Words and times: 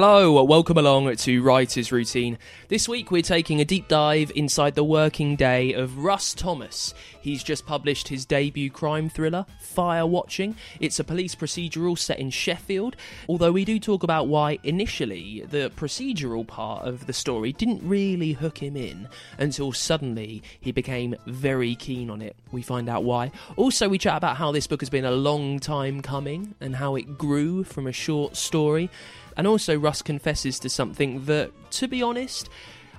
Hello, 0.00 0.44
welcome 0.44 0.78
along 0.78 1.16
to 1.16 1.42
Writer's 1.42 1.90
Routine. 1.90 2.38
This 2.68 2.88
week 2.88 3.10
we're 3.10 3.20
taking 3.20 3.60
a 3.60 3.64
deep 3.64 3.88
dive 3.88 4.30
inside 4.36 4.76
the 4.76 4.84
working 4.84 5.34
day 5.34 5.72
of 5.72 5.98
Russ 5.98 6.34
Thomas. 6.34 6.94
He's 7.20 7.42
just 7.42 7.66
published 7.66 8.06
his 8.06 8.24
debut 8.24 8.70
crime 8.70 9.08
thriller, 9.08 9.44
Fire 9.60 10.06
Watching. 10.06 10.54
It's 10.78 11.00
a 11.00 11.04
police 11.04 11.34
procedural 11.34 11.98
set 11.98 12.20
in 12.20 12.30
Sheffield, 12.30 12.94
although 13.28 13.50
we 13.50 13.64
do 13.64 13.80
talk 13.80 14.04
about 14.04 14.28
why 14.28 14.60
initially 14.62 15.44
the 15.50 15.72
procedural 15.74 16.46
part 16.46 16.86
of 16.86 17.08
the 17.08 17.12
story 17.12 17.52
didn't 17.52 17.82
really 17.82 18.34
hook 18.34 18.58
him 18.58 18.76
in 18.76 19.08
until 19.36 19.72
suddenly 19.72 20.44
he 20.60 20.70
became 20.70 21.16
very 21.26 21.74
keen 21.74 22.08
on 22.08 22.22
it. 22.22 22.36
We 22.52 22.62
find 22.62 22.88
out 22.88 23.02
why. 23.02 23.32
Also, 23.56 23.88
we 23.88 23.98
chat 23.98 24.16
about 24.16 24.36
how 24.36 24.52
this 24.52 24.68
book 24.68 24.80
has 24.80 24.90
been 24.90 25.04
a 25.04 25.10
long 25.10 25.58
time 25.58 26.02
coming 26.02 26.54
and 26.60 26.76
how 26.76 26.94
it 26.94 27.18
grew 27.18 27.64
from 27.64 27.88
a 27.88 27.92
short 27.92 28.36
story. 28.36 28.90
And 29.38 29.46
also, 29.46 29.78
Russ 29.78 30.02
confesses 30.02 30.58
to 30.58 30.68
something 30.68 31.24
that, 31.26 31.52
to 31.70 31.88
be 31.88 32.02
honest, 32.02 32.50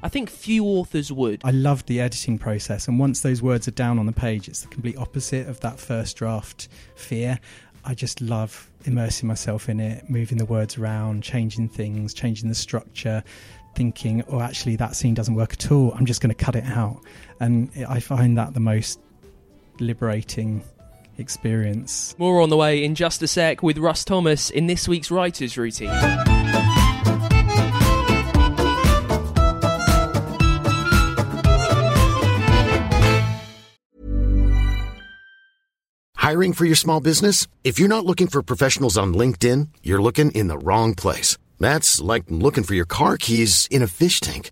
I 0.01 0.07
think 0.07 0.29
few 0.29 0.63
authors 0.63 1.11
would. 1.11 1.41
I 1.43 1.51
loved 1.51 1.87
the 1.87 1.99
editing 1.99 2.39
process, 2.39 2.87
and 2.87 2.97
once 2.97 3.19
those 3.19 3.41
words 3.41 3.67
are 3.67 3.71
down 3.71 3.99
on 3.99 4.05
the 4.05 4.13
page, 4.13 4.47
it's 4.47 4.61
the 4.61 4.69
complete 4.69 4.97
opposite 4.97 5.49
of 5.49 5.59
that 5.59 5.77
first 5.79 6.15
draft 6.15 6.69
fear. 6.95 7.39
I 7.83 7.93
just 7.93 8.21
love 8.21 8.69
immersing 8.85 9.27
myself 9.27 9.67
in 9.67 9.81
it, 9.81 10.09
moving 10.09 10.37
the 10.37 10.45
words 10.45 10.77
around, 10.77 11.23
changing 11.23 11.67
things, 11.67 12.13
changing 12.13 12.47
the 12.47 12.55
structure, 12.55 13.21
thinking, 13.75 14.23
oh, 14.29 14.39
actually, 14.39 14.77
that 14.77 14.95
scene 14.95 15.13
doesn't 15.13 15.35
work 15.35 15.53
at 15.53 15.69
all. 15.71 15.91
I'm 15.93 16.05
just 16.05 16.21
going 16.21 16.33
to 16.33 16.45
cut 16.45 16.55
it 16.55 16.65
out. 16.65 17.01
And 17.41 17.69
I 17.87 17.99
find 17.99 18.37
that 18.37 18.53
the 18.53 18.59
most 18.61 18.99
liberating 19.79 20.63
experience. 21.19 22.15
More 22.17 22.41
on 22.41 22.49
the 22.49 22.57
way 22.57 22.83
in 22.83 22.95
just 22.95 23.21
a 23.21 23.27
sec 23.27 23.61
with 23.61 23.77
Russ 23.77 24.03
Thomas 24.03 24.49
in 24.49 24.67
this 24.67 24.87
week's 24.87 25.11
Writer's 25.11 25.57
Routine. 25.57 25.89
Hiring 36.29 36.53
for 36.53 36.65
your 36.65 36.75
small 36.75 36.99
business? 36.99 37.47
If 37.63 37.79
you're 37.79 37.89
not 37.89 38.05
looking 38.05 38.27
for 38.27 38.43
professionals 38.43 38.99
on 38.99 39.15
LinkedIn, 39.15 39.69
you're 39.81 40.01
looking 40.01 40.29
in 40.31 40.47
the 40.47 40.59
wrong 40.59 40.93
place. 40.93 41.37
That's 41.59 41.99
like 41.99 42.25
looking 42.29 42.63
for 42.63 42.75
your 42.75 42.85
car 42.85 43.17
keys 43.17 43.67
in 43.71 43.81
a 43.81 43.87
fish 43.87 44.19
tank. 44.19 44.51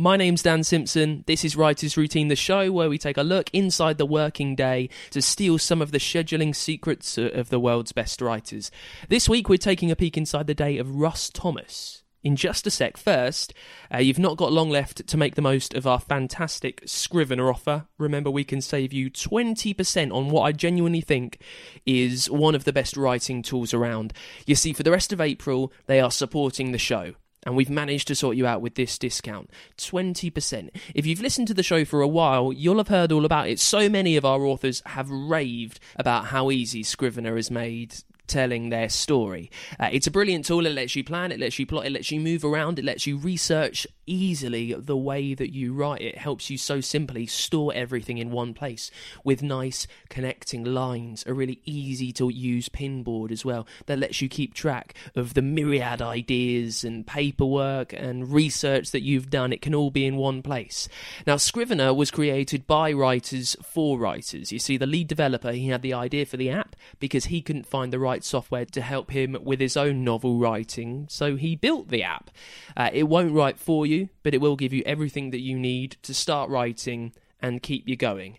My 0.00 0.16
name's 0.16 0.42
Dan 0.42 0.64
Simpson. 0.64 1.24
This 1.26 1.44
is 1.44 1.56
Writer's 1.56 1.98
Routine, 1.98 2.28
the 2.28 2.34
show 2.34 2.72
where 2.72 2.88
we 2.88 2.96
take 2.96 3.18
a 3.18 3.22
look 3.22 3.50
inside 3.52 3.98
the 3.98 4.06
working 4.06 4.56
day 4.56 4.88
to 5.10 5.20
steal 5.20 5.58
some 5.58 5.82
of 5.82 5.92
the 5.92 5.98
scheduling 5.98 6.56
secrets 6.56 7.18
of 7.18 7.50
the 7.50 7.60
world's 7.60 7.92
best 7.92 8.22
writers. 8.22 8.70
This 9.10 9.28
week 9.28 9.50
we're 9.50 9.58
taking 9.58 9.90
a 9.90 9.96
peek 9.96 10.16
inside 10.16 10.46
the 10.46 10.54
day 10.54 10.78
of 10.78 10.94
Russ 10.94 11.28
Thomas. 11.28 12.02
In 12.22 12.34
just 12.34 12.66
a 12.66 12.70
sec, 12.70 12.96
first, 12.96 13.52
uh, 13.92 13.98
you've 13.98 14.18
not 14.18 14.38
got 14.38 14.54
long 14.54 14.70
left 14.70 15.06
to 15.06 15.18
make 15.18 15.34
the 15.34 15.42
most 15.42 15.74
of 15.74 15.86
our 15.86 16.00
fantastic 16.00 16.80
Scrivener 16.86 17.50
offer. 17.50 17.86
Remember, 17.98 18.30
we 18.30 18.42
can 18.42 18.62
save 18.62 18.94
you 18.94 19.10
20% 19.10 20.14
on 20.14 20.30
what 20.30 20.44
I 20.44 20.52
genuinely 20.52 21.02
think 21.02 21.42
is 21.84 22.30
one 22.30 22.54
of 22.54 22.64
the 22.64 22.72
best 22.72 22.96
writing 22.96 23.42
tools 23.42 23.74
around. 23.74 24.14
You 24.46 24.54
see, 24.54 24.72
for 24.72 24.82
the 24.82 24.92
rest 24.92 25.12
of 25.12 25.20
April, 25.20 25.74
they 25.84 26.00
are 26.00 26.10
supporting 26.10 26.72
the 26.72 26.78
show 26.78 27.16
and 27.44 27.56
we've 27.56 27.70
managed 27.70 28.08
to 28.08 28.14
sort 28.14 28.36
you 28.36 28.46
out 28.46 28.60
with 28.60 28.74
this 28.74 28.98
discount 28.98 29.50
20%. 29.78 30.70
If 30.94 31.06
you've 31.06 31.20
listened 31.20 31.48
to 31.48 31.54
the 31.54 31.62
show 31.62 31.84
for 31.84 32.00
a 32.00 32.08
while, 32.08 32.52
you'll 32.52 32.78
have 32.78 32.88
heard 32.88 33.12
all 33.12 33.24
about 33.24 33.48
it. 33.48 33.58
So 33.58 33.88
many 33.88 34.16
of 34.16 34.24
our 34.24 34.44
authors 34.44 34.82
have 34.86 35.10
raved 35.10 35.80
about 35.96 36.26
how 36.26 36.50
easy 36.50 36.82
Scrivener 36.82 37.36
has 37.36 37.50
made 37.50 37.94
telling 38.30 38.70
their 38.70 38.88
story. 38.88 39.50
Uh, 39.78 39.90
it's 39.92 40.06
a 40.06 40.10
brilliant 40.10 40.44
tool. 40.46 40.64
It 40.64 40.72
lets 40.72 40.96
you 40.96 41.04
plan, 41.04 41.32
it 41.32 41.40
lets 41.40 41.58
you 41.58 41.66
plot, 41.66 41.84
it 41.84 41.92
lets 41.92 42.10
you 42.10 42.20
move 42.20 42.44
around, 42.44 42.78
it 42.78 42.84
lets 42.84 43.06
you 43.06 43.18
research 43.18 43.86
easily 44.06 44.74
the 44.74 44.96
way 44.96 45.34
that 45.34 45.52
you 45.52 45.72
write. 45.72 46.00
It 46.00 46.18
helps 46.18 46.48
you 46.48 46.56
so 46.56 46.80
simply 46.80 47.26
store 47.26 47.72
everything 47.74 48.18
in 48.18 48.30
one 48.30 48.54
place 48.54 48.90
with 49.24 49.42
nice 49.42 49.86
connecting 50.08 50.64
lines, 50.64 51.24
a 51.26 51.34
really 51.34 51.60
easy 51.64 52.12
to 52.12 52.28
use 52.28 52.68
pinboard 52.68 53.30
as 53.30 53.44
well 53.44 53.66
that 53.86 53.98
lets 53.98 54.22
you 54.22 54.28
keep 54.28 54.54
track 54.54 54.94
of 55.14 55.34
the 55.34 55.42
myriad 55.42 56.00
ideas 56.00 56.84
and 56.84 57.06
paperwork 57.06 57.92
and 57.92 58.32
research 58.32 58.90
that 58.92 59.02
you've 59.02 59.30
done. 59.30 59.52
It 59.52 59.62
can 59.62 59.74
all 59.74 59.90
be 59.90 60.06
in 60.06 60.16
one 60.16 60.42
place. 60.42 60.88
Now, 61.26 61.36
Scrivener 61.36 61.92
was 61.92 62.10
created 62.10 62.66
by 62.66 62.92
writers 62.92 63.56
for 63.62 63.98
writers. 63.98 64.52
You 64.52 64.58
see, 64.58 64.76
the 64.76 64.86
lead 64.86 65.08
developer, 65.08 65.52
he 65.52 65.68
had 65.68 65.82
the 65.82 65.94
idea 65.94 66.26
for 66.26 66.36
the 66.36 66.50
app 66.50 66.76
because 66.98 67.26
he 67.26 67.42
couldn't 67.42 67.66
find 67.66 67.92
the 67.92 67.98
right 67.98 68.19
software 68.24 68.64
to 68.66 68.80
help 68.80 69.10
him 69.10 69.36
with 69.42 69.60
his 69.60 69.76
own 69.76 70.04
novel 70.04 70.38
writing, 70.38 71.06
so 71.08 71.36
he 71.36 71.56
built 71.56 71.88
the 71.88 72.02
app. 72.02 72.30
Uh, 72.76 72.90
it 72.92 73.04
won't 73.04 73.32
write 73.32 73.58
for 73.58 73.86
you, 73.86 74.08
but 74.22 74.34
it 74.34 74.40
will 74.40 74.56
give 74.56 74.72
you 74.72 74.82
everything 74.86 75.30
that 75.30 75.40
you 75.40 75.58
need 75.58 75.96
to 76.02 76.14
start 76.14 76.50
writing 76.50 77.12
and 77.40 77.62
keep 77.62 77.88
you 77.88 77.96
going. 77.96 78.38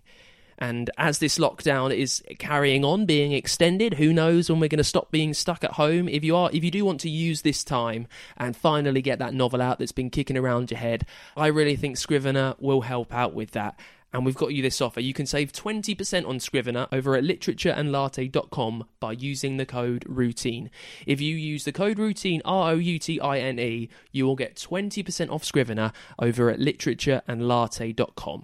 And 0.62 0.92
as 0.96 1.18
this 1.18 1.40
lockdown 1.40 1.92
is 1.92 2.24
carrying 2.38 2.86
on, 2.86 3.08
being 3.08 3.32
extended, 3.32 3.96
who 3.96 4.14
knows 4.14 4.48
when 4.48 4.60
we're 4.60 4.68
going 4.68 4.78
to 4.78 4.84
stop 4.84 5.10
being 5.10 5.34
stuck 5.34 5.64
at 5.64 5.72
home? 5.72 6.08
If 6.08 6.24
you 6.24 6.36
are, 6.36 6.52
if 6.54 6.64
you 6.64 6.70
do 6.70 6.86
want 6.86 7.02
to 7.02 7.10
use 7.10 7.42
this 7.42 7.64
time 7.64 8.06
and 8.38 8.56
finally 8.56 9.02
get 9.02 9.18
that 9.18 9.34
novel 9.34 9.60
out 9.60 9.80
that's 9.80 9.92
been 9.92 10.12
kicking 10.12 10.38
around 10.38 10.70
your 10.70 10.80
head, 10.80 11.08
I 11.36 11.48
really 11.48 11.76
think 11.76 11.98
Scrivener 11.98 12.54
will 12.60 12.82
help 12.82 13.12
out 13.12 13.34
with 13.34 13.52
that 13.52 13.80
and 14.14 14.26
we've 14.26 14.36
got 14.36 14.54
you 14.54 14.62
this 14.62 14.82
offer. 14.82 15.00
You 15.00 15.14
can 15.14 15.26
save 15.26 15.52
20% 15.52 16.28
on 16.28 16.40
Scrivener 16.40 16.88
over 16.92 17.16
at 17.16 17.24
literatureandlatte.com 17.24 18.86
by 19.00 19.12
using 19.14 19.58
the 19.58 19.66
code 19.66 20.04
ROUTINE. 20.08 20.70
If 21.06 21.22
you 21.22 21.36
use 21.36 21.64
the 21.64 21.72
code 21.72 21.98
ROUTINE, 21.98 22.42
R 22.46 22.72
O 22.72 22.76
U 22.76 23.00
T 23.00 23.20
I 23.20 23.40
N 23.40 23.60
E, 23.60 23.90
you 24.12 24.26
will 24.26 24.36
get 24.36 24.56
20% 24.56 25.30
off 25.30 25.44
Scrivener 25.44 25.92
over 26.20 26.50
at 26.50 26.60
literatureandlatte.com. 26.60 28.44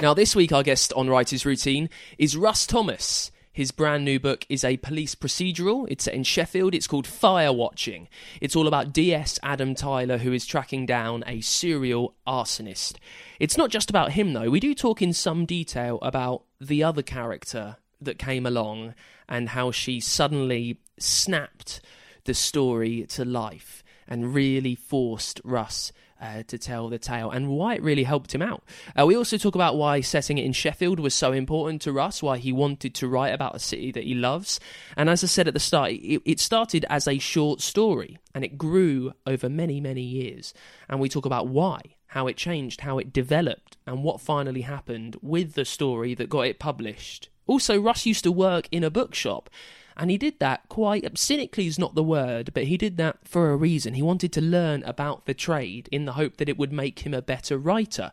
Now, 0.00 0.14
this 0.14 0.36
week, 0.36 0.52
our 0.52 0.62
guest 0.62 0.92
on 0.94 1.08
Writer's 1.08 1.44
Routine 1.44 1.90
is 2.18 2.36
Russ 2.36 2.66
Thomas. 2.66 3.32
His 3.58 3.72
brand 3.72 4.04
new 4.04 4.20
book 4.20 4.46
is 4.48 4.62
a 4.62 4.76
police 4.76 5.16
procedural. 5.16 5.88
It's 5.90 6.04
set 6.04 6.14
in 6.14 6.22
Sheffield. 6.22 6.76
It's 6.76 6.86
called 6.86 7.08
Fire 7.08 7.52
Watching. 7.52 8.06
It's 8.40 8.54
all 8.54 8.68
about 8.68 8.92
DS 8.92 9.40
Adam 9.42 9.74
Tyler, 9.74 10.18
who 10.18 10.32
is 10.32 10.46
tracking 10.46 10.86
down 10.86 11.24
a 11.26 11.40
serial 11.40 12.14
arsonist. 12.24 12.98
It's 13.40 13.56
not 13.56 13.70
just 13.70 13.90
about 13.90 14.12
him, 14.12 14.32
though. 14.32 14.48
We 14.48 14.60
do 14.60 14.76
talk 14.76 15.02
in 15.02 15.12
some 15.12 15.44
detail 15.44 15.98
about 16.02 16.44
the 16.60 16.84
other 16.84 17.02
character 17.02 17.78
that 18.00 18.16
came 18.16 18.46
along 18.46 18.94
and 19.28 19.48
how 19.48 19.72
she 19.72 19.98
suddenly 19.98 20.78
snapped 20.96 21.80
the 22.26 22.34
story 22.34 23.06
to 23.08 23.24
life 23.24 23.82
and 24.06 24.34
really 24.36 24.76
forced 24.76 25.40
Russ 25.42 25.90
uh, 26.20 26.42
to 26.48 26.58
tell 26.58 26.88
the 26.88 26.98
tale 26.98 27.30
and 27.30 27.48
why 27.48 27.74
it 27.74 27.82
really 27.82 28.04
helped 28.04 28.34
him 28.34 28.42
out. 28.42 28.62
Uh, 28.98 29.06
we 29.06 29.16
also 29.16 29.36
talk 29.36 29.54
about 29.54 29.76
why 29.76 30.00
setting 30.00 30.38
it 30.38 30.44
in 30.44 30.52
Sheffield 30.52 31.00
was 31.00 31.14
so 31.14 31.32
important 31.32 31.82
to 31.82 31.92
Russ, 31.92 32.22
why 32.22 32.38
he 32.38 32.52
wanted 32.52 32.94
to 32.96 33.08
write 33.08 33.34
about 33.34 33.54
a 33.54 33.60
city 33.60 33.92
that 33.92 34.04
he 34.04 34.14
loves. 34.14 34.60
And 34.96 35.08
as 35.08 35.22
I 35.22 35.26
said 35.26 35.48
at 35.48 35.54
the 35.54 35.60
start, 35.60 35.92
it, 35.92 36.22
it 36.24 36.40
started 36.40 36.84
as 36.88 37.06
a 37.06 37.18
short 37.18 37.60
story 37.60 38.18
and 38.34 38.44
it 38.44 38.58
grew 38.58 39.12
over 39.26 39.48
many, 39.48 39.80
many 39.80 40.02
years. 40.02 40.54
And 40.88 41.00
we 41.00 41.08
talk 41.08 41.26
about 41.26 41.48
why 41.48 41.80
how 42.08 42.26
it 42.26 42.36
changed, 42.36 42.80
how 42.80 42.98
it 42.98 43.12
developed, 43.12 43.76
and 43.86 44.02
what 44.02 44.20
finally 44.20 44.62
happened 44.62 45.16
with 45.22 45.52
the 45.52 45.64
story 45.64 46.14
that 46.14 46.30
got 46.30 46.46
it 46.46 46.58
published. 46.58 47.28
Also, 47.46 47.80
Russ 47.80 48.06
used 48.06 48.24
to 48.24 48.32
work 48.32 48.68
in 48.70 48.82
a 48.82 48.90
bookshop, 48.90 49.50
and 49.98 50.10
he 50.10 50.16
did 50.18 50.38
that 50.38 50.68
quite 50.68 51.18
cynically 51.18 51.66
is 51.66 51.78
not 51.78 51.94
the 51.94 52.02
word, 52.02 52.52
but 52.54 52.64
he 52.64 52.76
did 52.76 52.96
that 52.98 53.18
for 53.24 53.50
a 53.50 53.56
reason. 53.56 53.94
He 53.94 54.02
wanted 54.02 54.32
to 54.34 54.40
learn 54.40 54.82
about 54.84 55.26
the 55.26 55.34
trade 55.34 55.88
in 55.90 56.04
the 56.04 56.12
hope 56.12 56.36
that 56.36 56.48
it 56.48 56.56
would 56.56 56.72
make 56.72 57.00
him 57.00 57.12
a 57.12 57.22
better 57.22 57.58
writer. 57.58 58.12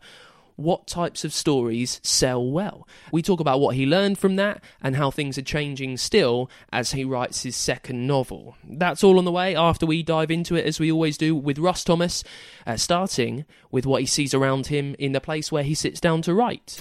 what 0.56 0.86
types 0.86 1.24
of 1.24 1.32
stories 1.32 2.00
sell 2.02 2.44
well. 2.44 2.88
We 3.12 3.22
talk 3.22 3.40
about 3.40 3.60
what 3.60 3.76
he 3.76 3.86
learned 3.86 4.18
from 4.18 4.36
that 4.36 4.64
and 4.82 4.96
how 4.96 5.10
things 5.10 5.38
are 5.38 5.42
changing 5.42 5.98
still 5.98 6.50
as 6.72 6.92
he 6.92 7.04
writes 7.04 7.42
his 7.42 7.56
second 7.56 8.06
novel. 8.06 8.56
That's 8.64 9.04
all 9.04 9.18
on 9.18 9.24
the 9.24 9.32
way 9.32 9.54
after 9.54 9.86
we 9.86 10.02
dive 10.02 10.30
into 10.30 10.56
it, 10.56 10.64
as 10.64 10.80
we 10.80 10.90
always 10.90 11.18
do 11.18 11.36
with 11.36 11.58
Russ 11.58 11.84
Thomas, 11.84 12.24
uh, 12.66 12.76
starting 12.76 13.44
with 13.70 13.86
what 13.86 14.00
he 14.00 14.06
sees 14.06 14.32
around 14.34 14.68
him 14.68 14.96
in 14.98 15.12
the 15.12 15.20
place 15.20 15.52
where 15.52 15.62
he 15.62 15.74
sits 15.74 16.00
down 16.00 16.22
to 16.22 16.34
write. 16.34 16.78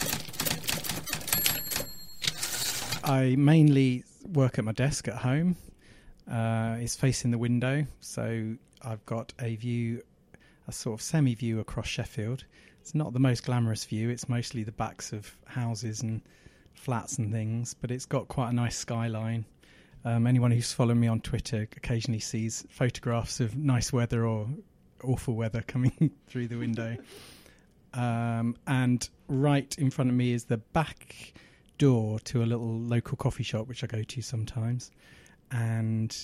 I 3.04 3.36
mainly 3.38 4.04
work 4.28 4.58
at 4.58 4.66
my 4.66 4.72
desk 4.72 5.08
at 5.08 5.18
home. 5.18 5.56
Uh, 6.30 6.78
it's 6.80 6.96
facing 6.96 7.32
the 7.32 7.38
window, 7.38 7.86
so 8.02 8.56
I've 8.82 9.06
got 9.06 9.34
a 9.40 9.56
view, 9.56 10.02
a 10.68 10.72
sort 10.72 11.00
of 11.00 11.02
semi 11.02 11.36
view 11.36 11.60
across 11.60 11.88
Sheffield. 11.88 12.44
It's 12.82 12.96
not 12.96 13.14
the 13.14 13.20
most 13.20 13.46
glamorous 13.46 13.86
view, 13.86 14.10
it's 14.10 14.30
mostly 14.30 14.64
the 14.64 14.72
backs 14.72 15.14
of 15.14 15.36
houses 15.46 16.02
and 16.02 16.22
flats 16.74 17.18
and 17.18 17.32
things, 17.32 17.74
but 17.74 17.92
it's 17.92 18.06
got 18.06 18.28
quite 18.28 18.50
a 18.50 18.54
nice 18.54 18.78
skyline. 18.78 19.46
Um, 20.04 20.28
anyone 20.28 20.52
who's 20.52 20.72
following 20.72 21.00
me 21.00 21.08
on 21.08 21.20
Twitter 21.22 21.68
occasionally 21.76 22.20
sees 22.20 22.66
photographs 22.70 23.40
of 23.40 23.56
nice 23.56 23.92
weather 23.92 24.26
or 24.26 24.48
awful 25.04 25.36
weather 25.36 25.62
coming 25.68 26.12
through 26.28 26.48
the 26.48 26.58
window. 26.58 26.98
Um, 27.96 28.58
and 28.68 29.08
right 29.30 29.74
in 29.78 29.90
front 29.90 30.10
of 30.10 30.18
me 30.18 30.34
is 30.34 30.44
the 30.44 30.58
back 30.58 31.34
door 31.78 32.20
to 32.22 32.44
a 32.44 32.46
little 32.46 32.80
local 32.80 33.18
coffee 33.18 33.44
shop 33.44 33.68
which 33.68 33.84
I 33.84 33.88
go 33.88 34.04
to 34.04 34.22
sometimes, 34.22 34.92
and 35.52 36.16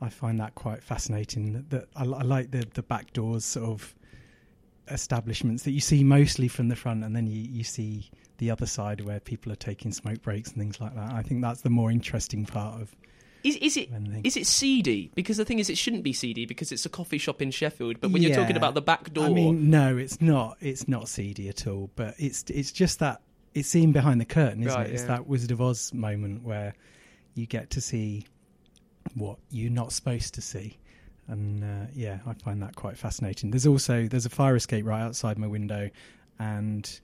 I 0.00 0.08
find 0.08 0.40
that 0.40 0.54
quite 0.54 0.82
fascinating. 0.82 1.64
That 1.70 1.88
I, 1.96 2.02
I 2.02 2.22
like 2.22 2.50
the 2.50 2.66
the 2.74 2.82
back 2.82 3.12
doors 3.12 3.44
sort 3.44 3.68
of 3.68 3.94
establishments 4.88 5.64
that 5.64 5.72
you 5.72 5.80
see 5.80 6.04
mostly 6.04 6.48
from 6.48 6.68
the 6.68 6.76
front, 6.76 7.04
and 7.04 7.14
then 7.14 7.26
you 7.26 7.40
you 7.40 7.64
see 7.64 8.10
the 8.38 8.50
other 8.50 8.66
side 8.66 9.00
where 9.00 9.20
people 9.20 9.50
are 9.52 9.56
taking 9.56 9.92
smoke 9.92 10.22
breaks 10.22 10.50
and 10.50 10.58
things 10.58 10.80
like 10.80 10.94
that. 10.94 11.12
I 11.12 11.22
think 11.22 11.42
that's 11.42 11.62
the 11.62 11.70
more 11.70 11.90
interesting 11.90 12.44
part 12.44 12.80
of. 12.80 12.94
Is, 13.44 13.56
is 13.56 13.76
it 13.76 13.90
it 14.24 14.46
seedy? 14.46 15.12
Because 15.14 15.36
the 15.36 15.44
thing 15.44 15.60
is, 15.60 15.70
it 15.70 15.78
shouldn't 15.78 16.02
be 16.02 16.12
seedy 16.12 16.46
because 16.46 16.72
it's 16.72 16.84
a 16.84 16.88
coffee 16.88 17.18
shop 17.18 17.40
in 17.40 17.52
Sheffield. 17.52 18.00
But 18.00 18.10
when 18.10 18.22
you're 18.22 18.34
talking 18.34 18.56
about 18.56 18.74
the 18.74 18.82
back 18.82 19.12
door, 19.12 19.26
I 19.26 19.28
mean, 19.28 19.70
no, 19.70 19.96
it's 19.96 20.20
not. 20.20 20.56
It's 20.60 20.88
not 20.88 21.08
seedy 21.08 21.48
at 21.48 21.66
all. 21.66 21.90
But 21.94 22.16
it's 22.18 22.44
it's 22.48 22.72
just 22.72 22.98
that 22.98 23.22
it's 23.56 23.68
seen 23.68 23.92
behind 23.92 24.20
the 24.20 24.24
curtain, 24.24 24.62
isn't 24.62 24.78
Right, 24.78 24.88
it? 24.88 24.92
It's 24.92 25.02
yeah. 25.02 25.08
that 25.08 25.26
Wizard 25.26 25.50
of 25.50 25.60
Oz 25.60 25.92
moment 25.94 26.42
where 26.44 26.74
you 27.34 27.46
get 27.46 27.70
to 27.70 27.80
see 27.80 28.24
what 29.14 29.38
you're 29.50 29.70
not 29.70 29.92
supposed 29.92 30.34
to 30.34 30.42
see, 30.42 30.78
and 31.28 31.64
uh, 31.64 31.86
yeah, 31.94 32.18
I 32.26 32.34
find 32.34 32.62
that 32.62 32.76
quite 32.76 32.98
fascinating. 32.98 33.50
There's 33.50 33.66
also 33.66 34.06
there's 34.06 34.26
a 34.26 34.30
fire 34.30 34.56
escape 34.56 34.84
right 34.84 35.00
outside 35.02 35.38
my 35.38 35.46
window, 35.46 35.90
and 36.38 37.00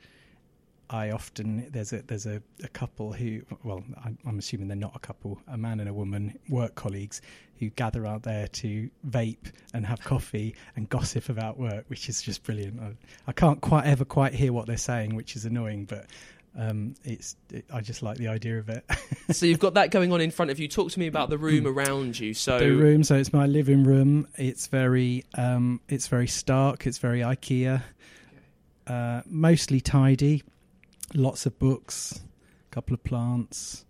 I 0.90 1.10
often 1.10 1.66
there's 1.70 1.92
a 1.94 2.02
there's 2.02 2.26
a, 2.26 2.42
a 2.62 2.68
couple 2.68 3.12
who 3.14 3.40
well 3.64 3.82
I'm, 4.04 4.18
I'm 4.26 4.38
assuming 4.38 4.68
they're 4.68 4.76
not 4.76 4.94
a 4.94 4.98
couple 4.98 5.40
a 5.48 5.56
man 5.56 5.80
and 5.80 5.88
a 5.88 5.94
woman 5.94 6.38
work 6.50 6.74
colleagues 6.74 7.22
who 7.58 7.70
gather 7.70 8.04
out 8.06 8.24
there 8.24 8.48
to 8.48 8.90
vape 9.08 9.52
and 9.72 9.86
have 9.86 10.00
coffee 10.02 10.54
and 10.76 10.88
gossip 10.90 11.28
about 11.30 11.58
work 11.58 11.84
which 11.88 12.08
is 12.10 12.20
just 12.20 12.42
brilliant 12.42 12.78
I, 12.80 12.92
I 13.26 13.32
can't 13.32 13.60
quite 13.62 13.86
ever 13.86 14.04
quite 14.04 14.34
hear 14.34 14.52
what 14.52 14.66
they're 14.66 14.76
saying 14.76 15.14
which 15.14 15.34
is 15.34 15.46
annoying 15.46 15.86
but 15.86 16.06
um, 16.58 16.94
it's 17.04 17.36
it, 17.50 17.64
I 17.72 17.80
just 17.80 18.02
like 18.02 18.18
the 18.18 18.28
idea 18.28 18.58
of 18.58 18.68
it. 18.68 18.84
So 19.30 19.46
you've 19.46 19.60
got 19.60 19.74
that 19.74 19.90
going 19.90 20.12
on 20.12 20.20
in 20.20 20.30
front 20.30 20.50
of 20.50 20.58
you. 20.58 20.68
Talk 20.68 20.90
to 20.90 20.98
me 20.98 21.06
about 21.06 21.30
the 21.30 21.38
room 21.38 21.66
around 21.66 22.18
you. 22.18 22.34
So 22.34 22.58
the 22.58 22.72
room 22.72 23.02
so 23.02 23.14
it's 23.14 23.32
my 23.32 23.46
living 23.46 23.82
room. 23.84 24.28
It's 24.36 24.66
very 24.66 25.24
um, 25.34 25.80
it's 25.88 26.08
very 26.08 26.26
stark. 26.26 26.86
It's 26.86 26.98
very 26.98 27.20
IKEA. 27.20 27.82
Uh, 28.86 29.22
mostly 29.24 29.80
tidy. 29.80 30.42
Lots 31.14 31.46
of 31.46 31.58
books 31.58 32.20
a 32.70 32.74
couple 32.74 32.92
of 32.92 33.02
plants. 33.04 33.86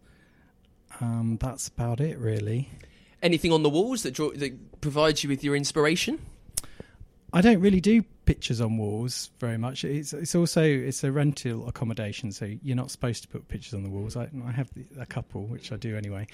Um, 1.00 1.38
that's 1.40 1.66
about 1.66 2.00
it 2.00 2.18
really. 2.18 2.70
Anything 3.22 3.52
on 3.52 3.64
the 3.64 3.70
walls 3.70 4.04
that 4.04 4.14
draw, 4.14 4.30
that 4.32 4.80
provides 4.80 5.24
you 5.24 5.30
with 5.30 5.42
your 5.42 5.56
inspiration? 5.56 6.20
I 7.32 7.40
don't 7.40 7.60
really 7.60 7.80
do 7.80 8.02
pictures 8.26 8.60
on 8.60 8.76
walls 8.76 9.30
very 9.40 9.56
much. 9.56 9.84
It's 9.84 10.12
it's 10.12 10.34
also 10.34 10.62
it's 10.62 11.02
a 11.02 11.10
rental 11.10 11.66
accommodation, 11.68 12.30
so 12.32 12.44
you're 12.62 12.76
not 12.76 12.90
supposed 12.90 13.22
to 13.22 13.28
put 13.28 13.48
pictures 13.48 13.74
on 13.74 13.82
the 13.82 13.88
walls. 13.88 14.16
I, 14.16 14.28
I 14.46 14.52
have 14.52 14.68
a 14.98 15.06
couple, 15.06 15.46
which 15.46 15.72
I 15.72 15.76
do 15.76 15.96
anyway. 15.96 16.26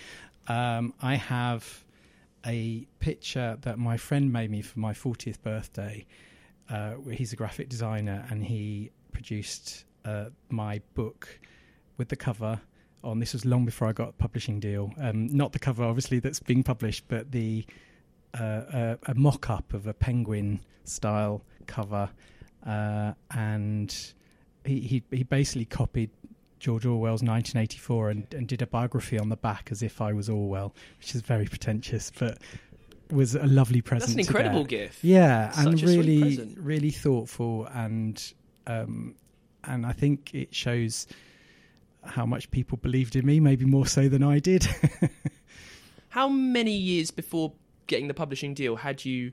Um, 0.48 0.94
I 1.00 1.14
have 1.14 1.84
a 2.46 2.86
picture 3.00 3.58
that 3.62 3.78
my 3.78 3.96
friend 3.96 4.32
made 4.32 4.50
me 4.50 4.62
for 4.62 4.78
my 4.78 4.92
40th 4.92 5.40
birthday. 5.42 6.06
Uh, 6.68 6.94
he's 7.12 7.32
a 7.32 7.36
graphic 7.36 7.68
designer, 7.68 8.26
and 8.30 8.44
he 8.44 8.90
produced 9.12 9.84
uh, 10.04 10.26
my 10.48 10.80
book 10.94 11.28
with 11.96 12.08
the 12.08 12.16
cover 12.16 12.60
on. 13.04 13.20
This 13.20 13.32
was 13.32 13.44
long 13.44 13.64
before 13.64 13.88
I 13.88 13.92
got 13.92 14.08
a 14.08 14.12
publishing 14.12 14.58
deal. 14.58 14.92
Um, 14.98 15.28
not 15.28 15.52
the 15.52 15.58
cover, 15.58 15.84
obviously, 15.84 16.18
that's 16.18 16.40
being 16.40 16.62
published, 16.62 17.04
but 17.08 17.30
the 17.30 17.64
uh, 18.34 18.62
a, 18.72 18.98
a 19.06 19.14
mock-up 19.14 19.72
of 19.72 19.86
a 19.86 19.94
penguin 19.94 20.60
style 20.84 21.42
cover, 21.66 22.10
uh, 22.66 23.12
and 23.30 24.12
he, 24.64 24.80
he 24.80 25.02
he 25.10 25.22
basically 25.22 25.64
copied 25.64 26.10
George 26.58 26.86
Orwell's 26.86 27.22
1984 27.22 28.10
and, 28.10 28.26
and 28.34 28.48
did 28.48 28.62
a 28.62 28.66
biography 28.66 29.18
on 29.18 29.28
the 29.28 29.36
back 29.36 29.68
as 29.70 29.82
if 29.82 30.00
I 30.00 30.12
was 30.12 30.28
Orwell, 30.28 30.74
which 30.98 31.14
is 31.14 31.22
very 31.22 31.46
pretentious, 31.46 32.10
but 32.18 32.38
was 33.10 33.34
a 33.34 33.46
lovely 33.46 33.80
present. 33.80 34.16
That's 34.16 34.28
an 34.28 34.34
incredible 34.34 34.64
gift. 34.64 35.02
Yeah, 35.02 35.50
Such 35.50 35.66
and 35.66 35.82
really, 35.82 36.54
really 36.58 36.90
thoughtful, 36.90 37.66
and 37.72 38.20
um, 38.66 39.14
and 39.64 39.86
I 39.86 39.92
think 39.92 40.34
it 40.34 40.54
shows 40.54 41.06
how 42.04 42.26
much 42.26 42.50
people 42.50 42.78
believed 42.78 43.16
in 43.16 43.26
me, 43.26 43.40
maybe 43.40 43.64
more 43.64 43.86
so 43.86 44.08
than 44.08 44.22
I 44.22 44.38
did. 44.38 44.66
How 46.10 46.28
many 46.28 46.72
years 46.72 47.10
before 47.10 47.52
getting 47.88 48.06
the 48.06 48.14
publishing 48.14 48.54
deal 48.54 48.76
had 48.76 49.04
you 49.04 49.32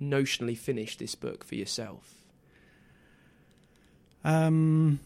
notionally 0.00 0.56
finished 0.56 1.00
this 1.00 1.16
book 1.16 1.42
for 1.44 1.56
yourself? 1.56 2.14
Um, 4.22 5.00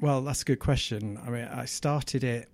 well, 0.00 0.22
that's 0.22 0.42
a 0.42 0.44
good 0.44 0.60
question. 0.60 1.18
I 1.26 1.30
mean, 1.30 1.44
I 1.44 1.66
started 1.66 2.24
it. 2.24 2.48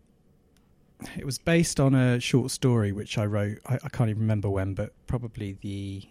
It 1.16 1.24
was 1.24 1.38
based 1.38 1.80
on 1.80 1.94
a 1.94 2.20
short 2.20 2.50
story 2.50 2.92
which 2.92 3.18
I 3.18 3.26
wrote. 3.26 3.58
I, 3.66 3.74
I 3.74 3.88
can't 3.88 4.10
even 4.10 4.22
remember 4.22 4.48
when, 4.48 4.74
but 4.74 4.92
probably 5.06 5.58
the 5.60 6.02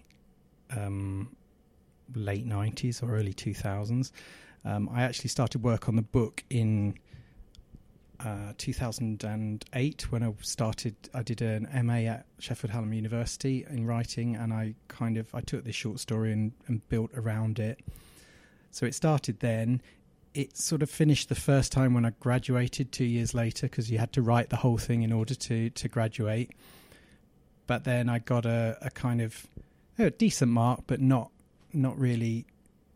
um, 0.75 1.35
late 2.13 2.45
nineties 2.45 3.01
or 3.01 3.15
early 3.15 3.33
two 3.33 3.53
thousands. 3.53 4.11
Um, 4.63 4.89
I 4.93 5.03
actually 5.03 5.29
started 5.29 5.63
work 5.63 5.87
on 5.87 5.95
the 5.95 6.01
book 6.01 6.43
in 6.49 6.95
uh, 8.23 8.53
2008 8.57 10.11
when 10.11 10.23
I 10.23 10.33
started. 10.41 10.95
I 11.13 11.23
did 11.23 11.41
an 11.41 11.67
MA 11.85 12.09
at 12.09 12.25
Sheffield 12.39 12.71
Hallam 12.71 12.93
University 12.93 13.65
in 13.69 13.85
writing, 13.85 14.35
and 14.35 14.53
I 14.53 14.75
kind 14.87 15.17
of 15.17 15.33
I 15.33 15.41
took 15.41 15.63
this 15.63 15.75
short 15.75 15.99
story 15.99 16.31
and, 16.31 16.51
and 16.67 16.87
built 16.89 17.11
around 17.15 17.59
it. 17.59 17.79
So 18.71 18.85
it 18.85 18.95
started 18.95 19.39
then. 19.39 19.81
It 20.33 20.55
sort 20.55 20.81
of 20.81 20.89
finished 20.89 21.29
the 21.29 21.35
first 21.35 21.71
time 21.71 21.93
when 21.93 22.05
I 22.05 22.11
graduated 22.19 22.91
two 22.91 23.05
years 23.05 23.33
later 23.33 23.67
because 23.67 23.91
you 23.91 23.97
had 23.97 24.13
to 24.13 24.21
write 24.21 24.49
the 24.49 24.55
whole 24.55 24.77
thing 24.77 25.01
in 25.01 25.11
order 25.11 25.35
to 25.35 25.69
to 25.71 25.87
graduate. 25.87 26.51
But 27.67 27.83
then 27.83 28.09
I 28.09 28.19
got 28.19 28.45
a, 28.45 28.77
a 28.81 28.91
kind 28.91 29.21
of 29.21 29.47
a 29.97 30.09
decent 30.11 30.51
mark, 30.51 30.81
but 30.87 31.01
not 31.01 31.31
not 31.73 31.97
really 31.97 32.45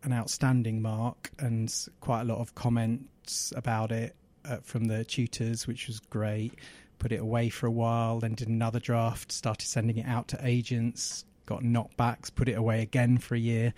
an 0.03 0.13
outstanding 0.13 0.81
mark, 0.81 1.31
and 1.39 1.73
quite 1.99 2.21
a 2.21 2.25
lot 2.25 2.39
of 2.39 2.53
comments 2.53 3.51
about 3.55 3.91
it 3.91 4.15
uh, 4.47 4.57
from 4.63 4.85
the 4.85 5.03
tutors, 5.03 5.67
which 5.67 5.87
was 5.87 5.99
great. 5.99 6.53
Put 6.99 7.11
it 7.11 7.19
away 7.19 7.49
for 7.49 7.67
a 7.67 7.71
while, 7.71 8.19
then 8.19 8.35
did 8.35 8.47
another 8.47 8.79
draft, 8.79 9.31
started 9.31 9.67
sending 9.67 9.97
it 9.97 10.05
out 10.05 10.27
to 10.29 10.39
agents, 10.41 11.25
got 11.45 11.61
knockbacks, 11.61 12.33
put 12.33 12.47
it 12.47 12.57
away 12.57 12.81
again 12.81 13.17
for 13.17 13.35
a 13.35 13.39
year. 13.39 13.73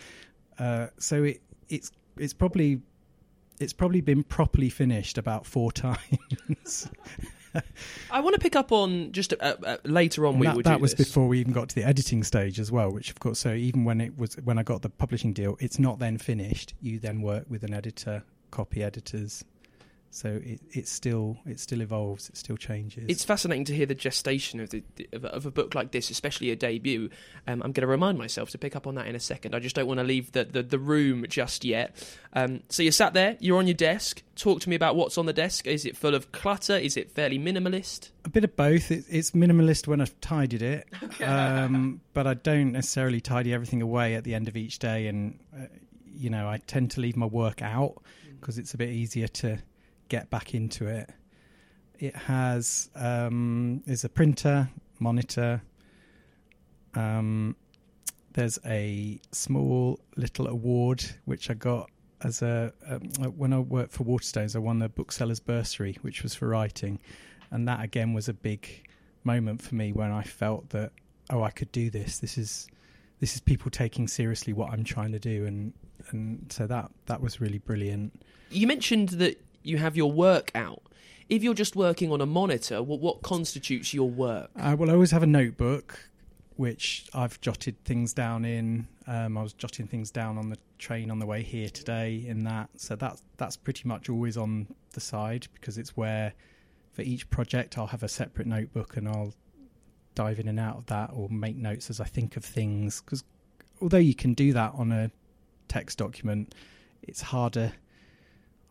Uh, 0.60 0.88
so 0.98 1.24
it 1.24 1.42
it's 1.70 1.92
it's 2.18 2.34
probably 2.34 2.82
it's 3.60 3.74
probably 3.74 4.02
been 4.02 4.24
properly 4.24 4.70
finished 4.70 5.18
about 5.18 5.46
four 5.46 5.72
times. 5.84 6.88
I 8.12 8.20
want 8.20 8.36
to 8.36 8.40
pick 8.40 8.56
up 8.56 8.72
on 8.72 9.12
just 9.12 9.34
uh, 9.34 9.56
uh, 9.66 9.78
later 9.84 10.28
on. 10.28 10.36
And 10.36 10.40
we 10.42 10.48
that, 10.48 10.64
that 10.64 10.82
was 10.82 10.94
this. 10.94 11.08
before 11.08 11.28
we 11.28 11.40
even 11.40 11.54
got 11.54 11.70
to 11.70 11.76
the 11.76 11.84
editing 11.84 12.24
stage 12.24 12.60
as 12.60 12.72
well, 12.72 12.92
which 12.92 13.10
of 13.10 13.20
course, 13.20 13.40
so 13.40 13.54
even 13.54 13.84
when 13.84 14.02
it 14.02 14.18
was 14.18 14.36
when 14.44 14.58
I 14.58 14.64
got 14.64 14.82
the 14.82 14.90
publishing 14.90 15.34
deal, 15.34 15.58
it's 15.60 15.80
not 15.80 16.00
then 16.00 16.18
finished. 16.18 16.74
You 16.82 17.00
then 17.00 17.22
work 17.22 17.46
with 17.50 17.64
an 17.64 17.74
editor, 17.74 18.24
copy 18.52 18.84
editors. 18.84 19.44
So 20.18 20.42
it 20.44 20.60
it 20.72 20.88
still 20.88 21.38
it 21.46 21.60
still 21.60 21.80
evolves, 21.80 22.28
it 22.28 22.38
still 22.38 22.58
changes. 22.58 23.06
It's 23.08 23.24
fascinating 23.24 23.66
to 23.66 23.76
hear 23.76 23.86
the 23.86 23.94
gestation 23.94 24.60
of 24.60 24.72
the 24.72 24.84
of 25.14 25.24
a, 25.24 25.28
of 25.28 25.46
a 25.46 25.52
book 25.52 25.76
like 25.76 25.92
this, 25.92 26.10
especially 26.10 26.50
a 26.50 26.56
debut. 26.56 27.12
Um, 27.46 27.62
I'm 27.62 27.72
going 27.72 27.84
to 27.84 27.88
remind 27.88 28.18
myself 28.18 28.50
to 28.50 28.58
pick 28.58 28.76
up 28.76 28.88
on 28.88 28.96
that 28.96 29.06
in 29.06 29.14
a 29.14 29.20
second. 29.20 29.54
I 29.54 29.60
just 29.60 29.76
don't 29.76 29.86
want 29.86 30.00
to 30.00 30.04
leave 30.04 30.32
the, 30.32 30.44
the, 30.44 30.64
the 30.64 30.80
room 30.80 31.24
just 31.30 31.64
yet. 31.64 31.96
Um, 32.34 32.64
so 32.68 32.82
you're 32.82 32.94
sat 32.94 33.14
there, 33.14 33.38
you're 33.40 33.60
on 33.60 33.68
your 33.68 33.76
desk. 33.76 34.24
Talk 34.36 34.60
to 34.62 34.70
me 34.70 34.76
about 34.76 34.96
what's 34.96 35.20
on 35.20 35.28
the 35.28 35.34
desk. 35.34 35.68
Is 35.68 35.86
it 35.86 35.96
full 35.96 36.16
of 36.16 36.32
clutter? 36.32 36.76
Is 36.76 36.98
it 36.98 37.12
fairly 37.12 37.38
minimalist? 37.38 38.10
a 38.26 38.30
bit 38.30 38.44
of 38.44 38.56
both. 38.56 38.90
It, 38.90 39.06
it's 39.10 39.32
minimalist 39.32 39.86
when 39.86 40.02
I've 40.02 40.20
tidied 40.20 40.64
it, 40.64 40.88
um, 41.22 42.02
but 42.14 42.26
I 42.26 42.34
don't 42.34 42.72
necessarily 42.72 43.22
tidy 43.22 43.54
everything 43.54 43.84
away 43.84 44.16
at 44.16 44.24
the 44.24 44.34
end 44.34 44.48
of 44.48 44.58
each 44.58 44.80
day. 44.80 45.06
And 45.06 45.38
uh, 45.56 45.68
you 46.16 46.32
know, 46.32 46.50
I 46.50 46.58
tend 46.58 46.90
to 46.92 47.02
leave 47.02 47.16
my 47.16 47.28
work 47.28 47.62
out 47.62 48.02
because 48.40 48.58
it's 48.58 48.74
a 48.74 48.78
bit 48.78 48.90
easier 48.90 49.28
to 49.28 49.60
get 50.08 50.30
back 50.30 50.54
into 50.54 50.88
it. 50.88 51.10
It 52.00 52.16
has 52.16 52.90
um, 52.96 53.84
a 53.88 54.10
printer, 54.10 54.70
monitor. 55.00 55.62
Um, 56.94 57.56
there's 58.34 58.60
a 58.66 59.20
small 59.32 60.00
little 60.16 60.48
award 60.48 61.04
which 61.26 61.50
I 61.50 61.56
got 61.56 61.90
as 62.22 62.42
a 62.42 62.74
um, 62.88 63.02
when 63.36 63.54
I 63.54 63.60
worked 63.60 63.94
for 63.94 64.04
Waterstones. 64.04 64.56
I 64.56 64.60
won 64.60 64.80
the 64.80 64.90
booksellers 64.90 65.40
bursary, 65.40 65.98
which 66.02 66.24
was 66.24 66.36
for 66.36 66.48
writing, 66.48 67.00
and 67.52 67.68
that 67.68 67.84
again 67.84 68.14
was 68.14 68.30
a 68.30 68.34
big 68.34 68.88
moment 69.24 69.62
for 69.62 69.76
me 69.76 69.92
when 69.92 70.12
I 70.12 70.24
felt 70.24 70.70
that 70.70 70.92
oh, 71.30 71.44
I 71.44 71.50
could 71.50 71.72
do 71.72 71.90
this. 71.90 72.20
This 72.20 72.38
is 72.38 72.68
this 73.20 73.34
is 73.36 73.42
people 73.42 73.72
taking 73.72 74.08
seriously 74.08 74.54
what 74.54 74.72
I'm 74.72 74.84
trying 74.84 75.12
to 75.12 75.20
do, 75.20 75.46
and 75.46 75.74
and 76.10 76.46
so 76.52 76.68
that 76.68 76.92
that 77.08 77.22
was 77.22 77.42
really 77.42 77.60
brilliant. 77.60 78.22
You 78.50 78.68
mentioned 78.68 79.10
that 79.10 79.42
you 79.64 79.78
have 79.78 79.96
your 79.96 80.12
work 80.12 80.52
out. 80.56 80.82
If 81.30 81.44
you're 81.44 81.54
just 81.54 81.76
working 81.76 82.12
on 82.12 82.22
a 82.22 82.26
monitor, 82.26 82.82
what, 82.82 83.00
what 83.00 83.22
constitutes 83.22 83.94
your 83.94 84.10
work? 84.10 84.50
Uh, 84.56 84.76
well, 84.78 84.90
I 84.90 84.94
always 84.94 85.12
have 85.12 85.24
a 85.24 85.28
notebook 85.28 86.00
which 86.56 87.08
I've 87.14 87.40
jotted 87.40 87.84
things 87.86 88.14
down 88.14 88.44
in. 88.44 88.88
Um, 89.06 89.38
I 89.38 89.44
was 89.44 89.54
jotting 89.54 89.88
things 89.88 90.10
down 90.10 90.38
on 90.38 90.50
the 90.50 90.58
train 90.80 91.12
on 91.12 91.20
the 91.20 91.26
way 91.26 91.44
here 91.44 91.70
today. 91.70 92.24
In 92.26 92.44
that, 92.46 92.70
so 92.76 92.96
that 92.96 93.22
that's 93.38 93.56
pretty 93.56 93.88
much 93.88 94.10
always 94.10 94.38
on 94.38 94.68
the 94.94 95.00
side 95.00 95.48
because 95.54 95.78
it's 95.78 95.96
where 95.96 96.34
for 96.94 97.04
each 97.04 97.30
project 97.30 97.78
I'll 97.78 97.88
have 97.88 98.04
a 98.04 98.10
separate 98.10 98.48
notebook 98.48 98.98
and 98.98 99.08
I'll 99.08 99.34
dive 100.16 100.40
in 100.40 100.48
and 100.48 100.60
out 100.60 100.78
of 100.78 100.86
that 100.88 101.12
or 101.14 101.30
make 101.30 101.56
notes 101.56 101.92
as 101.92 102.00
I 102.00 102.06
think 102.06 102.38
of 102.38 102.44
things. 102.44 103.02
Because 103.02 103.24
although 103.80 103.98
you 103.98 104.16
can 104.16 104.34
do 104.34 104.52
that 104.54 104.74
on 104.76 104.92
a 104.92 105.12
text 105.68 106.00
document, 106.00 106.56
it's 107.04 107.22
harder. 107.22 107.74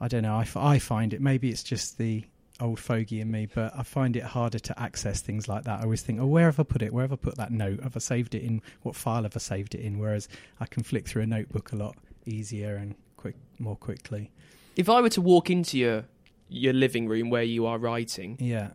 I 0.00 0.08
don't 0.08 0.22
know. 0.22 0.34
I, 0.36 0.46
I 0.56 0.78
find 0.78 1.12
it. 1.14 1.20
Maybe 1.20 1.50
it's 1.50 1.62
just 1.62 1.98
the 1.98 2.24
old 2.60 2.78
fogey 2.80 3.20
in 3.20 3.30
me, 3.30 3.46
but 3.54 3.72
I 3.76 3.82
find 3.82 4.16
it 4.16 4.22
harder 4.22 4.58
to 4.58 4.80
access 4.80 5.20
things 5.20 5.46
like 5.48 5.64
that. 5.64 5.80
I 5.80 5.82
always 5.84 6.02
think, 6.02 6.20
oh, 6.20 6.26
where 6.26 6.46
have 6.46 6.58
I 6.60 6.62
put 6.64 6.82
it? 6.82 6.92
Where 6.92 7.04
have 7.04 7.12
I 7.12 7.16
put 7.16 7.36
that 7.36 7.50
note? 7.52 7.82
Have 7.82 7.96
I 7.96 8.00
saved 8.00 8.34
it 8.34 8.42
in? 8.42 8.62
What 8.82 8.94
file 8.96 9.22
have 9.24 9.36
I 9.36 9.40
saved 9.40 9.74
it 9.74 9.80
in? 9.80 9.98
Whereas 9.98 10.28
I 10.60 10.66
can 10.66 10.82
flick 10.82 11.06
through 11.08 11.22
a 11.22 11.26
notebook 11.26 11.72
a 11.72 11.76
lot 11.76 11.96
easier 12.24 12.76
and 12.76 12.94
quick, 13.16 13.36
more 13.58 13.76
quickly. 13.76 14.30
If 14.76 14.88
I 14.88 15.00
were 15.00 15.08
to 15.10 15.20
walk 15.22 15.50
into 15.50 15.78
your 15.78 16.04
your 16.48 16.72
living 16.72 17.08
room 17.08 17.28
where 17.28 17.42
you 17.42 17.66
are 17.66 17.76
writing, 17.76 18.36
Yeah. 18.38 18.70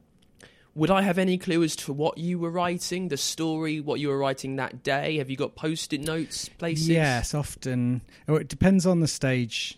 would 0.76 0.92
I 0.92 1.04
have 1.04 1.18
any 1.18 1.38
clue 1.38 1.64
as 1.64 1.76
to 1.78 1.94
what 1.94 2.18
you 2.18 2.38
were 2.38 2.52
writing, 2.52 3.08
the 3.08 3.16
story, 3.16 3.80
what 3.80 4.00
you 4.02 4.10
were 4.10 4.18
writing 4.18 4.58
that 4.58 4.84
day? 4.84 5.18
Have 5.20 5.30
you 5.30 5.38
got 5.38 5.56
post-it 5.56 6.02
notes 6.02 6.50
places? 6.50 6.90
Yes, 6.90 7.34
often. 7.34 8.02
Oh, 8.28 8.36
it 8.36 8.50
depends 8.50 8.86
on 8.86 9.00
the 9.00 9.08
stage 9.08 9.78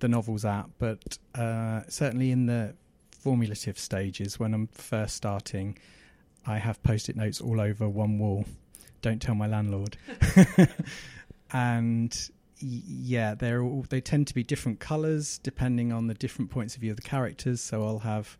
the 0.00 0.08
novel's 0.08 0.44
at, 0.44 0.66
but 0.78 1.18
uh, 1.34 1.82
certainly 1.88 2.30
in 2.30 2.46
the 2.46 2.74
formulative 3.10 3.78
stages, 3.78 4.40
when 4.40 4.54
I'm 4.54 4.66
first 4.68 5.14
starting, 5.14 5.78
I 6.46 6.58
have 6.58 6.82
post-it 6.82 7.16
notes 7.16 7.40
all 7.40 7.60
over 7.60 7.88
one 7.88 8.18
wall. 8.18 8.44
Don't 9.02 9.20
tell 9.20 9.34
my 9.34 9.46
landlord. 9.46 9.96
and 11.52 12.30
yeah, 12.58 13.34
they're 13.34 13.62
all, 13.62 13.84
they 13.88 14.00
tend 14.00 14.26
to 14.28 14.34
be 14.34 14.42
different 14.42 14.80
colours 14.80 15.38
depending 15.38 15.92
on 15.92 16.06
the 16.06 16.14
different 16.14 16.50
points 16.50 16.74
of 16.74 16.80
view 16.80 16.90
of 16.90 16.96
the 16.96 17.02
characters. 17.02 17.60
So 17.60 17.84
I'll 17.84 18.00
have 18.00 18.36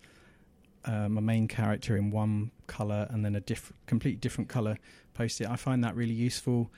um, 0.84 1.18
a 1.18 1.20
main 1.20 1.48
character 1.48 1.96
in 1.96 2.10
one 2.10 2.50
colour 2.66 3.06
and 3.10 3.24
then 3.24 3.34
a 3.36 3.40
diff- 3.40 3.72
complete 3.86 4.20
different 4.20 4.48
colour 4.48 4.78
post-it. 5.14 5.48
I 5.48 5.56
find 5.56 5.84
that 5.84 5.94
really 5.94 6.14
useful 6.14 6.70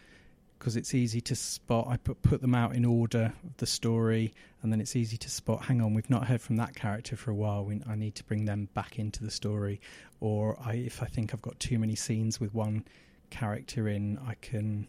because 0.62 0.76
it's 0.76 0.95
easy 0.95 1.21
to 1.21 1.35
spot. 1.35 1.88
I 1.88 1.97
put 1.97 2.23
put 2.23 2.40
them 2.40 2.54
out 2.54 2.76
in 2.76 2.85
order 2.85 3.33
of 3.45 3.57
the 3.57 3.66
story, 3.66 4.33
and 4.62 4.73
then 4.73 4.81
it's 4.81 4.95
easy 4.95 5.16
to 5.16 5.28
spot. 5.28 5.64
Hang 5.64 5.81
on, 5.81 5.92
we've 5.92 6.09
not 6.09 6.28
heard 6.28 6.40
from 6.40 6.54
that 6.54 6.76
character 6.76 7.16
for 7.16 7.33
a 7.33 7.35
while. 7.35 7.64
We, 7.64 7.81
I 7.85 7.97
need 7.97 8.14
to 8.14 8.25
bring 8.25 8.45
them 8.45 8.69
back 8.73 8.97
into 8.97 9.25
the 9.25 9.31
story. 9.33 9.81
Or 10.21 10.57
I, 10.64 10.75
if 10.75 11.02
I 11.02 11.07
think 11.07 11.35
I've 11.35 11.42
got 11.42 11.59
too 11.59 11.81
many 11.81 11.97
scenes 11.97 12.38
with 12.38 12.54
one 12.54 12.85
character 13.31 13.88
in, 13.88 14.21
I 14.25 14.35
can 14.35 14.87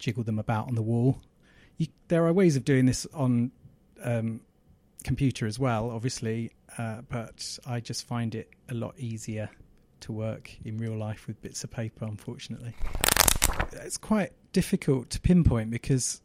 jiggle 0.00 0.24
them 0.24 0.40
about 0.40 0.66
on 0.66 0.74
the 0.74 0.82
wall. 0.82 1.20
You, 1.76 1.86
there 2.08 2.26
are 2.26 2.32
ways 2.32 2.56
of 2.56 2.64
doing 2.64 2.86
this 2.86 3.06
on 3.14 3.52
um, 4.02 4.40
computer 5.04 5.46
as 5.46 5.56
well, 5.56 5.88
obviously, 5.88 6.50
uh, 6.78 7.02
but 7.08 7.60
I 7.64 7.78
just 7.78 8.08
find 8.08 8.34
it 8.34 8.50
a 8.68 8.74
lot 8.74 8.98
easier 8.98 9.50
to 10.00 10.10
work 10.10 10.50
in 10.64 10.78
real 10.78 10.98
life 10.98 11.28
with 11.28 11.40
bits 11.42 11.62
of 11.62 11.70
paper. 11.70 12.06
Unfortunately, 12.06 12.74
it's 13.74 13.98
quite 13.98 14.32
difficult 14.54 15.10
to 15.10 15.20
pinpoint 15.20 15.70
because 15.70 16.22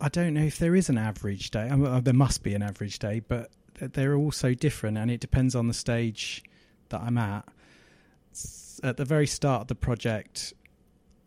I 0.00 0.08
don't 0.08 0.34
know 0.34 0.42
if 0.42 0.58
there 0.58 0.74
is 0.74 0.88
an 0.88 0.98
average 0.98 1.52
day. 1.52 1.68
I 1.68 1.76
mean, 1.76 1.86
uh, 1.86 2.00
there 2.00 2.12
must 2.12 2.42
be 2.42 2.54
an 2.54 2.62
average 2.62 2.98
day, 2.98 3.20
but 3.20 3.50
they're 3.78 4.16
all 4.16 4.32
so 4.32 4.54
different, 4.54 4.98
and 4.98 5.10
it 5.10 5.20
depends 5.20 5.54
on 5.54 5.68
the 5.68 5.74
stage 5.74 6.42
that 6.88 7.00
I'm 7.00 7.16
at. 7.16 7.46
At 8.82 8.96
the 8.96 9.04
very 9.04 9.28
start 9.28 9.62
of 9.62 9.66
the 9.68 9.76
project, 9.76 10.52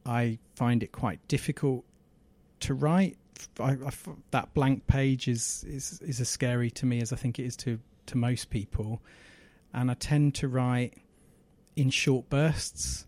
I 0.06 0.38
find 0.56 0.84
it 0.84 0.92
quite 0.92 1.26
difficult 1.30 1.86
to 2.60 2.74
write. 2.74 3.18
I, 3.60 3.72
I, 3.72 3.92
that 4.32 4.54
blank 4.54 4.86
page 4.88 5.28
is, 5.28 5.64
is 5.68 6.02
is 6.02 6.20
as 6.20 6.28
scary 6.30 6.72
to 6.72 6.86
me 6.86 7.02
as 7.02 7.14
I 7.14 7.16
think 7.16 7.40
it 7.40 7.46
is 7.46 7.56
to 7.58 7.80
to 8.08 8.18
most 8.18 8.50
people, 8.50 9.02
and 9.74 9.90
I 9.90 9.94
tend 9.94 10.36
to 10.36 10.48
write 10.48 10.96
in 11.76 11.90
short 11.90 12.30
bursts. 12.30 13.07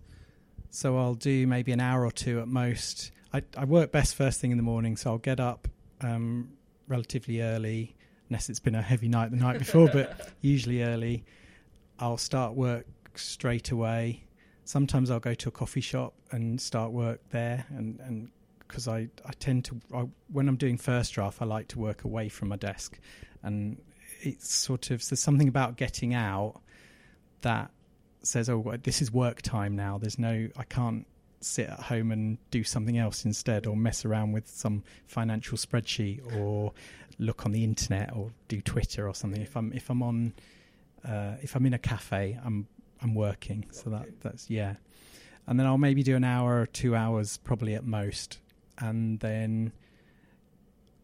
So 0.72 0.98
I'll 0.98 1.16
do 1.16 1.48
maybe 1.48 1.72
an 1.72 1.80
hour 1.80 2.06
or 2.06 2.12
two 2.12 2.40
at 2.40 2.48
most. 2.48 3.12
I, 3.34 3.44
I 3.58 3.66
work 3.66 3.92
best 3.92 4.16
first 4.16 4.40
thing 4.40 4.52
in 4.52 4.58
the 4.58 4.64
morning, 4.64 4.98
so 4.98 5.12
I'll 5.12 5.18
get 5.18 5.40
up 5.40 5.68
um, 6.02 6.52
relatively 6.88 7.42
early, 7.42 7.96
unless 8.30 8.50
it's 8.50 8.60
been 8.60 8.76
a 8.76 8.82
heavy 8.82 9.08
night 9.08 9.32
the 9.32 9.38
night 9.38 9.60
before, 9.60 9.90
but 9.92 10.32
usually 10.42 10.84
early. 10.84 11.24
I'll 12.00 12.18
start 12.18 12.56
work 12.56 12.86
straight 13.16 13.72
away. 13.72 14.24
Sometimes 14.64 15.10
I'll 15.10 15.20
go 15.20 15.34
to 15.34 15.50
a 15.50 15.52
coffee 15.52 15.82
shop 15.82 16.14
and 16.32 16.62
start 16.62 16.92
work 16.92 17.22
there, 17.32 17.66
and 17.70 18.00
and 18.02 18.30
because 18.60 18.88
I 18.88 19.10
I 19.26 19.32
tend 19.40 19.66
to 19.66 19.80
I, 19.94 20.06
when 20.32 20.48
I'm 20.48 20.56
doing 20.56 20.78
first 20.78 21.14
draft, 21.14 21.42
I 21.42 21.46
like 21.46 21.68
to 21.70 21.80
work 21.80 22.04
away 22.04 22.30
from 22.30 22.50
my 22.50 22.56
desk, 22.56 23.00
and 23.44 23.78
it's 24.22 24.54
sort 24.54 24.92
of 24.92 25.08
there's 25.10 25.20
something 25.20 25.48
about 25.48 25.76
getting 25.76 26.14
out 26.14 26.62
that 27.42 27.72
says, 28.22 28.50
"Oh, 28.50 28.76
this 28.84 29.02
is 29.02 29.12
work 29.12 29.42
time 29.42 29.76
now." 29.76 29.98
There's 29.98 30.20
no, 30.20 30.50
I 30.58 30.64
can't 30.64 31.06
sit 31.42 31.70
at 31.70 31.80
home 31.80 32.12
and 32.12 32.38
do 32.52 32.64
something 32.64 32.98
else 32.98 33.26
instead, 33.26 33.66
or 33.66 33.76
mess 33.76 34.06
around 34.06 34.32
with 34.32 34.48
some 34.48 34.84
financial 35.08 35.58
spreadsheet, 35.58 36.36
or 36.36 36.74
look 37.18 37.46
on 37.46 37.52
the 37.52 37.64
internet, 37.64 38.16
or 38.16 38.32
do 38.48 38.62
Twitter 38.62 39.08
or 39.08 39.16
something. 39.16 39.42
If 39.42 39.56
I'm 39.56 39.72
if 39.74 39.90
I'm 39.90 40.04
on, 40.04 40.34
uh, 41.08 41.36
if 41.42 41.56
I'm 41.56 41.66
in 41.66 41.74
a 41.74 41.80
cafe, 41.80 42.38
I'm 42.44 42.68
I'm 43.02 43.16
working. 43.16 43.66
So 43.72 43.90
that 43.92 44.08
that's 44.22 44.50
yeah, 44.50 44.76
and 45.48 45.60
then 45.60 45.66
I'll 45.66 45.78
maybe 45.78 46.04
do 46.04 46.16
an 46.16 46.24
hour 46.24 46.62
or 46.62 46.66
two 46.66 46.96
hours, 46.96 47.38
probably 47.38 47.76
at 47.76 47.86
most, 47.86 48.40
and 48.78 49.20
then. 49.20 49.72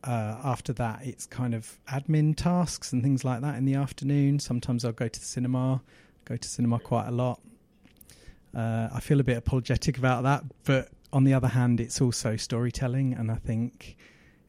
Uh, 0.04 0.40
after 0.44 0.72
that, 0.72 1.00
it's 1.04 1.26
kind 1.26 1.56
of 1.56 1.80
admin 1.90 2.36
tasks 2.36 2.94
and 2.94 3.02
things 3.02 3.26
like 3.26 3.42
that 3.42 3.56
in 3.56 3.66
the 3.66 3.74
afternoon. 3.74 4.38
Sometimes 4.38 4.86
I'll 4.86 4.92
go 4.92 5.08
to 5.08 5.20
the 5.20 5.26
cinema 5.26 5.82
go 6.26 6.36
to 6.36 6.48
cinema 6.48 6.80
quite 6.80 7.08
a 7.08 7.12
lot. 7.12 7.40
Uh, 8.54 8.90
I 8.94 9.00
feel 9.00 9.20
a 9.20 9.24
bit 9.24 9.38
apologetic 9.38 9.98
about 9.98 10.24
that, 10.24 10.44
but 10.64 10.90
on 11.14 11.24
the 11.24 11.34
other 11.34 11.48
hand, 11.48 11.80
it's 11.80 12.02
also 12.02 12.36
storytelling, 12.36 13.14
and 13.14 13.32
I 13.32 13.36
think 13.36 13.98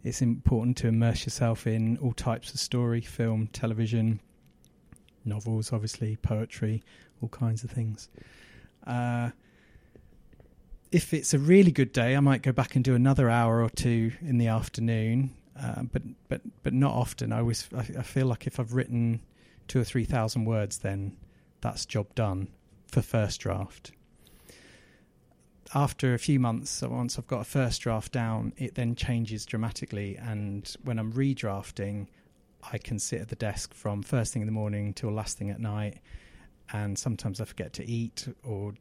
it's 0.03 0.23
important 0.23 0.77
to 0.79 0.89
immerse 0.89 1.25
yourself 1.25 1.67
in 1.67 1.99
all 1.99 2.13
types 2.13 2.55
of 2.55 2.61
story, 2.61 3.01
film, 3.01 3.49
television, 3.53 4.21
novels, 5.25 5.73
obviously, 5.73 6.17
poetry, 6.17 6.83
all 7.21 7.29
kinds 7.29 7.65
of 7.65 7.71
things. 7.71 8.09
Uh, 8.87 9.31
if 10.93 11.13
it's 11.13 11.35
a 11.35 11.39
really 11.39 11.73
good 11.73 11.93
day, 11.93 12.17
I 12.17 12.21
might 12.21 12.43
go 12.43 12.53
back 12.53 12.77
and 12.77 12.85
do 12.85 12.95
another 12.95 13.29
hour 13.29 13.63
or 13.63 13.71
two 13.71 14.13
in 14.21 14.39
the 14.39 14.47
afternoon, 14.47 15.35
uh, 15.61 15.83
but 15.83 16.03
but 16.29 16.41
but 16.63 16.73
not 16.73 16.95
often. 16.95 17.33
I 17.33 17.41
always 17.41 17.69
I, 17.77 17.81
I 17.99 18.03
feel 18.03 18.27
like 18.27 18.47
if 18.47 18.61
I've 18.61 18.73
written 18.73 19.21
two 19.67 19.81
or 19.81 19.85
three 19.85 20.05
thousand 20.05 20.45
words, 20.45 20.79
then 20.79 21.17
that's 21.61 21.87
job 21.87 22.15
done 22.15 22.49
for 22.87 23.03
first 23.03 23.41
draft. 23.41 23.93
After 25.75 26.15
a 26.15 26.19
few 26.19 26.39
months, 26.39 26.81
once 26.83 27.19
I've 27.19 27.27
got 27.27 27.41
a 27.41 27.45
first 27.45 27.83
draft 27.83 28.13
down, 28.13 28.53
it 28.57 28.77
then 28.77 28.95
changes 28.95 29.45
dramatically. 29.45 30.17
And 30.17 30.73
when 30.85 30.99
I'm 30.99 31.13
redrafting, 31.13 32.07
I 32.73 32.79
can 32.79 32.99
sit 32.99 33.21
at 33.21 33.29
the 33.29 33.37
desk 33.37 33.75
from 33.75 34.03
first 34.03 34.33
thing 34.33 34.43
in 34.43 34.47
the 34.47 34.53
morning 34.53 34.95
till 34.95 35.11
last 35.11 35.39
thing 35.39 35.51
at 35.51 35.61
night. 35.61 35.99
And 36.73 36.99
sometimes 36.99 37.41
I 37.41 37.45
forget 37.45 37.73
to 37.75 37.85
eat 37.85 38.29
or 38.45 38.75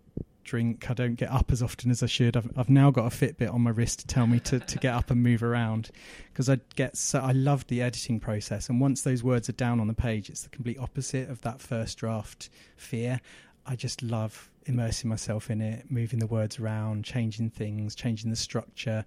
drink. 0.46 0.90
I 0.90 0.94
don't 0.94 1.16
get 1.16 1.30
up 1.30 1.52
as 1.52 1.62
often 1.62 1.92
as 1.92 2.02
I 2.02 2.06
should. 2.06 2.38
I've, 2.38 2.50
I've 2.56 2.70
now 2.70 2.92
got 2.92 3.12
a 3.12 3.16
Fitbit 3.16 3.54
on 3.54 3.62
my 3.62 3.72
wrist 3.72 4.00
to 4.00 4.08
tell 4.08 4.28
me 4.28 4.40
to, 4.42 4.60
to 4.60 4.78
get 4.78 4.94
up 4.94 5.12
and 5.12 5.22
move 5.22 5.44
around 5.44 5.92
because 6.32 6.50
I 6.50 6.60
get 6.76 6.96
so 6.96 7.20
I 7.20 7.32
love 7.32 7.68
the 7.68 7.82
editing 7.82 8.20
process. 8.20 8.70
And 8.70 8.80
once 8.80 9.02
those 9.02 9.24
words 9.24 9.50
are 9.50 9.54
down 9.54 9.80
on 9.80 9.88
the 9.88 9.94
page, 9.94 10.30
it's 10.30 10.44
the 10.44 10.50
complete 10.50 10.80
opposite 10.80 11.30
of 11.30 11.42
that 11.42 11.60
first 11.60 11.98
draft 11.98 12.50
fear. 12.78 13.20
I 13.66 13.76
just 13.76 14.02
love 14.02 14.50
immersing 14.66 15.10
myself 15.10 15.50
in 15.50 15.62
it, 15.62 15.90
moving 15.90 16.20
the 16.20 16.28
words 16.28 16.60
around, 16.60 17.04
changing 17.04 17.50
things, 17.50 17.96
changing 17.96 18.30
the 18.30 18.36
structure, 18.36 19.04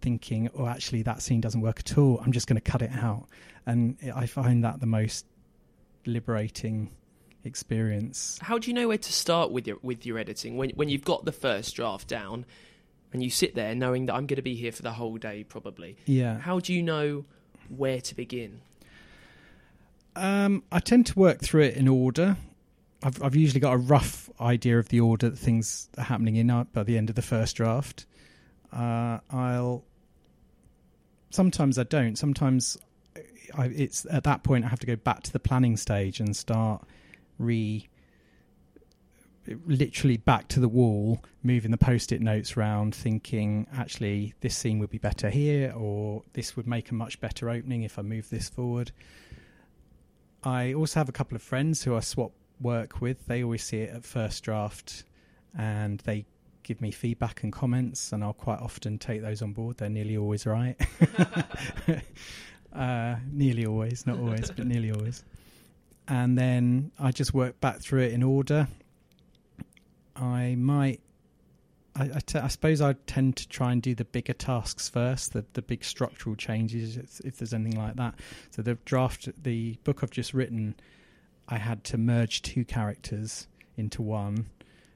thinking, 0.00 0.50
oh, 0.56 0.66
actually, 0.66 1.02
that 1.02 1.22
scene 1.22 1.40
doesn't 1.40 1.60
work 1.60 1.80
at 1.80 1.96
all. 1.96 2.20
I'm 2.24 2.32
just 2.32 2.46
going 2.46 2.60
to 2.60 2.70
cut 2.70 2.82
it 2.82 2.92
out. 2.92 3.26
And 3.66 3.96
I 4.14 4.26
find 4.26 4.64
that 4.64 4.80
the 4.80 4.86
most 4.86 5.26
liberating 6.06 6.90
experience. 7.44 8.38
How 8.42 8.58
do 8.58 8.68
you 8.68 8.74
know 8.74 8.88
where 8.88 8.98
to 8.98 9.12
start 9.12 9.50
with 9.50 9.66
your 9.66 9.78
with 9.82 10.06
your 10.06 10.18
editing 10.18 10.56
when 10.56 10.70
when 10.70 10.88
you've 10.88 11.04
got 11.04 11.24
the 11.24 11.32
first 11.32 11.74
draft 11.74 12.08
down 12.08 12.44
and 13.12 13.22
you 13.22 13.30
sit 13.30 13.54
there 13.54 13.74
knowing 13.74 14.06
that 14.06 14.14
I'm 14.14 14.26
going 14.26 14.36
to 14.36 14.42
be 14.42 14.54
here 14.54 14.72
for 14.72 14.82
the 14.82 14.92
whole 14.92 15.16
day 15.16 15.44
probably? 15.44 15.96
Yeah. 16.06 16.38
How 16.38 16.60
do 16.60 16.72
you 16.72 16.82
know 16.82 17.24
where 17.68 18.00
to 18.00 18.14
begin? 18.14 18.60
Um, 20.16 20.64
I 20.72 20.80
tend 20.80 21.06
to 21.06 21.18
work 21.18 21.40
through 21.40 21.62
it 21.62 21.76
in 21.76 21.88
order. 21.88 22.36
I've 23.02 23.22
I've 23.22 23.36
usually 23.36 23.60
got 23.60 23.74
a 23.74 23.78
rough 23.78 24.28
idea 24.40 24.78
of 24.78 24.88
the 24.88 25.00
order 25.00 25.30
that 25.30 25.38
things 25.38 25.88
are 25.96 26.04
happening 26.04 26.36
in 26.36 26.50
uh, 26.50 26.64
by 26.64 26.82
the 26.82 26.98
end 26.98 27.08
of 27.08 27.16
the 27.16 27.22
first 27.22 27.56
draft. 27.56 28.06
Uh, 28.72 29.18
I'll 29.30 29.84
sometimes 31.30 31.78
I 31.78 31.84
don't. 31.84 32.16
Sometimes 32.16 32.76
I, 33.54 33.66
it's 33.66 34.06
at 34.10 34.24
that 34.24 34.42
point 34.42 34.64
I 34.64 34.68
have 34.68 34.80
to 34.80 34.86
go 34.86 34.96
back 34.96 35.22
to 35.24 35.32
the 35.32 35.40
planning 35.40 35.76
stage 35.76 36.20
and 36.20 36.36
start 36.36 36.86
re 37.40 37.88
literally 39.66 40.18
back 40.18 40.48
to 40.48 40.60
the 40.60 40.68
wall, 40.68 41.22
moving 41.42 41.70
the 41.70 41.78
post-it 41.78 42.20
notes 42.20 42.56
around, 42.56 42.94
thinking 42.94 43.66
actually 43.72 44.34
this 44.40 44.56
scene 44.56 44.78
would 44.78 44.90
be 44.90 44.98
better 44.98 45.30
here, 45.30 45.72
or 45.76 46.22
this 46.34 46.56
would 46.56 46.66
make 46.66 46.90
a 46.90 46.94
much 46.94 47.20
better 47.20 47.50
opening 47.50 47.82
if 47.82 47.98
I 47.98 48.02
move 48.02 48.28
this 48.30 48.48
forward. 48.48 48.92
I 50.44 50.74
also 50.74 51.00
have 51.00 51.08
a 51.08 51.12
couple 51.12 51.36
of 51.36 51.42
friends 51.42 51.82
who 51.82 51.96
I 51.96 52.00
swap 52.00 52.32
work 52.60 53.00
with. 53.00 53.26
They 53.26 53.42
always 53.42 53.62
see 53.62 53.78
it 53.78 53.94
at 53.94 54.04
first 54.04 54.44
draft, 54.44 55.04
and 55.56 56.00
they 56.00 56.26
give 56.62 56.80
me 56.80 56.90
feedback 56.90 57.42
and 57.42 57.52
comments, 57.52 58.12
and 58.12 58.22
I'll 58.22 58.32
quite 58.32 58.60
often 58.60 58.98
take 58.98 59.22
those 59.22 59.42
on 59.42 59.52
board. 59.52 59.78
They're 59.78 59.88
nearly 59.88 60.16
always 60.16 60.46
right. 60.46 60.76
uh, 62.74 63.16
nearly 63.32 63.66
always, 63.66 64.06
not 64.06 64.18
always, 64.18 64.50
but 64.50 64.66
nearly 64.66 64.92
always. 64.92 65.24
And 66.10 66.36
then 66.36 66.90
I 66.98 67.12
just 67.12 67.32
work 67.32 67.60
back 67.60 67.78
through 67.80 68.00
it 68.02 68.12
in 68.12 68.22
order. 68.24 68.66
I 70.16 70.56
might, 70.58 71.00
I, 71.94 72.10
I, 72.16 72.18
t- 72.26 72.38
I 72.40 72.48
suppose 72.48 72.80
I 72.80 72.94
tend 73.06 73.36
to 73.36 73.48
try 73.48 73.70
and 73.70 73.80
do 73.80 73.94
the 73.94 74.04
bigger 74.04 74.32
tasks 74.32 74.88
first, 74.88 75.32
the 75.32 75.44
the 75.52 75.62
big 75.62 75.84
structural 75.84 76.34
changes, 76.34 76.96
if, 76.96 77.20
if 77.20 77.36
there's 77.38 77.54
anything 77.54 77.78
like 77.80 77.94
that. 77.96 78.16
So 78.50 78.60
the 78.62 78.74
draft, 78.84 79.28
the 79.42 79.76
book 79.84 80.02
I've 80.02 80.10
just 80.10 80.34
written, 80.34 80.74
I 81.48 81.58
had 81.58 81.84
to 81.84 81.96
merge 81.96 82.42
two 82.42 82.64
characters 82.64 83.46
into 83.76 84.02
one, 84.02 84.46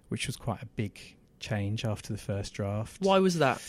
which 0.08 0.26
was 0.26 0.36
quite 0.36 0.62
a 0.62 0.66
big 0.66 0.98
change 1.38 1.84
after 1.84 2.12
the 2.12 2.18
first 2.18 2.54
draft. 2.54 3.00
Why 3.00 3.20
was 3.20 3.38
that? 3.38 3.62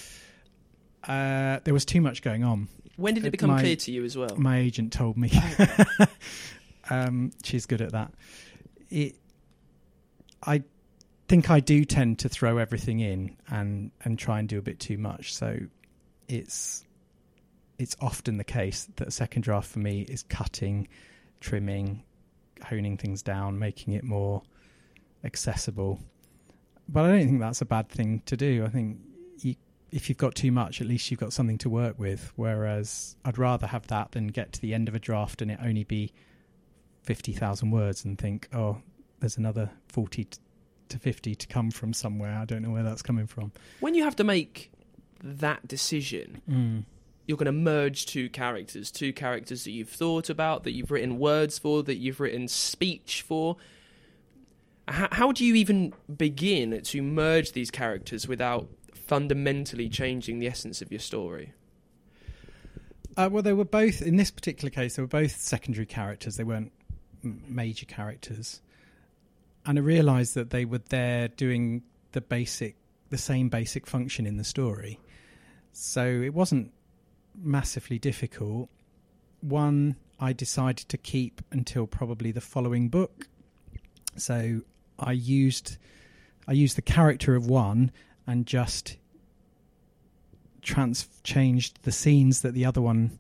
Uh, 1.04 1.60
there 1.64 1.76
was 1.76 1.86
too 1.86 2.02
much 2.02 2.24
going 2.24 2.44
on. 2.44 2.68
When 2.98 3.14
did 3.14 3.24
it 3.24 3.28
Uh, 3.28 3.32
become 3.32 3.52
my- 3.52 3.60
clear 3.62 3.76
to 3.76 3.92
you 3.92 4.04
as 4.04 4.18
well? 4.18 4.36
My 4.36 4.58
agent 4.58 4.92
told 4.94 5.16
me. 5.16 5.32
um, 6.90 7.32
she's 7.44 7.66
good 7.66 7.82
at 7.82 7.92
that. 7.92 8.14
It, 8.90 9.16
I 10.44 10.64
think 11.28 11.50
I 11.50 11.60
do 11.60 11.86
tend 11.86 12.20
to 12.20 12.30
throw 12.30 12.58
everything 12.58 13.00
in 13.00 13.36
and 13.50 13.92
and 14.04 14.18
try 14.18 14.40
and 14.40 14.48
do 14.48 14.60
a 14.60 14.62
bit 14.62 14.80
too 14.80 14.98
much. 14.98 15.34
So 15.34 15.58
it's 16.28 16.86
it's 17.78 17.96
often 18.00 18.38
the 18.38 18.44
case 18.44 18.88
that 18.96 19.08
a 19.08 19.12
second 19.12 19.42
draft 19.42 19.70
for 19.70 19.80
me 19.80 20.02
is 20.02 20.24
cutting, 20.24 20.88
trimming, 21.42 22.04
honing 22.64 22.98
things 22.98 23.22
down, 23.22 23.60
making 23.60 23.94
it 23.94 24.04
more 24.04 24.44
accessible. 25.24 26.00
But 26.88 27.06
I 27.06 27.08
don't 27.10 27.28
think 27.28 27.40
that's 27.40 27.62
a 27.62 27.66
bad 27.66 27.90
thing 27.90 28.22
to 28.28 28.38
do. 28.38 28.64
I 28.64 28.70
think 28.70 29.00
you, 29.40 29.56
if 29.92 30.08
you've 30.08 30.18
got 30.18 30.36
too 30.36 30.52
much, 30.52 30.80
at 30.82 30.88
least 30.88 31.10
you've 31.10 31.20
got 31.20 31.34
something 31.34 31.58
to 31.60 31.70
work 31.70 32.00
with. 32.00 32.32
Whereas 32.36 33.16
I'd 33.26 33.38
rather 33.38 33.68
have 33.68 33.88
that 33.88 34.12
than 34.12 34.28
get 34.28 34.54
to 34.54 34.62
the 34.62 34.74
end 34.74 34.88
of 34.88 34.96
a 34.96 35.00
draft 35.00 35.42
and 35.42 35.52
it 35.52 35.60
only 35.62 35.84
be 35.84 36.14
50,000 37.06 37.72
words 37.72 38.04
and 38.04 38.18
think, 38.18 38.48
oh, 38.54 38.78
there's 39.20 39.38
another 39.38 39.70
40 39.88 40.28
to 40.90 41.00
50 41.00 41.36
to 41.36 41.48
come 41.48 41.72
from 41.72 41.94
somewhere. 41.94 42.38
I 42.38 42.46
don't 42.46 42.62
know 42.62 42.72
where 42.72 42.84
that's 42.84 43.02
coming 43.02 43.28
from. 43.28 43.52
When 43.80 43.96
you 43.96 44.04
have 44.04 44.16
to 44.18 44.24
make 44.24 44.72
that 45.24 45.68
decision, 45.68 46.86
you're 47.26 47.38
going 47.38 47.46
to 47.46 47.52
merge 47.52 48.06
two 48.06 48.30
characters, 48.30 48.92
two 48.92 49.14
characters 49.14 49.64
that 49.64 49.72
you've 49.72 49.90
thought 49.90 50.30
about, 50.30 50.64
that 50.64 50.72
you've 50.72 50.92
written 50.92 51.18
words 51.18 51.58
for, 51.58 51.84
that 51.84 51.96
you've 51.96 52.20
written 52.20 52.48
speech 52.48 53.24
for. 53.24 53.58
How, 54.88 55.08
how 55.12 55.32
do 55.32 55.44
you 55.44 55.56
even 55.56 55.94
begin 56.16 56.80
to 56.80 57.02
merge 57.02 57.54
these 57.54 57.72
characters 57.72 58.28
without 58.28 58.68
fundamentally 58.94 59.90
changing 59.90 60.40
the 60.40 60.48
essence 60.48 60.82
of 60.82 60.92
your 60.92 61.00
story? 61.00 61.54
Uh, 63.18 63.30
well, 63.32 63.42
they 63.42 63.54
were 63.54 63.66
both, 63.66 64.02
in 64.02 64.18
this 64.18 64.30
particular 64.30 64.70
case, 64.70 64.96
they 64.96 65.02
were 65.02 65.08
both 65.08 65.32
secondary 65.32 65.86
characters. 65.86 66.36
They 66.36 66.44
weren't 66.44 66.72
major 67.26 67.86
characters. 67.86 68.62
And 69.66 69.78
I 69.78 69.82
realised 69.82 70.36
that 70.36 70.52
they 70.52 70.66
were 70.66 70.82
there 70.90 71.28
doing 71.28 71.84
the 72.12 72.22
basic, 72.22 72.76
the 73.10 73.18
same 73.18 73.50
basic 73.50 73.88
function 73.88 74.26
in 74.26 74.38
the 74.38 74.44
story. 74.44 75.00
So 75.72 76.06
it 76.06 76.34
wasn't 76.34 76.72
massively 77.36 78.00
difficult. 78.00 78.70
One 79.42 79.96
I 80.20 80.34
decided 80.34 80.88
to 80.90 80.98
keep 80.98 81.42
until 81.52 81.88
probably 81.88 82.32
the 82.32 82.42
following 82.42 82.90
book. 82.90 83.28
So 84.16 84.62
I 84.98 85.12
used 85.12 85.78
I 86.48 86.54
used 86.54 86.78
the 86.78 86.82
character 86.82 87.36
of 87.36 87.48
one 87.48 87.92
and 88.28 88.46
just 88.46 88.98
trans 90.62 91.08
changed 91.24 91.80
the 91.84 91.92
scenes 91.92 92.42
that 92.42 92.54
the 92.54 92.66
other 92.66 92.82
one 92.82 93.20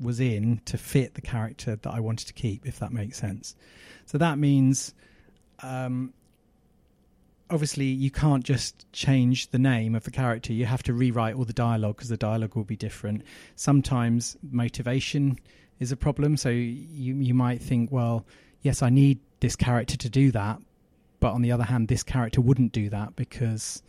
was 0.00 0.20
in 0.20 0.60
to 0.66 0.78
fit 0.78 1.14
the 1.14 1.20
character 1.20 1.76
that 1.76 1.90
I 1.90 2.00
wanted 2.00 2.26
to 2.28 2.32
keep, 2.32 2.66
if 2.66 2.78
that 2.80 2.92
makes 2.92 3.18
sense. 3.18 3.54
So 4.06 4.18
that 4.18 4.38
means, 4.38 4.94
um, 5.62 6.12
obviously, 7.50 7.86
you 7.86 8.10
can't 8.10 8.44
just 8.44 8.90
change 8.92 9.50
the 9.50 9.58
name 9.58 9.94
of 9.94 10.04
the 10.04 10.10
character. 10.10 10.52
You 10.52 10.66
have 10.66 10.82
to 10.84 10.92
rewrite 10.92 11.36
all 11.36 11.44
the 11.44 11.52
dialogue 11.52 11.96
because 11.96 12.08
the 12.08 12.16
dialogue 12.16 12.54
will 12.56 12.64
be 12.64 12.76
different. 12.76 13.22
Sometimes 13.56 14.36
motivation 14.42 15.38
is 15.80 15.92
a 15.92 15.96
problem. 15.96 16.36
So 16.36 16.48
you 16.48 17.14
you 17.16 17.34
might 17.34 17.62
think, 17.62 17.90
well, 17.90 18.26
yes, 18.62 18.82
I 18.82 18.90
need 18.90 19.20
this 19.40 19.56
character 19.56 19.96
to 19.96 20.08
do 20.08 20.30
that, 20.32 20.60
but 21.20 21.32
on 21.32 21.42
the 21.42 21.52
other 21.52 21.64
hand, 21.64 21.88
this 21.88 22.02
character 22.02 22.40
wouldn't 22.40 22.72
do 22.72 22.88
that 22.90 23.16
because 23.16 23.82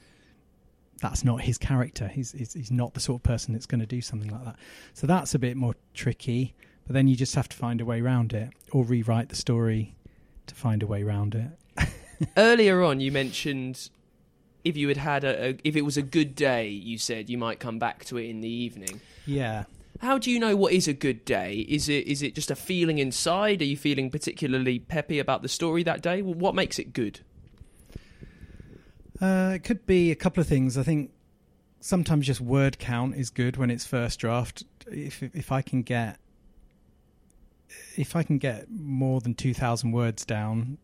that's 1.02 1.24
not 1.24 1.42
his 1.42 1.58
character. 1.58 2.08
He's, 2.08 2.32
he's 2.32 2.54
he's 2.54 2.72
not 2.72 2.94
the 2.94 3.00
sort 3.00 3.20
of 3.20 3.24
person 3.24 3.54
that's 3.54 3.66
going 3.66 3.82
to 3.82 3.86
do 3.86 4.02
something 4.02 4.30
like 4.30 4.46
that. 4.46 4.56
So 4.94 5.08
that's 5.08 5.36
a 5.36 5.40
bit 5.40 5.58
more 5.58 5.76
tricky. 5.94 6.56
But 6.88 6.94
then 6.94 7.08
you 7.08 7.16
just 7.16 7.36
have 7.36 7.50
to 7.50 7.58
find 7.58 7.82
a 7.82 7.86
way 7.86 8.00
around 8.00 8.34
it, 8.34 8.50
or 8.72 8.84
rewrite 8.84 9.30
the 9.30 9.36
story 9.36 9.96
to 10.48 10.56
find 10.56 10.84
a 10.84 10.88
way 10.88 11.04
around 11.04 11.36
it. 11.36 11.90
Earlier 12.38 12.84
on, 12.84 13.00
you 13.00 13.12
mentioned 13.12 13.90
if 14.64 14.78
you 14.78 14.88
had 14.88 14.98
had 14.98 15.24
a, 15.24 15.50
a 15.50 15.58
if 15.64 15.76
it 15.76 15.82
was 15.82 15.98
a 15.98 16.02
good 16.02 16.36
day, 16.36 16.68
you 16.68 16.98
said 16.98 17.30
you 17.30 17.38
might 17.38 17.60
come 17.60 17.80
back 17.80 18.06
to 18.06 18.18
it 18.18 18.30
in 18.30 18.42
the 18.42 18.50
evening. 18.50 19.02
Yeah. 19.26 19.66
How 20.02 20.18
do 20.18 20.30
you 20.30 20.40
know 20.40 20.56
what 20.56 20.74
is 20.74 20.88
a 20.88 20.94
good 20.94 21.24
day? 21.26 21.66
Is 21.70 21.88
it 21.90 22.08
is 22.08 22.22
it 22.22 22.36
just 22.36 22.52
a 22.52 22.56
feeling 22.56 23.00
inside? 23.00 23.62
Are 23.62 23.66
you 23.66 23.78
feeling 23.78 24.10
particularly 24.10 24.80
peppy 24.80 25.20
about 25.20 25.42
the 25.42 25.48
story 25.48 25.84
that 25.84 26.02
day? 26.02 26.22
Well, 26.22 26.34
what 26.34 26.56
makes 26.56 26.80
it 26.80 26.94
good? 26.94 27.22
Uh, 29.22 29.54
it 29.56 29.64
could 29.64 29.86
be 29.86 30.12
a 30.12 30.16
couple 30.16 30.42
of 30.42 30.48
things. 30.48 30.78
I 30.78 30.84
think 30.84 31.12
sometimes 31.80 32.26
just 32.26 32.42
word 32.42 32.80
count 32.80 33.16
is 33.16 33.30
good 33.30 33.58
when 33.58 33.70
it's 33.70 33.86
first 33.86 34.20
draft. 34.20 34.64
If 34.88 35.24
if 35.24 35.52
I 35.52 35.62
can 35.62 35.84
get 35.84 36.20
if 37.96 38.16
I 38.16 38.24
can 38.24 38.38
get 38.38 38.70
more 38.70 39.22
than 39.22 39.34
two 39.34 39.54
thousand 39.54 39.92
words 39.92 40.26
down 40.26 40.78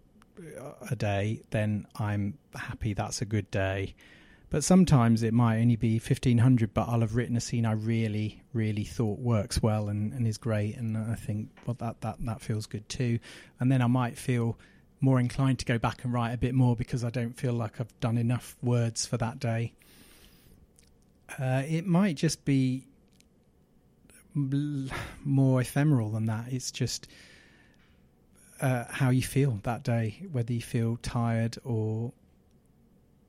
a 0.90 0.96
day, 0.96 1.42
then 1.50 1.88
I'm 1.98 2.38
happy. 2.56 2.94
That's 2.94 3.22
a 3.22 3.26
good 3.26 3.52
day. 3.52 3.96
But 4.50 4.64
sometimes 4.64 5.24
it 5.24 5.34
might 5.34 5.60
only 5.60 5.76
be 5.76 6.00
fifteen 6.00 6.40
hundred, 6.40 6.74
but 6.74 6.88
I'll 6.90 7.02
have 7.02 7.16
written 7.16 7.38
a 7.38 7.42
scene 7.42 7.66
I 7.66 7.74
really, 7.74 8.42
really 8.54 8.84
thought 8.84 9.20
works 9.20 9.62
well 9.62 9.88
and, 9.88 10.14
and 10.14 10.28
is 10.28 10.38
great, 10.38 10.78
and 10.78 10.98
I 10.98 11.16
think 11.16 11.50
well 11.66 11.76
that 11.80 12.02
that 12.02 12.18
that 12.26 12.42
feels 12.42 12.66
good 12.66 12.88
too. 12.90 13.20
And 13.60 13.72
then 13.72 13.82
I 13.82 13.88
might 13.88 14.18
feel 14.18 14.58
more 15.02 15.20
inclined 15.20 15.60
to 15.60 15.66
go 15.66 15.78
back 15.78 16.04
and 16.04 16.14
write 16.14 16.32
a 16.32 16.38
bit 16.38 16.54
more 16.54 16.76
because 16.76 17.04
I 17.04 17.10
don't 17.10 17.34
feel 17.36 17.54
like 17.54 17.82
I've 17.82 18.00
done 18.00 18.18
enough 18.18 18.56
words 18.62 19.06
for 19.06 19.18
that 19.18 19.40
day. 19.40 19.74
Uh, 21.40 21.64
it 21.68 21.88
might 21.88 22.16
just 22.16 22.46
be 22.46 22.86
more 24.34 25.62
ephemeral 25.62 26.12
than 26.12 26.28
that. 26.28 26.46
It's 26.50 26.72
just 26.72 27.08
uh, 28.62 28.86
how 28.90 29.10
you 29.10 29.24
feel 29.24 29.60
that 29.64 29.84
day, 29.84 30.28
whether 30.32 30.54
you 30.54 30.62
feel 30.62 30.98
tired 30.98 31.58
or 31.64 32.14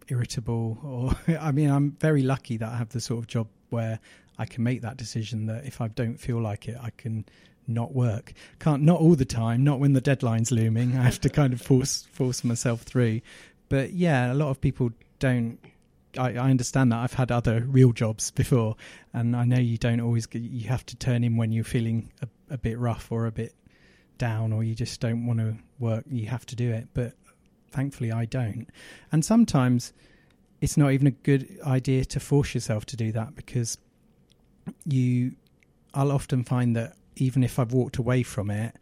irritable. 0.09 0.79
Or 0.85 1.37
I 1.41 1.53
mean, 1.53 1.71
I'm 1.71 1.93
very 1.93 2.23
lucky 2.23 2.59
that 2.59 2.69
I 2.69 2.77
have 2.77 2.91
the 2.91 3.01
sort 3.01 3.19
of 3.19 3.27
job 3.27 3.49
where 3.71 3.99
I 4.39 4.45
can 4.45 4.63
make 4.63 4.83
that 4.83 4.99
decision. 4.99 5.47
That 5.47 5.65
if 5.65 5.81
I 5.81 5.89
don't 5.89 6.19
feel 6.19 6.41
like 6.41 6.69
it, 6.69 6.77
I 6.81 6.91
can 6.91 7.25
not 7.67 7.95
work. 7.95 8.33
Can't 8.59 8.83
not 8.83 9.01
all 9.01 9.15
the 9.15 9.25
time. 9.25 9.65
Not 9.65 9.81
when 9.81 9.93
the 9.93 10.01
deadline's 10.01 10.51
looming. 10.51 10.97
I 10.97 11.03
have 11.03 11.21
to 11.23 11.29
kind 11.29 11.53
of 11.53 11.61
force 11.61 12.07
force 12.13 12.45
myself 12.45 12.83
through. 12.83 13.21
But 13.69 13.93
yeah, 13.93 14.33
a 14.33 14.35
lot 14.35 14.51
of 14.51 14.61
people 14.61 14.91
don't 15.19 15.59
I, 16.19 16.35
I 16.35 16.51
understand 16.51 16.93
that. 16.93 16.99
I've 16.99 17.15
had 17.15 17.31
other 17.31 17.61
real 17.61 17.93
jobs 17.93 18.31
before, 18.31 18.77
and 19.13 19.35
I 19.35 19.45
know 19.45 19.59
you 19.59 19.79
don't 19.79 20.01
always. 20.01 20.27
Get, 20.27 20.43
you 20.43 20.69
have 20.69 20.85
to 20.87 20.97
turn 20.97 21.25
in 21.25 21.37
when 21.37 21.53
you're 21.53 21.65
feeling 21.65 22.11
a, 22.21 22.55
a 22.55 22.59
bit 22.59 22.79
rough 22.79 23.11
or 23.11 23.27
a 23.27 23.33
bit 23.33 23.55
down, 24.19 24.53
or 24.53 24.63
you 24.63 24.75
just 24.75 25.01
don't 25.01 25.27
want 25.27 25.39
to 25.41 25.57
work. 25.79 26.05
You 26.11 26.27
have 26.27 26.47
to 26.47 26.57
do 26.57 26.71
it, 26.71 26.89
but 26.95 27.15
thankfully 27.71 28.13
I 28.13 28.25
don't. 28.27 28.67
And 29.11 29.25
sometimes 29.25 29.93
it's 30.61 30.77
not 30.77 30.93
even 30.93 31.07
a 31.07 31.13
good 31.13 31.59
idea 31.65 32.05
to 32.05 32.21
force 32.21 32.55
yourself 32.55 32.85
to 32.87 32.97
do 32.97 33.13
that 33.13 33.35
because 33.35 33.79
you. 34.85 35.33
I'll 35.95 36.13
often 36.13 36.43
find 36.43 36.75
that 36.77 36.97
even 37.17 37.43
if 37.45 37.59
I've 37.59 37.73
walked 37.73 37.99
away 37.99 38.23
from 38.23 38.51
it, 38.51 38.77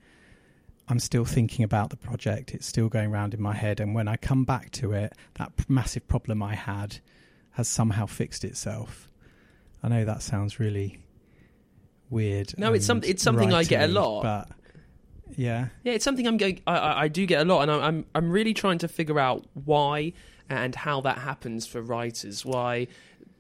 I'm 0.89 0.99
still 0.99 1.25
thinking 1.25 1.65
about 1.65 1.91
the 1.91 1.97
project. 1.97 2.53
It's 2.53 2.67
still 2.67 2.89
going 2.89 3.11
around 3.13 3.35
in 3.35 3.41
my 3.41 3.55
head. 3.55 3.81
And 3.81 3.95
when 3.95 4.09
I 4.09 4.17
come 4.17 4.45
back 4.45 4.71
to 4.73 4.93
it, 4.93 5.13
that 5.35 5.53
massive 5.69 6.07
problem 6.09 6.43
I 6.43 6.55
had 6.55 6.99
has 7.53 7.69
somehow 7.69 8.07
fixed 8.07 8.45
itself. 8.45 9.09
I 9.83 9.89
know 9.89 10.05
that 10.05 10.23
sounds 10.23 10.59
really 10.59 10.99
weird. 12.11 12.59
No, 12.59 12.73
it's 12.73 12.85
some, 12.85 13.03
it's 13.05 13.23
something 13.23 13.53
I 13.53 13.65
get 13.65 13.89
a 13.89 13.93
lot. 13.93 14.23
But 14.23 14.49
yeah, 15.37 15.69
yeah, 15.85 15.93
it's 15.93 16.05
something 16.05 16.27
I'm 16.27 16.37
going. 16.37 16.61
I, 16.67 17.05
I 17.05 17.09
do 17.09 17.25
get 17.27 17.41
a 17.41 17.45
lot, 17.45 17.63
and 17.63 17.71
I'm 17.71 18.05
I'm 18.15 18.31
really 18.31 18.55
trying 18.55 18.79
to 18.79 18.89
figure 18.89 19.19
out 19.19 19.47
why 19.55 20.13
and 20.49 20.75
how 20.75 21.01
that 21.03 21.19
happens 21.19 21.67
for 21.67 21.81
writers. 21.81 22.45
Why 22.45 22.89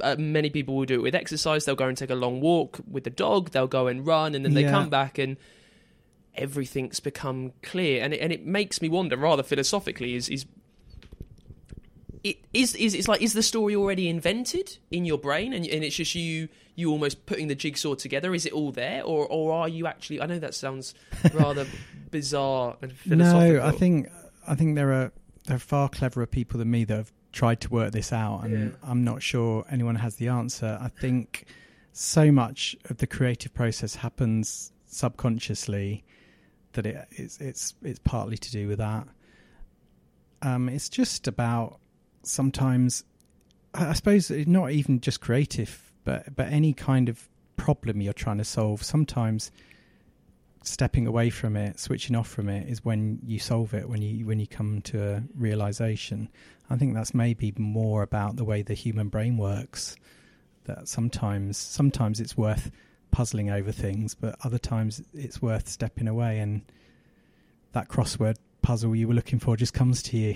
uh, 0.02 0.16
many 0.18 0.50
people 0.50 0.74
will 0.76 0.84
do 0.86 0.94
it 0.94 1.02
with 1.02 1.14
exercise. 1.14 1.64
They'll 1.64 1.74
go 1.76 1.86
and 1.88 1.96
take 1.96 2.10
a 2.10 2.14
long 2.14 2.40
walk 2.40 2.80
with 2.90 3.04
the 3.04 3.10
dog. 3.10 3.50
They'll 3.50 3.66
go 3.66 3.86
and 3.86 4.06
run, 4.06 4.34
and 4.34 4.44
then 4.44 4.54
they 4.54 4.62
Yeah. 4.62 4.70
come 4.70 4.88
back 4.90 5.18
and 5.18 5.36
everything's 6.34 7.00
become 7.00 7.52
clear. 7.62 8.02
And 8.02 8.14
it, 8.14 8.20
and 8.20 8.32
it 8.32 8.44
makes 8.46 8.80
me 8.80 8.88
wonder, 8.88 9.16
rather 9.16 9.42
philosophically, 9.42 10.14
is 10.14 10.28
is 10.28 10.46
it 12.22 12.36
is 12.52 12.74
is 12.74 12.94
it's 12.94 13.08
like 13.08 13.22
is 13.22 13.32
the 13.32 13.42
story 13.42 13.74
already 13.74 14.08
invented 14.08 14.78
in 14.90 15.04
your 15.04 15.18
brain, 15.18 15.52
and 15.52 15.66
and 15.66 15.82
it's 15.82 15.96
just 15.96 16.14
you 16.14 16.48
you 16.76 16.90
almost 16.90 17.24
putting 17.26 17.48
the 17.48 17.54
jigsaw 17.54 17.94
together? 17.94 18.34
Is 18.34 18.44
it 18.46 18.52
all 18.52 18.72
there, 18.72 19.02
or 19.02 19.26
or 19.26 19.52
are 19.52 19.68
you 19.68 19.86
actually? 19.86 20.20
I 20.20 20.26
know 20.26 20.38
that 20.38 20.54
sounds 20.54 20.94
rather 21.32 21.66
bizarre 22.10 22.76
and 22.82 22.92
philosophical. 22.92 23.54
no, 23.62 23.66
I 23.66 23.70
think 23.70 24.08
I 24.46 24.54
think 24.54 24.76
there 24.76 24.92
are 24.92 25.12
there 25.46 25.56
are 25.56 25.60
far 25.60 25.88
cleverer 25.88 26.26
people 26.26 26.58
than 26.58 26.70
me 26.70 26.84
that 26.84 26.94
have 26.96 27.12
tried 27.32 27.60
to 27.62 27.68
work 27.70 27.92
this 27.92 28.12
out, 28.12 28.44
and 28.44 28.70
Yeah. 28.70 28.76
I'm 28.82 29.04
not 29.04 29.22
sure 29.22 29.64
anyone 29.70 29.96
has 29.96 30.16
the 30.16 30.28
answer. 30.28 30.78
I 30.80 30.88
think 30.88 31.46
so 31.92 32.30
much 32.32 32.76
of 32.88 32.98
the 32.98 33.06
creative 33.06 33.52
process 33.54 33.96
happens 33.96 34.72
subconsciously 34.86 36.04
that 36.72 36.86
it, 36.86 37.06
it's 37.10 37.40
it's 37.40 37.74
it's 37.82 37.98
partly 38.00 38.36
to 38.38 38.50
do 38.50 38.68
with 38.68 38.78
that. 38.78 39.06
Um, 40.42 40.68
it's 40.68 40.88
just 40.88 41.28
about 41.28 41.78
sometimes, 42.22 43.04
I 43.74 43.88
I 43.88 43.92
suppose, 43.92 44.30
not 44.30 44.70
even 44.70 45.00
just 45.00 45.20
creative, 45.20 45.92
but 46.04 46.34
but 46.34 46.48
any 46.48 46.72
kind 46.72 47.08
of 47.08 47.28
problem 47.56 48.00
you're 48.00 48.12
trying 48.12 48.38
to 48.38 48.44
solve. 48.44 48.82
Sometimes 48.82 49.50
stepping 50.62 51.06
away 51.06 51.30
from 51.30 51.56
it, 51.56 51.78
switching 51.78 52.16
off 52.16 52.28
from 52.28 52.48
it, 52.48 52.68
is 52.68 52.84
when 52.84 53.20
you 53.24 53.38
solve 53.38 53.74
it. 53.74 53.88
When 53.88 54.02
you 54.02 54.26
when 54.26 54.40
you 54.40 54.46
come 54.46 54.82
to 54.82 55.02
a 55.02 55.22
realization. 55.34 56.28
I 56.68 56.76
think 56.76 56.94
that's 56.94 57.14
maybe 57.14 57.52
more 57.58 58.02
about 58.02 58.36
the 58.36 58.44
way 58.44 58.62
the 58.62 58.74
human 58.74 59.08
brain 59.08 59.36
works. 59.36 59.96
That 60.64 60.88
sometimes 60.88 61.56
sometimes 61.56 62.20
it's 62.20 62.36
worth 62.36 62.70
puzzling 63.10 63.50
over 63.50 63.72
things, 63.72 64.14
but 64.14 64.36
other 64.44 64.58
times 64.58 65.02
it's 65.12 65.42
worth 65.42 65.68
stepping 65.68 66.06
away 66.06 66.38
and 66.38 66.62
that 67.72 67.88
crossword 67.88 68.36
puzzle 68.62 68.94
you 68.94 69.08
were 69.08 69.14
looking 69.14 69.38
for 69.38 69.56
just 69.56 69.72
comes 69.72 70.02
to 70.02 70.16
you 70.16 70.34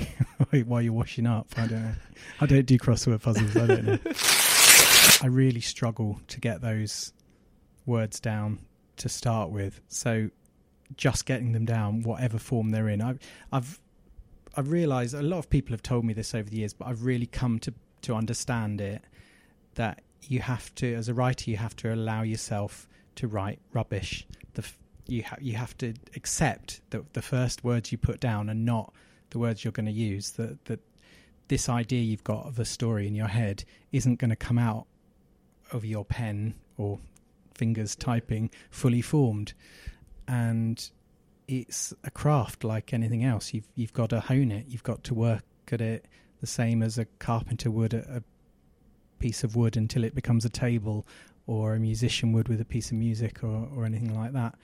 while 0.65 0.83
you're 0.83 0.93
washing 0.93 1.27
up. 1.27 1.47
I 1.57 1.67
don't 1.67 1.83
know. 1.83 1.95
I 2.41 2.47
don't 2.47 2.67
do 2.67 2.79
crossword 2.79 3.23
puzzles. 3.23 3.57
I 3.57 3.67
don't 3.67 3.85
know. 3.85 3.99
I 5.23 5.27
really 5.27 5.61
struggle 5.61 6.21
to 6.29 6.41
get 6.41 6.61
those 6.61 7.13
words 7.87 8.19
down 8.19 8.59
to 8.97 9.09
start 9.09 9.51
with. 9.51 9.81
So 9.89 10.31
just 10.97 11.27
getting 11.27 11.53
them 11.53 11.65
down, 11.65 12.03
whatever 12.03 12.39
form 12.39 12.71
they're 12.71 12.89
in, 12.89 13.01
I've 13.01 13.19
I've 13.53 13.81
I've 14.57 14.71
realised 14.71 15.15
a 15.15 15.23
lot 15.23 15.39
of 15.39 15.51
people 15.51 15.73
have 15.73 15.83
told 15.83 16.05
me 16.05 16.13
this 16.13 16.35
over 16.35 16.49
the 16.49 16.59
years, 16.59 16.75
but 16.75 16.87
I've 16.87 17.05
really 17.05 17.27
come 17.27 17.59
to 17.61 17.75
to 18.03 18.15
understand 18.15 18.81
it 18.81 19.03
that 19.75 20.03
you 20.23 20.41
have 20.41 20.75
to, 20.77 20.95
as 20.95 21.09
a 21.09 21.15
writer, 21.15 21.51
you 21.51 21.57
have 21.57 21.77
to 21.77 21.93
allow 21.93 22.23
yourself 22.23 22.89
to 23.17 23.29
write 23.29 23.59
rubbish. 23.73 24.27
The 24.55 24.65
you 25.07 25.23
ha- 25.23 25.37
you 25.41 25.55
have 25.55 25.77
to 25.79 25.95
accept 26.17 26.81
that 26.91 27.13
the 27.13 27.23
first 27.23 27.65
words 27.65 27.93
you 27.93 27.99
put 27.99 28.21
down 28.21 28.49
are 28.49 28.55
not 28.55 28.93
the 29.31 29.39
words 29.39 29.65
you're 29.65 29.73
going 29.73 29.87
to 29.87 29.93
use. 29.93 30.33
That 30.33 30.65
that 30.67 30.81
this 31.49 31.69
idea 31.69 32.03
you've 32.03 32.25
got 32.25 32.47
of 32.47 32.59
a 32.59 32.65
story 32.65 33.07
in 33.07 33.15
your 33.15 33.29
head 33.29 33.65
isn't 33.93 34.19
going 34.19 34.31
to 34.31 34.37
come 34.37 34.59
out 34.59 34.87
of 35.73 35.85
your 35.85 36.05
pen 36.05 36.55
or 36.79 36.99
fingers 37.55 37.97
typing 37.97 38.51
fully 38.71 39.01
formed, 39.01 39.55
and 40.29 40.91
it's 41.47 41.93
a 42.05 42.11
craft 42.11 42.65
like 42.65 42.93
anything 42.93 43.25
else. 43.25 43.53
You've 43.53 43.69
you've 43.75 43.93
got 43.93 44.11
to 44.11 44.21
hone 44.21 44.51
it. 44.51 44.67
You've 44.69 44.83
got 44.83 45.05
to 45.05 45.15
work 45.15 45.45
at 45.73 45.81
it 45.81 46.07
the 46.41 46.47
same 46.47 46.83
as 46.83 46.99
a 46.99 47.07
carpenter 47.19 47.71
would 47.71 47.95
at 47.95 48.05
a 48.05 48.23
piece 49.19 49.45
of 49.45 49.57
wood 49.57 49.77
until 49.77 50.05
it 50.05 50.15
becomes 50.15 50.45
a 50.45 50.51
table, 50.51 51.07
or 51.47 51.75
a 51.75 51.81
musician 51.81 52.33
would 52.33 52.49
with 52.49 52.61
a 52.61 52.65
piece 52.65 52.91
of 52.91 52.97
music, 52.97 53.43
or 53.43 53.69
or 53.75 53.85
anything 53.85 54.15
like 54.15 54.33
that. 54.33 54.55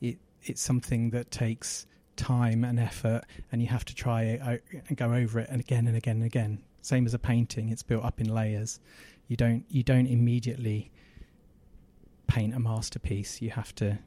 It 0.00 0.18
it's 0.42 0.62
something 0.62 1.10
that 1.10 1.30
takes 1.30 1.86
time 2.16 2.64
and 2.64 2.78
effort, 2.80 3.24
and 3.52 3.60
you 3.60 3.68
have 3.68 3.84
to 3.84 3.94
try 3.94 4.22
it 4.22 4.62
and 4.88 4.96
go 4.96 5.12
over 5.12 5.40
it 5.40 5.48
and 5.50 5.60
again 5.60 5.86
and 5.86 5.96
again 5.96 6.16
and 6.16 6.24
again. 6.24 6.62
Same 6.82 7.06
as 7.06 7.14
a 7.14 7.18
painting; 7.18 7.68
it's 7.68 7.82
built 7.82 8.04
up 8.04 8.20
in 8.20 8.32
layers. 8.32 8.80
You 9.28 9.36
don't 9.36 9.64
you 9.68 9.82
don't 9.82 10.06
immediately 10.06 10.90
paint 12.26 12.54
a 12.54 12.58
masterpiece. 12.58 13.40
You 13.42 13.50
have 13.50 13.74
to 13.76 13.98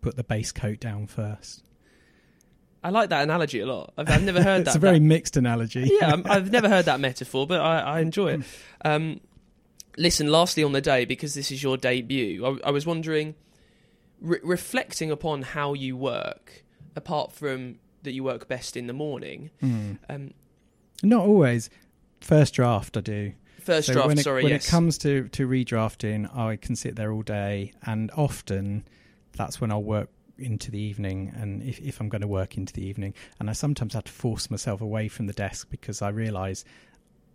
put 0.00 0.16
the 0.16 0.24
base 0.24 0.52
coat 0.52 0.80
down 0.80 1.06
first. 1.06 1.64
I 2.84 2.90
like 2.90 3.10
that 3.10 3.22
analogy 3.22 3.60
a 3.60 3.66
lot. 3.66 3.92
I've, 3.96 4.10
I've 4.10 4.22
never 4.24 4.42
heard 4.42 4.62
it's 4.62 4.64
that. 4.64 4.70
It's 4.70 4.76
a 4.76 4.80
very 4.80 4.98
that- 4.98 5.04
mixed 5.04 5.36
analogy. 5.36 5.88
yeah, 6.00 6.08
I'm- 6.10 6.22
I've 6.28 6.50
never 6.50 6.68
heard 6.68 6.86
that 6.86 6.98
metaphor, 7.00 7.46
but 7.46 7.60
I, 7.60 7.78
I 7.78 8.00
enjoy 8.00 8.32
it. 8.34 8.40
Um, 8.84 9.20
listen, 9.96 10.26
lastly 10.26 10.64
on 10.64 10.72
the 10.72 10.80
day, 10.80 11.04
because 11.04 11.34
this 11.34 11.52
is 11.52 11.62
your 11.62 11.76
debut, 11.76 12.44
I, 12.44 12.68
I 12.68 12.70
was 12.72 12.84
wondering, 12.84 13.36
re- 14.20 14.40
reflecting 14.42 15.10
upon 15.12 15.42
how 15.42 15.74
you 15.74 15.96
work, 15.96 16.64
apart 16.96 17.30
from 17.32 17.78
that 18.02 18.12
you 18.12 18.24
work 18.24 18.48
best 18.48 18.76
in 18.76 18.88
the 18.88 18.92
morning. 18.92 19.50
Hmm. 19.60 19.92
Um, 20.10 20.34
Not 21.04 21.24
always. 21.24 21.70
First 22.20 22.54
draft, 22.54 22.96
I 22.96 23.00
do. 23.00 23.32
First 23.62 23.86
So 23.86 23.94
draft, 23.94 24.08
when 24.08 24.18
it, 24.18 24.22
sorry, 24.22 24.42
when 24.42 24.52
yes. 24.52 24.66
it 24.66 24.70
comes 24.70 24.98
to 24.98 25.28
to 25.28 25.48
redrafting, 25.48 26.34
I 26.36 26.56
can 26.56 26.76
sit 26.76 26.96
there 26.96 27.12
all 27.12 27.22
day, 27.22 27.72
and 27.84 28.10
often 28.16 28.84
that's 29.36 29.60
when 29.60 29.70
I'll 29.70 29.82
work 29.82 30.10
into 30.38 30.70
the 30.70 30.78
evening. 30.78 31.32
And 31.36 31.62
if 31.62 31.80
if 31.80 32.00
I'm 32.00 32.08
going 32.08 32.22
to 32.22 32.28
work 32.28 32.56
into 32.56 32.72
the 32.72 32.84
evening, 32.84 33.14
and 33.38 33.48
I 33.48 33.52
sometimes 33.52 33.94
have 33.94 34.04
to 34.04 34.12
force 34.12 34.50
myself 34.50 34.80
away 34.80 35.08
from 35.08 35.26
the 35.26 35.32
desk 35.32 35.68
because 35.70 36.02
I 36.02 36.10
realise 36.10 36.64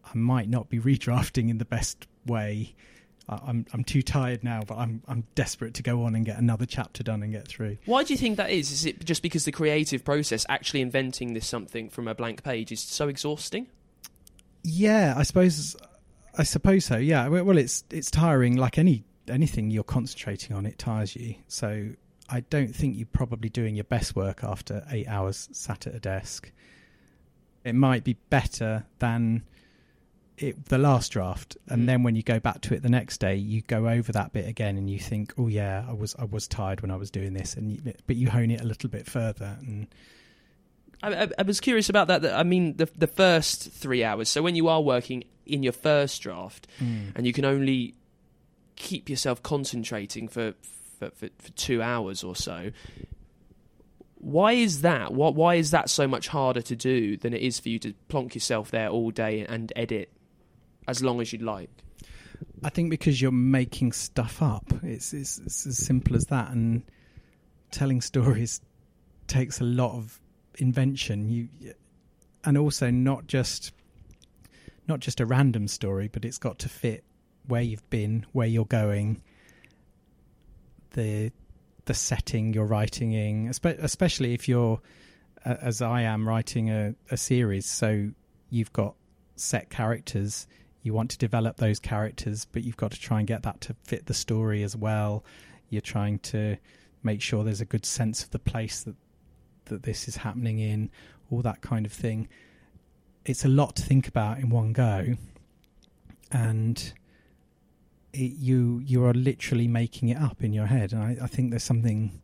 I 0.06 0.18
might 0.18 0.50
not 0.50 0.70
be 0.70 0.80
redrafting 0.92 1.50
in 1.50 1.58
the 1.58 1.66
best 1.66 2.08
way. 2.26 2.76
I'm 3.30 3.66
I'm 3.74 3.84
too 3.84 4.02
tired 4.02 4.44
now, 4.44 4.64
but 4.66 4.78
I'm 4.78 5.02
I'm 5.08 5.26
desperate 5.36 5.74
to 5.76 5.84
go 5.84 6.04
on 6.04 6.16
and 6.16 6.26
get 6.26 6.38
another 6.38 6.66
chapter 6.66 7.04
done 7.04 7.24
and 7.24 7.34
get 7.34 7.46
through. 7.48 7.78
Why 7.86 8.04
do 8.04 8.14
you 8.14 8.18
think 8.18 8.38
that 8.38 8.52
is? 8.52 8.72
Is 8.72 8.86
it 8.86 9.04
just 9.04 9.22
because 9.22 9.44
the 9.44 9.52
creative 9.52 10.06
process, 10.06 10.46
actually 10.48 10.80
inventing 10.82 11.34
this 11.34 11.46
something 11.46 11.90
from 11.90 12.08
a 12.08 12.16
blank 12.16 12.44
page, 12.44 12.72
is 12.72 12.80
so 12.80 13.10
exhausting? 13.10 13.68
Yeah, 14.64 15.14
I 15.18 15.24
suppose 15.24 15.76
I 16.38 16.44
suppose 16.44 16.86
so. 16.86 16.98
Yeah, 16.98 17.28
well, 17.28 17.58
it's 17.58 17.84
it's 17.90 18.12
tiring. 18.12 18.56
Like 18.56 18.78
any 18.78 19.04
anything 19.28 19.72
you're 19.72 19.84
concentrating 19.84 20.56
on, 20.56 20.66
it 20.66 20.78
tires 20.78 21.16
you. 21.16 21.36
So 21.48 21.90
I 22.30 22.42
don't 22.42 22.74
think 22.76 22.96
you're 22.96 23.08
probably 23.08 23.50
doing 23.50 23.76
your 23.76 23.84
best 23.86 24.16
work 24.16 24.44
after 24.44 24.86
eight 24.92 25.08
hours 25.08 25.50
sat 25.52 25.88
at 25.88 25.96
a 25.96 26.00
desk. 26.00 26.52
It 27.64 27.74
might 27.76 28.04
be 28.04 28.14
better 28.30 28.86
than 29.00 29.44
it, 30.38 30.66
the 30.66 30.78
last 30.78 31.12
draft, 31.12 31.58
and 31.68 31.82
Mm. 31.84 31.86
then 31.88 32.04
when 32.04 32.16
you 32.16 32.22
go 32.22 32.40
back 32.40 32.62
to 32.62 32.76
it 32.76 32.84
the 32.84 32.90
next 32.90 33.18
day, 33.20 33.36
you 33.36 33.62
go 33.64 33.90
over 33.90 34.12
that 34.12 34.32
bit 34.34 34.48
again, 34.48 34.78
and 34.78 34.88
you 34.90 35.00
think, 35.00 35.34
"Oh 35.38 35.48
yeah, 35.48 35.84
I 35.90 35.94
was 35.94 36.16
I 36.20 36.26
was 36.26 36.48
tired 36.48 36.82
when 36.82 36.92
I 36.92 36.96
was 36.96 37.10
doing 37.10 37.34
this," 37.34 37.56
and 37.56 37.72
you, 37.72 37.94
but 38.06 38.16
you 38.16 38.30
hone 38.30 38.52
it 38.52 38.62
a 38.62 38.66
little 38.66 38.90
bit 38.90 39.08
further, 39.08 39.58
and 39.62 39.88
I, 41.04 41.24
I, 41.24 41.28
I 41.40 41.44
was 41.44 41.60
curious 41.60 41.90
about 41.90 42.08
that. 42.08 42.22
that- 42.24 42.36
I 42.38 42.44
mean, 42.44 42.78
the 42.78 42.90
the 42.98 43.08
first 43.08 43.72
three 43.72 44.04
hours. 44.04 44.30
So 44.30 44.42
when 44.42 44.56
you 44.56 44.68
are 44.68 44.82
working 44.82 45.24
in 45.46 45.64
your 45.64 45.74
first 45.74 46.22
draft, 46.22 46.68
hmm. 46.80 47.10
and 47.16 47.26
you 47.26 47.34
can 47.34 47.46
only 47.46 47.96
keep 48.76 49.10
yourself 49.10 49.42
concentrating 49.44 50.28
for 50.28 50.54
for, 51.00 51.12
for, 51.12 51.30
for 51.38 51.52
two 51.52 51.82
hours 51.82 52.24
or 52.24 52.36
so. 52.36 52.72
Why 54.20 54.54
is 54.54 54.82
that? 54.82 55.14
What? 55.14 55.36
Why 55.36 55.56
is 55.56 55.72
that 55.72 55.90
so 55.90 56.08
much 56.08 56.28
harder 56.28 56.62
to 56.64 56.76
do 56.76 57.18
than 57.18 57.34
it 57.34 57.42
is 57.42 57.60
for 57.60 57.70
you 57.70 57.80
to 57.80 57.94
plonk 58.08 58.34
yourself 58.34 58.72
there 58.72 58.90
all 58.90 59.12
day 59.12 59.46
and 59.46 59.72
edit 59.76 60.12
as 60.88 61.04
long 61.04 61.22
as 61.22 61.32
you'd 61.32 61.44
like? 61.44 61.70
I 62.64 62.70
think 62.70 62.90
because 62.90 63.22
you're 63.22 63.32
making 63.32 63.92
stuff 63.92 64.42
up. 64.42 64.66
It's, 64.84 65.14
it's 65.14 65.38
it's 65.40 65.68
as 65.68 65.78
simple 65.78 66.16
as 66.16 66.26
that. 66.26 66.50
And 66.50 66.84
telling 67.72 68.02
stories 68.02 68.62
takes 69.28 69.62
a 69.62 69.64
lot 69.64 69.96
of 69.96 70.20
invention. 70.58 71.30
You 71.30 71.74
and 72.44 72.58
also 72.58 72.90
not 72.90 73.28
just 73.28 73.74
not 74.88 75.00
just 75.00 75.20
a 75.20 75.26
random 75.26 75.68
story, 75.68 76.08
but 76.08 76.24
it's 76.24 76.38
got 76.38 76.60
to 76.60 76.70
fit 76.70 77.04
where 77.48 77.62
you've 77.62 77.90
been, 77.90 78.26
where 78.32 78.48
you're 78.48 78.66
going, 78.66 79.22
the 80.92 81.32
the 81.86 81.94
setting 81.94 82.54
you're 82.54 82.66
writing 82.66 83.14
in, 83.14 83.48
especially 83.48 84.34
if 84.34 84.50
you're, 84.50 84.82
as 85.46 85.82
I 85.82 86.02
am, 86.02 86.28
writing 86.28 86.70
a, 86.70 86.94
a 87.10 87.16
series. 87.16 87.66
So 87.66 88.10
you've 88.50 88.74
got 88.74 88.96
set 89.38 89.70
characters. 89.70 90.48
You 90.84 90.94
want 90.94 91.12
to 91.12 91.18
develop 91.18 91.58
those 91.58 91.80
characters, 91.80 92.46
but 92.52 92.64
you've 92.64 92.78
got 92.78 92.92
to 92.92 93.00
try 93.00 93.20
and 93.20 93.28
get 93.28 93.44
that 93.44 93.62
to 93.62 93.76
fit 93.86 94.06
the 94.06 94.14
story 94.14 94.64
as 94.64 94.76
well. 94.76 95.24
You're 95.70 95.82
trying 95.82 96.20
to 96.20 96.58
make 97.04 97.22
sure 97.22 97.44
there's 97.46 97.62
a 97.62 97.66
good 97.66 97.86
sense 97.86 98.24
of 98.24 98.32
the 98.32 98.40
place 98.40 98.84
that 98.84 98.96
that 99.68 99.84
this 99.84 100.08
is 100.08 100.18
happening 100.18 100.60
in, 100.60 100.90
all 101.32 101.42
that 101.42 101.62
kind 101.62 101.86
of 101.86 101.92
thing. 101.92 102.28
It's 103.26 103.44
a 103.46 103.50
lot 103.50 103.76
to 103.76 103.82
think 103.82 104.08
about 104.08 104.40
in 104.40 104.50
one 104.50 104.74
go, 104.74 105.16
and 106.32 106.94
it, 108.14 108.38
you 108.38 108.82
you 108.86 109.04
are 109.06 109.14
literally 109.14 109.68
making 109.68 110.10
it 110.10 110.18
up 110.18 110.44
in 110.44 110.54
your 110.54 110.68
head. 110.68 110.94
And 110.94 111.04
I, 111.04 111.18
I 111.24 111.28
think 111.28 111.50
there's 111.50 111.64
something 111.64 112.22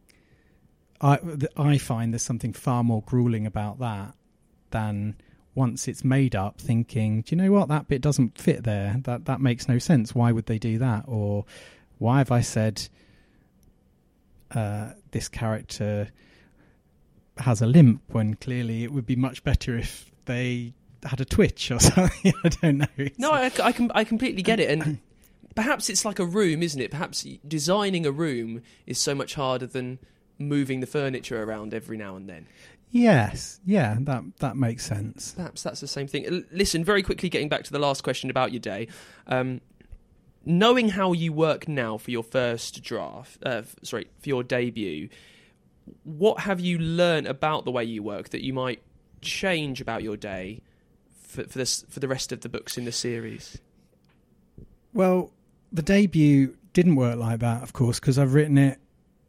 I 1.01 1.19
I 1.58 1.77
find 1.77 2.13
there's 2.13 2.23
something 2.23 2.53
far 2.53 2.84
more 2.84 3.03
grueling 3.06 3.45
about 3.45 3.79
that 3.79 4.15
than 4.71 5.15
once 5.56 5.88
it's 5.88 6.03
made 6.03 6.36
up 6.36 6.60
thinking 6.60 7.21
do 7.21 7.36
you 7.36 7.41
know 7.41 7.51
what? 7.51 7.67
That 7.67 7.88
bit 7.88 8.01
doesn't 8.01 8.38
fit 8.38 8.63
there. 8.63 8.97
That 9.03 9.25
that 9.25 9.41
makes 9.41 9.67
no 9.67 9.77
sense. 9.77 10.15
Why 10.15 10.32
would 10.32 10.45
they 10.45 10.58
do 10.58 10.77
that? 10.77 11.03
Or 11.08 11.45
why 11.99 12.17
have 12.17 12.32
i 12.32 12.41
said 12.41 12.89
uh, 14.53 14.91
this 15.12 15.27
character 15.27 16.10
has 17.38 17.62
a 17.62 17.65
limp 17.65 18.02
when 18.08 18.36
clearly 18.36 18.84
it 18.84 18.91
would 18.91 19.06
be 19.06 19.15
much 19.15 19.43
better 19.43 19.78
if 19.78 20.12
they 20.26 20.74
had 21.04 21.19
a 21.22 21.26
twitch 21.26 21.72
or 21.72 21.80
something. 21.80 22.34
I 22.43 22.50
don't 22.50 22.78
know. 22.80 22.88
It's 22.98 23.19
no, 23.19 23.32
I, 23.32 23.52
I, 23.62 23.72
can, 23.72 23.91
I 23.93 24.04
completely 24.04 24.41
get 24.41 24.60
it. 24.60 24.69
And 24.69 25.00
perhaps 25.56 25.89
it's 25.89 26.06
like 26.06 26.19
a 26.19 26.26
room, 26.26 26.63
isn't 26.63 26.80
it? 26.80 26.91
Perhaps 26.91 27.26
designing 27.48 28.06
a 28.06 28.12
room 28.12 28.62
is 28.86 29.00
so 29.00 29.15
much 29.15 29.36
harder 29.36 29.67
than 29.67 30.00
moving 30.39 30.80
the 30.80 30.88
furniture 30.88 31.41
around 31.43 31.74
every 31.74 31.98
now 31.98 32.15
and 32.15 32.28
then. 32.30 32.48
Yes, 32.89 33.60
yeah, 33.65 33.98
that 34.02 34.24
that 34.38 34.56
makes 34.56 34.86
sense. 34.86 35.34
Perhaps 35.36 35.63
that's 35.63 35.80
the 35.80 35.88
same 35.88 36.06
thing. 36.06 36.46
Listen, 36.52 36.86
very 36.86 37.02
quickly, 37.02 37.28
getting 37.28 37.50
back 37.50 37.63
to 37.63 37.72
the 37.72 37.80
last 37.80 38.04
question 38.04 38.30
about 38.30 38.52
your 38.52 38.60
day. 38.60 38.88
Um, 39.26 39.62
knowing 40.46 40.89
how 40.89 41.12
you 41.13 41.34
work 41.34 41.67
now 41.67 41.98
for 41.98 42.12
your 42.12 42.22
first 42.22 42.84
draft, 42.84 43.41
uh, 43.43 43.63
sorry, 43.82 44.08
for 44.19 44.30
your 44.30 44.43
debut, 44.43 45.10
what 46.04 46.39
have 46.41 46.60
you 46.60 46.78
learned 46.80 47.28
about 47.28 47.65
the 47.65 47.72
way 47.72 47.84
you 47.84 48.04
work 48.04 48.30
that 48.30 48.43
you 48.43 48.54
might 48.54 48.82
change 49.22 49.82
about 49.82 50.04
your 50.04 50.17
day 50.17 50.62
for, 51.22 51.43
for 51.43 51.58
this 51.58 51.86
for 51.89 52.00
the 52.00 52.08
rest 52.08 52.32
of 52.32 52.41
the 52.41 52.50
books 52.50 52.78
in 52.78 52.86
the 52.86 52.91
series? 52.91 53.58
Well, 54.93 55.32
the 55.72 55.82
debut 55.82 56.56
didn't 56.74 56.96
work 56.96 57.17
like 57.17 57.39
that, 57.39 57.63
of 57.63 57.74
course, 57.74 58.00
because 58.00 58.19
I've 58.19 58.34
written 58.34 58.58
it 58.58 58.80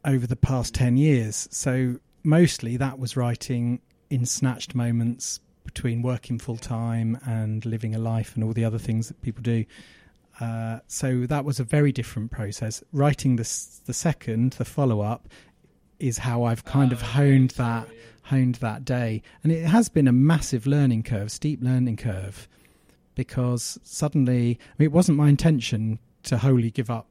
over 0.05 0.27
the 0.27 0.37
past 0.37 0.75
ten 0.75 0.97
years. 0.97 1.49
So 1.51 1.99
mostly 2.23 2.77
that 2.77 2.99
was 2.99 3.17
writing 3.17 3.81
in 4.11 4.27
snatched 4.27 4.75
moments 4.75 5.41
between 5.65 6.03
working 6.03 6.39
full 6.39 6.59
time 6.59 7.19
and 7.27 7.65
living 7.65 7.95
a 7.95 7.99
life 7.99 8.35
and 8.35 8.45
all 8.45 8.53
the 8.53 8.65
other 8.65 8.79
things 8.79 9.09
that 9.09 9.21
people 9.23 9.43
do. 9.43 9.65
Uh, 10.41 10.81
so 10.89 11.27
that 11.27 11.45
was 11.45 11.61
a 11.61 11.65
very 11.65 11.93
different 11.93 12.31
process. 12.31 12.83
Writing 12.93 13.37
the 13.37 13.49
the 13.87 13.95
second, 13.95 14.55
the 14.55 14.65
follow 14.65 15.01
up, 15.01 15.29
is 16.05 16.19
how 16.19 16.45
I've 16.45 16.67
kind 16.67 16.93
of 16.93 17.01
honed 17.01 17.51
that 17.53 17.89
honed 18.25 18.57
that 18.57 18.85
day, 18.85 19.23
and 19.43 19.51
it 19.51 19.65
has 19.65 19.89
been 19.89 20.07
a 20.07 20.13
massive 20.13 20.67
learning 20.67 21.03
curve, 21.03 21.31
steep 21.31 21.63
learning 21.63 21.97
curve, 21.97 22.47
because 23.15 23.79
suddenly 23.83 24.59
I 24.61 24.75
mean, 24.79 24.87
it 24.87 24.93
wasn't 24.93 25.19
my 25.19 25.29
intention 25.29 25.99
to 26.25 26.39
wholly 26.39 26.71
give 26.71 26.91
up 26.91 27.07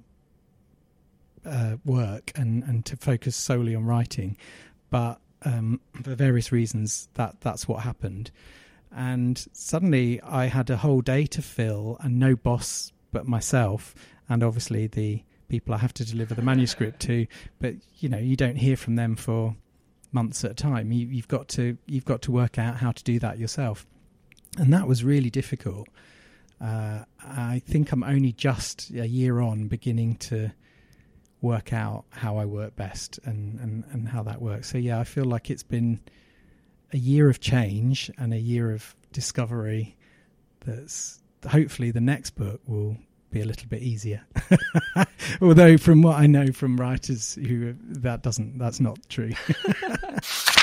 uh, 1.44 1.78
work 1.84 2.32
and 2.36 2.64
and 2.64 2.86
to 2.86 2.96
focus 2.96 3.36
solely 3.36 3.74
on 3.74 3.86
writing, 3.86 4.38
but 4.92 5.20
um, 5.44 5.82
for 6.04 6.14
various 6.14 6.52
reasons 6.52 7.10
that 7.16 7.42
that's 7.42 7.68
what 7.68 7.82
happened, 7.82 8.30
and 8.96 9.44
suddenly 9.54 10.22
I 10.22 10.46
had 10.46 10.70
a 10.70 10.78
whole 10.78 11.02
day 11.02 11.26
to 11.28 11.42
fill 11.42 11.98
and 12.02 12.20
no 12.20 12.36
boss 12.36 12.94
but 13.12 13.28
myself, 13.28 13.96
and 14.30 14.44
obviously 14.44 14.86
the 14.86 15.24
people 15.50 15.74
I 15.74 15.78
have 15.78 15.94
to 15.96 16.06
deliver 16.06 16.34
the 16.34 16.42
manuscript 16.42 17.02
to, 17.02 17.28
but 17.60 17.76
you 18.00 18.10
know 18.10 18.18
you 18.18 18.36
don't 18.36 18.56
hear 18.56 18.78
from 18.78 18.96
them 18.96 19.16
for 19.16 19.56
months 20.12 20.44
at 20.44 20.52
a 20.52 20.56
time. 20.56 20.92
You, 20.92 21.08
you've 21.08 21.28
got 21.28 21.48
to 21.50 21.78
you've 21.86 22.06
got 22.06 22.22
to 22.24 22.32
work 22.32 22.58
out 22.58 22.78
how 22.78 22.92
to 22.92 23.04
do 23.04 23.20
that 23.20 23.40
yourself, 23.40 23.86
and 24.58 24.74
that 24.74 24.88
was 24.88 25.04
really 25.04 25.30
difficult. 25.30 25.88
Uh, 26.62 27.04
I 27.22 27.62
think 27.66 27.92
I'm 27.92 28.04
only 28.04 28.32
just 28.32 28.90
a 28.92 29.08
year 29.08 29.42
on 29.42 29.68
beginning 29.68 30.16
to 30.18 30.52
work 31.42 31.74
out 31.74 32.06
how 32.10 32.38
I 32.38 32.46
work 32.46 32.76
best 32.78 33.20
and, 33.26 33.60
and, 33.60 33.84
and 33.92 34.08
how 34.08 34.24
that 34.24 34.42
works. 34.42 34.72
So 34.72 34.78
yeah, 34.78 34.98
I 34.98 35.04
feel 35.04 35.26
like 35.26 35.50
it's 35.50 35.62
been 35.62 36.00
a 36.94 36.98
year 36.98 37.30
of 37.30 37.42
change 37.42 38.10
and 38.18 38.34
a 38.34 38.40
year 38.40 38.72
of 38.72 38.96
discovery 39.12 39.98
that's 40.66 41.22
hopefully 41.50 41.92
the 41.92 42.00
next 42.00 42.32
book 42.32 42.62
will 42.66 42.98
be 43.34 43.42
a 43.42 43.46
little 43.46 43.68
bit 43.68 43.82
easier. 43.82 44.22
Although, 45.42 45.78
from 45.78 46.02
what 46.02 46.18
I 46.18 46.28
know 46.28 46.52
from 46.52 46.78
writers 46.78 47.36
who 47.36 47.76
that 47.82 48.22
doesn't, 48.22 48.58
that's 48.60 48.80
not 48.80 49.00
true. 49.10 49.32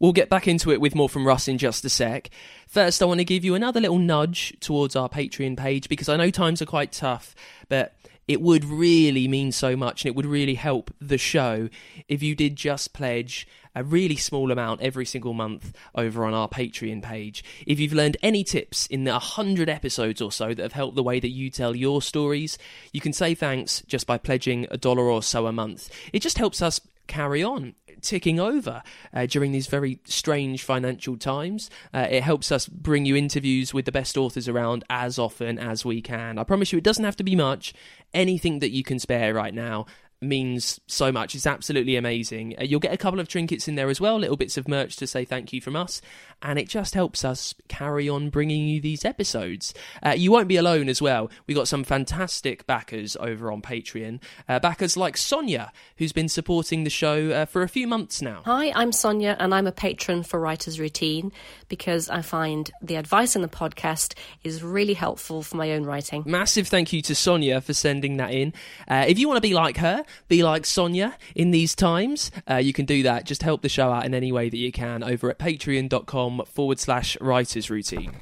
We'll 0.00 0.12
get 0.12 0.30
back 0.30 0.48
into 0.48 0.72
it 0.72 0.80
with 0.80 0.94
more 0.94 1.10
from 1.10 1.26
Russ 1.26 1.46
in 1.46 1.58
just 1.58 1.84
a 1.84 1.90
sec. 1.90 2.30
First, 2.66 3.02
I 3.02 3.04
want 3.04 3.20
to 3.20 3.24
give 3.24 3.44
you 3.44 3.54
another 3.54 3.80
little 3.80 3.98
nudge 3.98 4.58
towards 4.58 4.96
our 4.96 5.10
Patreon 5.10 5.58
page 5.58 5.90
because 5.90 6.08
I 6.08 6.16
know 6.16 6.30
times 6.30 6.62
are 6.62 6.66
quite 6.66 6.90
tough, 6.90 7.34
but 7.68 7.94
it 8.26 8.40
would 8.40 8.64
really 8.64 9.28
mean 9.28 9.52
so 9.52 9.76
much 9.76 10.04
and 10.04 10.08
it 10.08 10.16
would 10.16 10.24
really 10.24 10.54
help 10.54 10.90
the 11.00 11.18
show 11.18 11.68
if 12.08 12.22
you 12.22 12.34
did 12.34 12.56
just 12.56 12.94
pledge 12.94 13.46
a 13.74 13.84
really 13.84 14.16
small 14.16 14.50
amount 14.50 14.80
every 14.80 15.04
single 15.04 15.34
month 15.34 15.76
over 15.94 16.24
on 16.24 16.32
our 16.32 16.48
Patreon 16.48 17.02
page. 17.02 17.44
If 17.66 17.78
you've 17.78 17.92
learned 17.92 18.16
any 18.22 18.42
tips 18.42 18.86
in 18.86 19.04
the 19.04 19.12
100 19.12 19.68
episodes 19.68 20.22
or 20.22 20.32
so 20.32 20.54
that 20.54 20.62
have 20.62 20.72
helped 20.72 20.96
the 20.96 21.02
way 21.02 21.20
that 21.20 21.28
you 21.28 21.50
tell 21.50 21.76
your 21.76 22.00
stories, 22.00 22.56
you 22.92 23.02
can 23.02 23.12
say 23.12 23.34
thanks 23.34 23.82
just 23.82 24.06
by 24.06 24.16
pledging 24.16 24.66
a 24.70 24.78
dollar 24.78 25.10
or 25.10 25.22
so 25.22 25.46
a 25.46 25.52
month. 25.52 25.90
It 26.12 26.20
just 26.20 26.38
helps 26.38 26.62
us 26.62 26.80
carry 27.06 27.42
on 27.42 27.74
ticking 28.00 28.40
over 28.40 28.82
uh, 29.12 29.26
during 29.26 29.52
these 29.52 29.66
very 29.66 30.00
strange 30.04 30.62
financial 30.62 31.16
times. 31.16 31.70
Uh, 31.92 32.06
it 32.10 32.22
helps 32.22 32.50
us 32.50 32.66
bring 32.66 33.04
you 33.04 33.16
interviews 33.16 33.72
with 33.72 33.84
the 33.84 33.92
best 33.92 34.16
authors 34.16 34.48
around 34.48 34.84
as 34.90 35.18
often 35.18 35.58
as 35.58 35.84
we 35.84 36.02
can. 36.02 36.38
I 36.38 36.44
promise 36.44 36.72
you, 36.72 36.78
it 36.78 36.84
doesn't 36.84 37.04
have 37.04 37.16
to 37.16 37.24
be 37.24 37.36
much. 37.36 37.72
Anything 38.12 38.58
that 38.58 38.70
you 38.70 38.82
can 38.82 38.98
spare 38.98 39.32
right 39.34 39.54
now 39.54 39.86
means 40.20 40.80
so 40.86 41.10
much. 41.10 41.34
It's 41.34 41.46
absolutely 41.46 41.96
amazing. 41.96 42.54
Uh, 42.58 42.64
you'll 42.64 42.80
get 42.80 42.92
a 42.92 42.98
couple 42.98 43.20
of 43.20 43.28
trinkets 43.28 43.68
in 43.68 43.74
there 43.74 43.88
as 43.88 44.00
well, 44.00 44.18
little 44.18 44.36
bits 44.36 44.56
of 44.56 44.68
merch 44.68 44.96
to 44.96 45.06
say 45.06 45.24
thank 45.24 45.52
you 45.52 45.60
from 45.60 45.76
us, 45.76 46.02
and 46.42 46.58
it 46.58 46.68
just 46.68 46.94
helps 46.94 47.24
us 47.24 47.54
carry 47.68 48.08
on 48.08 48.30
bringing 48.30 48.68
you 48.68 48.80
these 48.80 49.04
episodes. 49.04 49.72
Uh, 50.04 50.10
you 50.10 50.30
won't 50.30 50.48
be 50.48 50.56
alone 50.56 50.88
as 50.88 51.00
well. 51.00 51.30
We've 51.46 51.56
got 51.56 51.68
some 51.68 51.84
fantastic 51.84 52.66
backers 52.66 53.16
over 53.16 53.50
on 53.50 53.62
Patreon. 53.62 54.20
Uh, 54.48 54.58
backers 54.58 54.96
like 54.96 55.16
Sonia, 55.16 55.72
who's 55.96 56.12
been 56.12 56.28
supporting 56.28 56.84
the 56.84 56.90
show 56.90 57.30
uh, 57.30 57.44
for 57.46 57.62
a 57.62 57.68
few 57.68 57.86
months 57.86 58.20
now. 58.20 58.42
Hi, 58.44 58.72
I'm 58.74 58.92
Sonia, 58.92 59.36
and 59.38 59.54
I'm 59.54 59.66
a 59.66 59.72
patron 59.72 60.22
for 60.22 60.38
Writer's 60.38 60.78
Routine 60.78 61.32
because 61.68 62.10
I 62.10 62.22
find 62.22 62.70
the 62.82 62.96
advice 62.96 63.36
in 63.36 63.42
the 63.42 63.48
podcast 63.48 64.14
is 64.44 64.62
really 64.62 64.94
helpful 64.94 65.42
for 65.42 65.56
my 65.56 65.72
own 65.72 65.84
writing. 65.84 66.24
Massive 66.26 66.68
thank 66.68 66.92
you 66.92 67.00
to 67.02 67.14
Sonia 67.14 67.60
for 67.60 67.72
sending 67.72 68.18
that 68.18 68.32
in. 68.32 68.52
Uh, 68.86 69.04
if 69.08 69.18
you 69.18 69.26
want 69.26 69.38
to 69.38 69.42
be 69.42 69.54
like 69.54 69.78
her, 69.78 70.04
be 70.28 70.42
like 70.42 70.66
Sonia 70.66 71.16
in 71.34 71.50
these 71.50 71.74
times, 71.74 72.30
uh, 72.48 72.56
you 72.56 72.72
can 72.72 72.86
do 72.86 73.02
that. 73.02 73.24
Just 73.24 73.42
help 73.42 73.62
the 73.62 73.68
show 73.68 73.90
out 73.90 74.04
in 74.04 74.14
any 74.14 74.32
way 74.32 74.48
that 74.48 74.56
you 74.56 74.72
can 74.72 75.02
over 75.02 75.30
at 75.30 75.38
patreon.com 75.38 76.42
forward 76.46 76.78
slash 76.78 77.16
writers 77.20 77.70
routine. 77.70 78.12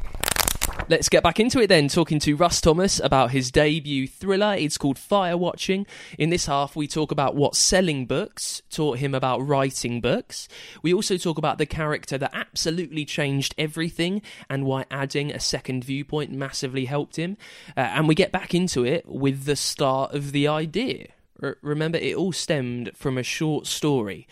Let's 0.91 1.11
get 1.11 1.23
back 1.23 1.39
into 1.39 1.61
it 1.61 1.67
then, 1.67 1.89
talking 1.89 2.19
to 2.21 2.35
Russ 2.35 2.63
Thomas 2.63 2.99
about 2.99 3.31
his 3.31 3.51
debut 3.51 4.09
thriller. 4.09 4.55
It's 4.55 4.79
called 4.79 4.99
Fire 4.99 5.37
Watching. 5.37 5.87
In 6.17 6.31
this 6.31 6.47
half, 6.47 6.75
we 6.77 6.87
talk 6.87 7.13
about 7.13 7.35
what 7.35 7.57
selling 7.57 8.07
books 8.07 8.63
taught 8.71 8.97
him 8.97 9.15
about 9.15 9.47
writing 9.47 10.01
books. 10.01 10.49
We 10.83 10.95
also 10.95 11.19
talk 11.19 11.37
about 11.37 11.59
the 11.59 11.67
character 11.67 12.17
that 12.17 12.31
absolutely 12.33 13.05
changed 13.05 13.55
everything 13.59 14.23
and 14.49 14.65
why 14.65 14.87
adding 14.91 15.31
a 15.31 15.41
second 15.41 15.85
viewpoint 15.85 16.33
massively 16.33 16.87
helped 16.87 17.17
him. 17.17 17.37
Uh, 17.77 17.81
and 17.81 18.09
we 18.09 18.15
get 18.15 18.33
back 18.33 18.55
into 18.55 18.87
it 18.87 19.07
with 19.07 19.45
the 19.45 19.57
start 19.57 20.15
of 20.15 20.33
the 20.33 20.49
idea. 20.49 21.09
Remember, 21.39 21.99
it 21.99 22.17
all 22.17 22.33
stemmed 22.33 22.91
from 22.95 23.17
a 23.17 23.23
short 23.23 23.67
story. 23.67 24.27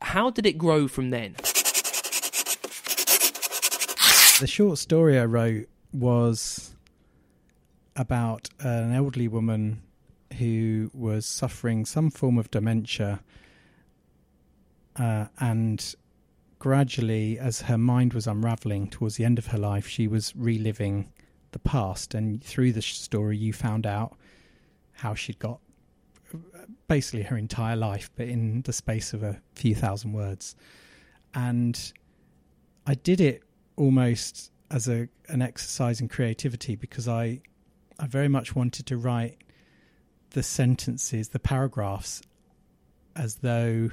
How 0.00 0.30
did 0.30 0.46
it 0.46 0.58
grow 0.58 0.88
from 0.88 1.10
then? 1.10 1.34
The 4.40 4.46
short 4.48 4.78
story 4.78 5.18
I 5.18 5.24
wrote 5.24 5.68
was 5.92 6.74
about 7.96 8.48
an 8.60 8.92
elderly 8.92 9.28
woman 9.28 9.82
who 10.38 10.90
was 10.94 11.26
suffering 11.26 11.84
some 11.84 12.10
form 12.10 12.38
of 12.38 12.50
dementia 12.50 13.20
uh, 14.96 15.26
and 15.38 15.94
gradually 16.58 17.38
as 17.38 17.62
her 17.62 17.78
mind 17.78 18.14
was 18.14 18.26
unraveling 18.26 18.88
towards 18.88 19.16
the 19.16 19.24
end 19.24 19.38
of 19.38 19.48
her 19.48 19.58
life 19.58 19.86
she 19.86 20.06
was 20.06 20.34
reliving 20.36 21.12
the 21.50 21.58
past 21.58 22.14
and 22.14 22.42
through 22.42 22.72
the 22.72 22.80
story 22.80 23.36
you 23.36 23.52
found 23.52 23.86
out 23.86 24.16
how 24.92 25.14
she'd 25.14 25.38
got 25.38 25.60
basically 26.88 27.22
her 27.22 27.36
entire 27.36 27.76
life 27.76 28.10
but 28.16 28.28
in 28.28 28.62
the 28.62 28.72
space 28.72 29.12
of 29.12 29.22
a 29.22 29.40
few 29.54 29.74
thousand 29.74 30.12
words. 30.12 30.56
And 31.34 31.92
i 32.84 32.94
did 32.94 33.20
it 33.20 33.42
almost 33.76 34.50
as 34.70 34.88
a 34.88 35.08
an 35.28 35.42
exercise 35.42 36.00
in 36.00 36.08
creativity 36.08 36.74
because 36.74 37.06
I 37.06 37.40
I 37.98 38.06
very 38.06 38.28
much 38.28 38.56
wanted 38.56 38.86
to 38.86 38.96
write 38.96 39.38
the 40.30 40.42
sentences, 40.42 41.28
the 41.28 41.38
paragraphs, 41.38 42.22
as 43.14 43.36
though 43.36 43.90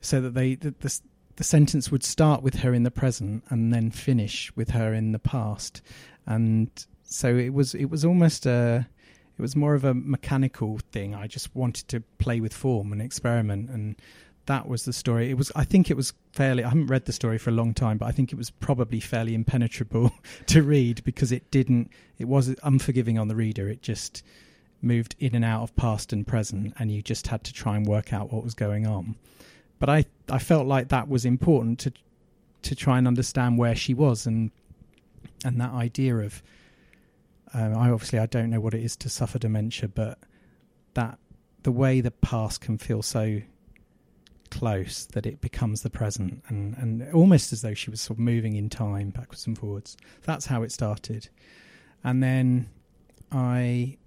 so 0.00 0.20
that 0.20 0.34
they 0.34 0.56
the, 0.56 0.74
the, 0.80 1.00
the 1.36 1.44
sentence 1.44 1.90
would 1.90 2.04
start 2.04 2.42
with 2.42 2.56
her 2.56 2.74
in 2.74 2.82
the 2.82 2.90
present 2.90 3.44
and 3.48 3.72
then 3.72 3.90
finish 3.90 4.52
with 4.56 4.70
her 4.70 4.92
in 4.92 5.12
the 5.12 5.18
past, 5.18 5.80
and 6.26 6.86
so 7.04 7.36
it 7.36 7.54
was 7.54 7.74
it 7.74 7.86
was 7.86 8.04
almost 8.04 8.44
a 8.44 8.86
it 9.38 9.42
was 9.42 9.54
more 9.54 9.74
of 9.74 9.84
a 9.84 9.94
mechanical 9.94 10.80
thing. 10.90 11.14
I 11.14 11.26
just 11.26 11.54
wanted 11.54 11.88
to 11.88 12.00
play 12.18 12.40
with 12.40 12.52
form 12.52 12.92
and 12.92 13.00
experiment 13.00 13.70
and 13.70 13.96
that 14.48 14.66
was 14.66 14.84
the 14.84 14.92
story. 14.92 15.30
It 15.30 15.36
was, 15.36 15.52
I 15.54 15.64
think, 15.64 15.90
it 15.90 15.96
was 15.96 16.14
fairly. 16.32 16.64
I 16.64 16.68
haven't 16.68 16.86
read 16.86 17.04
the 17.04 17.12
story 17.12 17.36
for 17.38 17.50
a 17.50 17.52
long 17.52 17.74
time, 17.74 17.98
but 17.98 18.06
I 18.06 18.12
think 18.12 18.32
it 18.32 18.36
was 18.36 18.50
probably 18.50 18.98
fairly 18.98 19.34
impenetrable 19.34 20.10
to 20.46 20.62
read 20.62 21.04
because 21.04 21.30
it 21.30 21.50
didn't. 21.50 21.90
It 22.18 22.26
was 22.26 22.54
unforgiving 22.62 23.18
on 23.18 23.28
the 23.28 23.36
reader. 23.36 23.68
It 23.68 23.82
just 23.82 24.24
moved 24.80 25.14
in 25.18 25.34
and 25.34 25.44
out 25.44 25.62
of 25.62 25.76
past 25.76 26.12
and 26.14 26.26
present, 26.26 26.74
and 26.78 26.90
you 26.90 27.02
just 27.02 27.26
had 27.26 27.44
to 27.44 27.52
try 27.52 27.76
and 27.76 27.86
work 27.86 28.12
out 28.12 28.32
what 28.32 28.42
was 28.42 28.54
going 28.54 28.86
on. 28.86 29.16
But 29.78 29.90
I, 29.90 30.06
I 30.30 30.38
felt 30.38 30.66
like 30.66 30.88
that 30.88 31.08
was 31.08 31.24
important 31.24 31.78
to, 31.80 31.92
to 32.62 32.74
try 32.74 32.96
and 32.98 33.06
understand 33.06 33.58
where 33.58 33.76
she 33.76 33.92
was, 33.92 34.26
and, 34.26 34.50
and 35.44 35.60
that 35.60 35.72
idea 35.72 36.16
of. 36.16 36.42
Um, 37.54 37.76
I 37.76 37.90
obviously 37.90 38.18
I 38.18 38.26
don't 38.26 38.50
know 38.50 38.60
what 38.60 38.74
it 38.74 38.82
is 38.82 38.96
to 38.98 39.08
suffer 39.08 39.38
dementia, 39.38 39.88
but 39.88 40.18
that 40.94 41.18
the 41.62 41.72
way 41.72 42.00
the 42.00 42.10
past 42.10 42.60
can 42.60 42.78
feel 42.78 43.02
so 43.02 43.40
close 44.50 45.04
that 45.06 45.26
it 45.26 45.40
becomes 45.40 45.82
the 45.82 45.90
present 45.90 46.42
and, 46.48 46.74
and 46.78 47.12
almost 47.12 47.52
as 47.52 47.62
though 47.62 47.74
she 47.74 47.90
was 47.90 48.00
sort 48.00 48.18
of 48.18 48.20
moving 48.20 48.56
in 48.56 48.70
time 48.70 49.10
backwards 49.10 49.46
and 49.46 49.58
forwards. 49.58 49.96
That's 50.22 50.46
how 50.46 50.62
it 50.62 50.72
started. 50.72 51.28
And 52.02 52.22
then 52.22 52.70
I 53.30 53.98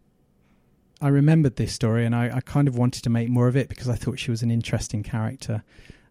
I 1.01 1.07
remembered 1.07 1.55
this 1.55 1.73
story 1.73 2.05
and 2.05 2.15
I, 2.15 2.37
I 2.37 2.41
kind 2.41 2.67
of 2.67 2.77
wanted 2.77 3.03
to 3.03 3.09
make 3.09 3.29
more 3.29 3.47
of 3.47 3.57
it 3.57 3.69
because 3.69 3.89
I 3.89 3.95
thought 3.95 4.19
she 4.19 4.31
was 4.31 4.43
an 4.43 4.51
interesting 4.51 5.03
character 5.03 5.63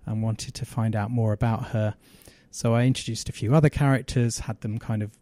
and 0.05 0.23
wanted 0.23 0.55
to 0.55 0.67
find 0.67 0.97
out 0.97 1.11
more 1.11 1.33
about 1.33 1.69
her. 1.69 1.95
So 2.51 2.75
I 2.75 2.85
introduced 2.85 3.29
a 3.29 3.33
few 3.33 3.55
other 3.55 3.69
characters, 3.69 4.41
had 4.41 4.61
them 4.63 4.79
kind 4.79 5.03
of 5.03 5.13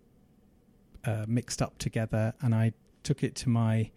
uh, 1.05 1.25
mixed 1.27 1.63
up 1.63 1.79
together, 1.79 2.35
and 2.41 2.55
I 2.55 2.73
took 3.03 3.23
it 3.23 3.35
to 3.37 3.49
my 3.49 3.91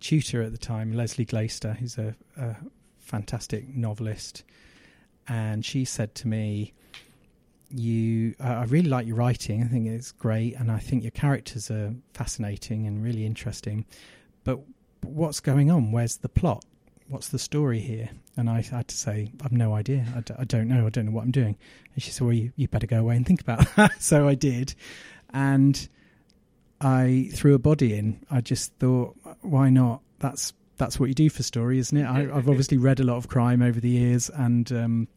tutor 0.00 0.42
at 0.42 0.52
the 0.52 0.58
time, 0.58 0.92
Lesley 0.92 1.24
Glaister, 1.24 1.74
who's 1.74 1.98
a, 1.98 2.14
a 2.36 2.56
fantastic 2.98 3.74
novelist, 3.74 4.44
and 5.28 5.64
she 5.64 5.84
said 5.84 6.14
to 6.16 6.28
me, 6.28 6.72
"You, 7.70 8.34
uh, 8.40 8.48
I 8.48 8.64
really 8.64 8.88
like 8.88 9.06
your 9.06 9.16
writing. 9.16 9.62
I 9.62 9.66
think 9.66 9.86
it's 9.86 10.12
great, 10.12 10.54
and 10.54 10.70
I 10.70 10.78
think 10.78 11.02
your 11.02 11.10
characters 11.12 11.70
are 11.70 11.94
fascinating 12.14 12.86
and 12.86 13.02
really 13.02 13.26
interesting. 13.26 13.84
But 14.44 14.60
what's 15.02 15.40
going 15.40 15.70
on? 15.70 15.92
Where's 15.92 16.18
the 16.18 16.28
plot? 16.28 16.64
What's 17.08 17.28
the 17.28 17.38
story 17.38 17.80
here?" 17.80 18.10
And 18.36 18.50
I 18.50 18.60
had 18.60 18.88
to 18.88 18.96
say, 18.96 19.32
"I've 19.42 19.52
no 19.52 19.74
idea. 19.74 20.06
I 20.14 20.20
d- 20.20 20.34
I 20.38 20.44
don't 20.44 20.68
know. 20.68 20.86
I 20.86 20.90
don't 20.90 21.06
know 21.06 21.12
what 21.12 21.24
I'm 21.24 21.30
doing." 21.30 21.56
And 21.94 22.02
she 22.02 22.10
said, 22.10 22.24
"Well, 22.24 22.34
you, 22.34 22.52
you 22.56 22.68
better 22.68 22.86
go 22.86 23.00
away 23.00 23.16
and 23.16 23.26
think 23.26 23.40
about 23.40 23.66
that." 23.76 24.00
so 24.00 24.28
I 24.28 24.34
did, 24.34 24.74
and 25.30 25.88
I 26.80 27.30
threw 27.32 27.54
a 27.54 27.58
body 27.58 27.94
in. 27.94 28.20
I 28.30 28.40
just 28.40 28.72
thought, 28.74 29.16
why 29.40 29.70
not? 29.70 30.02
That's 30.18 30.52
that's 30.76 31.00
what 31.00 31.08
you 31.08 31.14
do 31.14 31.30
for 31.30 31.42
story, 31.42 31.78
isn't 31.78 31.96
it? 31.96 32.06
I, 32.06 32.20
have 32.20 32.48
obviously 32.48 32.76
read 32.76 33.00
a 33.00 33.04
lot 33.04 33.16
of 33.16 33.28
crime 33.28 33.62
over 33.62 33.80
the 33.80 33.88
years 33.88 34.28
and 34.28 34.70
um, 34.72 35.08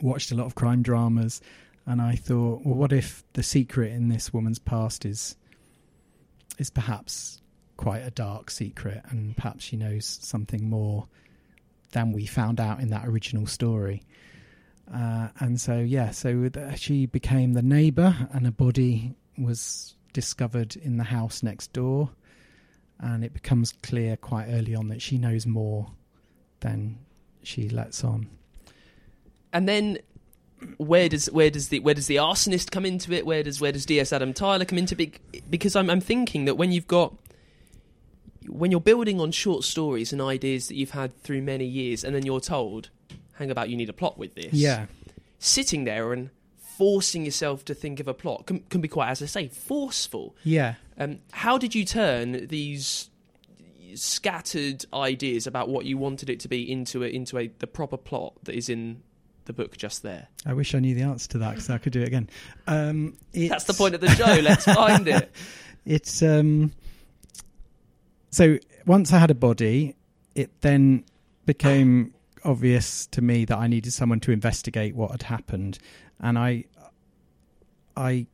watched 0.00 0.30
a 0.30 0.36
lot 0.36 0.46
of 0.46 0.54
crime 0.54 0.82
dramas, 0.82 1.40
and 1.86 2.00
I 2.00 2.14
thought, 2.14 2.62
well, 2.64 2.76
what 2.76 2.92
if 2.92 3.24
the 3.32 3.42
secret 3.42 3.92
in 3.92 4.08
this 4.08 4.32
woman's 4.32 4.58
past 4.58 5.04
is 5.04 5.36
is 6.58 6.70
perhaps 6.70 7.40
quite 7.76 8.02
a 8.02 8.10
dark 8.10 8.50
secret, 8.50 9.02
and 9.08 9.36
perhaps 9.36 9.64
she 9.64 9.76
knows 9.76 10.06
something 10.22 10.68
more 10.68 11.08
than 11.92 12.12
we 12.12 12.26
found 12.26 12.60
out 12.60 12.80
in 12.80 12.90
that 12.90 13.06
original 13.06 13.46
story. 13.46 14.02
Uh, 14.92 15.28
and 15.40 15.60
so, 15.60 15.78
yeah, 15.78 16.10
so 16.10 16.50
she 16.76 17.06
became 17.06 17.54
the 17.54 17.62
neighbour, 17.62 18.28
and 18.32 18.46
a 18.46 18.52
body 18.52 19.14
was 19.38 19.96
discovered 20.12 20.76
in 20.76 20.96
the 20.96 21.04
house 21.04 21.42
next 21.42 21.72
door 21.72 22.10
and 23.00 23.24
it 23.24 23.34
becomes 23.34 23.72
clear 23.82 24.16
quite 24.16 24.46
early 24.48 24.74
on 24.74 24.88
that 24.88 25.02
she 25.02 25.18
knows 25.18 25.46
more 25.46 25.90
than 26.60 26.98
she 27.42 27.68
lets 27.68 28.04
on. 28.04 28.28
And 29.52 29.68
then 29.68 29.98
where 30.76 31.08
does 31.08 31.26
where 31.26 31.50
does 31.50 31.68
the 31.68 31.80
where 31.80 31.94
does 31.94 32.06
the 32.06 32.16
arsonist 32.16 32.70
come 32.70 32.86
into 32.86 33.12
it? 33.12 33.26
Where 33.26 33.42
does 33.42 33.60
where 33.60 33.72
does 33.72 33.84
DS 33.84 34.12
Adam 34.12 34.32
Tyler 34.32 34.64
come 34.64 34.78
into 34.78 35.00
it? 35.02 35.50
Because 35.50 35.74
I'm 35.74 35.90
I'm 35.90 36.00
thinking 36.00 36.44
that 36.44 36.54
when 36.54 36.70
you've 36.70 36.86
got 36.86 37.14
when 38.48 38.70
you're 38.70 38.80
building 38.80 39.20
on 39.20 39.32
short 39.32 39.64
stories 39.64 40.12
and 40.12 40.22
ideas 40.22 40.68
that 40.68 40.76
you've 40.76 40.90
had 40.90 41.16
through 41.22 41.42
many 41.42 41.64
years, 41.64 42.04
and 42.04 42.14
then 42.14 42.24
you're 42.24 42.40
told, 42.40 42.90
"Hang 43.34 43.50
about, 43.50 43.68
you 43.68 43.76
need 43.76 43.88
a 43.88 43.92
plot 43.92 44.18
with 44.18 44.34
this." 44.34 44.52
Yeah, 44.52 44.86
sitting 45.38 45.84
there 45.84 46.12
and 46.12 46.30
forcing 46.76 47.24
yourself 47.24 47.64
to 47.66 47.74
think 47.74 48.00
of 48.00 48.08
a 48.08 48.14
plot 48.14 48.46
can, 48.46 48.60
can 48.70 48.80
be 48.80 48.88
quite, 48.88 49.10
as 49.10 49.22
I 49.22 49.26
say, 49.26 49.48
forceful. 49.48 50.36
Yeah. 50.44 50.74
Um, 50.98 51.20
how 51.32 51.58
did 51.58 51.74
you 51.74 51.84
turn 51.84 52.46
these 52.46 53.10
scattered 53.94 54.84
ideas 54.92 55.46
about 55.46 55.68
what 55.68 55.84
you 55.84 55.98
wanted 55.98 56.30
it 56.30 56.40
to 56.40 56.48
be 56.48 56.70
into 56.70 57.04
a, 57.04 57.08
into 57.08 57.38
a 57.38 57.48
the 57.58 57.66
proper 57.66 57.96
plot 57.96 58.34
that 58.44 58.54
is 58.54 58.68
in 58.68 59.02
the 59.44 59.52
book 59.52 59.76
just 59.76 60.02
there? 60.02 60.28
I 60.46 60.54
wish 60.54 60.74
I 60.74 60.78
knew 60.78 60.94
the 60.94 61.02
answer 61.02 61.28
to 61.30 61.38
that 61.38 61.50
because 61.50 61.70
I 61.70 61.78
could 61.78 61.92
do 61.92 62.02
it 62.02 62.08
again. 62.08 62.28
Um, 62.66 63.16
That's 63.34 63.64
the 63.64 63.74
point 63.74 63.94
of 63.94 64.00
the 64.00 64.10
show. 64.10 64.40
Let's 64.40 64.64
find 64.72 65.08
it. 65.08 65.30
It's 65.84 66.22
um. 66.22 66.72
So 68.30 68.58
once 68.86 69.12
I 69.12 69.18
had 69.18 69.30
a 69.30 69.34
body, 69.34 69.94
it 70.34 70.62
then 70.62 71.04
became 71.44 72.14
obvious 72.44 73.06
to 73.08 73.22
me 73.22 73.44
that 73.44 73.58
I 73.58 73.66
needed 73.66 73.92
someone 73.92 74.20
to 74.20 74.32
investigate 74.32 74.94
what 74.94 75.10
had 75.10 75.22
happened, 75.22 75.78
and 76.22 76.38
I, 76.38 76.64
I 77.96 78.26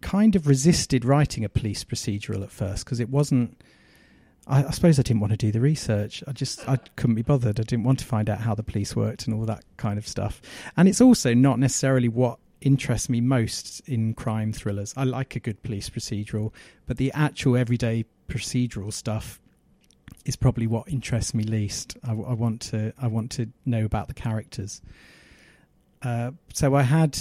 kind 0.00 0.36
of 0.36 0.46
resisted 0.46 1.04
writing 1.04 1.44
a 1.44 1.48
police 1.48 1.84
procedural 1.84 2.42
at 2.42 2.50
first 2.50 2.84
because 2.84 3.00
it 3.00 3.08
wasn't. 3.08 3.60
I, 4.46 4.64
I, 4.64 4.70
suppose 4.70 4.98
I 4.98 5.02
didn't 5.02 5.20
want 5.20 5.32
to 5.32 5.36
do 5.38 5.50
the 5.50 5.60
research. 5.60 6.22
I 6.26 6.32
just 6.32 6.68
I 6.68 6.76
couldn't 6.96 7.16
be 7.16 7.22
bothered. 7.22 7.58
I 7.60 7.62
didn't 7.62 7.84
want 7.84 8.00
to 8.00 8.04
find 8.04 8.28
out 8.28 8.40
how 8.40 8.54
the 8.54 8.62
police 8.62 8.94
worked 8.94 9.26
and 9.26 9.34
all 9.34 9.46
that 9.46 9.64
kind 9.76 9.98
of 9.98 10.06
stuff. 10.06 10.42
And 10.76 10.88
it's 10.88 11.00
also 11.00 11.32
not 11.34 11.58
necessarily 11.58 12.08
what 12.08 12.38
interests 12.60 13.08
me 13.08 13.20
most 13.20 13.80
in 13.86 14.14
crime 14.14 14.52
thrillers. 14.52 14.94
I 14.96 15.04
like 15.04 15.36
a 15.36 15.40
good 15.40 15.62
police 15.62 15.88
procedural, 15.90 16.52
but 16.86 16.96
the 16.96 17.12
actual 17.12 17.56
everyday 17.56 18.04
procedural 18.28 18.92
stuff 18.92 19.40
is 20.24 20.36
probably 20.36 20.66
what 20.66 20.88
interests 20.88 21.34
me 21.34 21.44
least. 21.44 21.96
I, 22.02 22.12
I 22.12 22.34
want 22.34 22.60
to 22.62 22.92
I 22.98 23.06
want 23.06 23.30
to 23.32 23.48
know 23.64 23.84
about 23.84 24.08
the 24.08 24.14
characters. 24.14 24.80
Uh, 26.04 26.32
so 26.52 26.74
I 26.74 26.82
had 26.82 27.18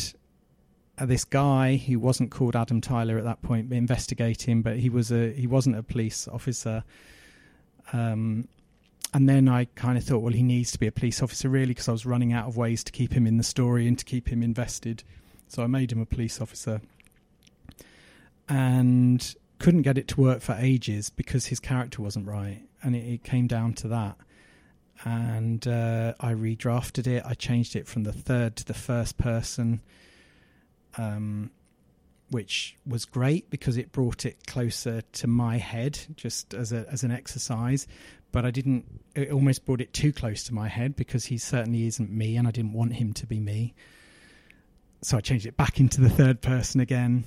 uh, 0.97 1.05
this 1.05 1.23
guy 1.23 1.77
who 1.77 1.99
wasn't 1.99 2.31
called 2.31 2.55
Adam 2.55 2.81
Tyler 2.81 3.17
at 3.17 3.23
that 3.23 3.41
point 3.41 3.71
investigating, 3.71 4.61
but 4.61 4.77
he 4.77 4.89
was 4.89 5.11
a 5.11 5.31
he 5.31 5.47
wasn't 5.47 5.77
a 5.77 5.84
police 5.84 6.27
officer. 6.27 6.84
Um, 7.93 8.47
and 9.13 9.29
then 9.29 9.47
I 9.47 9.65
kind 9.75 9.97
of 9.97 10.03
thought, 10.03 10.19
well, 10.19 10.34
he 10.34 10.43
needs 10.43 10.71
to 10.71 10.79
be 10.79 10.88
a 10.88 10.91
police 10.91 11.21
officer 11.21 11.47
really, 11.47 11.67
because 11.67 11.88
I 11.88 11.91
was 11.91 12.05
running 12.05 12.34
out 12.34 12.47
of 12.47 12.57
ways 12.57 12.84
to 12.84 12.91
keep 12.91 13.13
him 13.13 13.25
in 13.25 13.38
the 13.38 13.43
story 13.43 13.88
and 13.88 13.97
to 13.97 14.05
keep 14.05 14.27
him 14.27 14.43
invested. 14.43 15.03
So 15.47 15.63
I 15.63 15.67
made 15.67 15.91
him 15.91 16.01
a 16.01 16.05
police 16.05 16.41
officer, 16.41 16.81
and 18.49 19.36
couldn't 19.59 19.84
get 19.84 19.97
it 19.97 20.07
to 20.09 20.19
work 20.19 20.41
for 20.41 20.57
ages 20.59 21.09
because 21.09 21.45
his 21.45 21.59
character 21.59 22.01
wasn't 22.01 22.27
right, 22.27 22.63
and 22.81 22.95
it, 22.95 23.05
it 23.13 23.23
came 23.23 23.47
down 23.47 23.73
to 23.75 23.88
that. 23.88 24.17
And 25.06 25.68
uh, 25.68 26.14
I 26.20 26.34
redrafted 26.34 27.08
it. 27.08 27.24
I 27.26 27.34
changed 27.34 27.76
it 27.76 27.88
from 27.88 28.04
the 28.04 28.14
third 28.14 28.56
to 28.58 28.66
the 28.66 28.74
first 28.74 29.18
person 29.18 29.82
um, 30.97 31.51
which 32.30 32.78
was 32.86 33.06
great 33.06 33.49
because 33.49 33.78
it 33.78 33.91
brought 33.91 34.26
it 34.26 34.47
closer 34.47 35.01
to 35.01 35.28
my 35.28 35.58
head, 35.58 35.99
just 36.16 36.54
as 36.54 36.72
a 36.72 36.86
as 36.91 37.04
an 37.04 37.12
exercise. 37.12 37.88
But 38.32 38.45
I 38.45 38.51
didn't. 38.51 38.86
It 39.16 39.32
almost 39.32 39.66
brought 39.66 39.82
it 39.82 39.93
too 39.93 40.12
close 40.12 40.43
to 40.45 40.54
my 40.54 40.68
head 40.68 40.95
because 40.95 41.26
he 41.26 41.38
certainly 41.38 41.86
isn't 41.86 42.12
me, 42.12 42.36
and 42.38 42.47
I 42.47 42.51
didn't 42.51 42.74
want 42.74 42.93
him 42.93 43.14
to 43.14 43.28
be 43.28 43.39
me. 43.39 43.74
So 45.01 45.18
I 45.18 45.22
changed 45.22 45.45
it 45.45 45.58
back 45.58 45.80
into 45.80 46.01
the 46.01 46.10
third 46.10 46.41
person 46.41 46.80
again. 46.80 47.26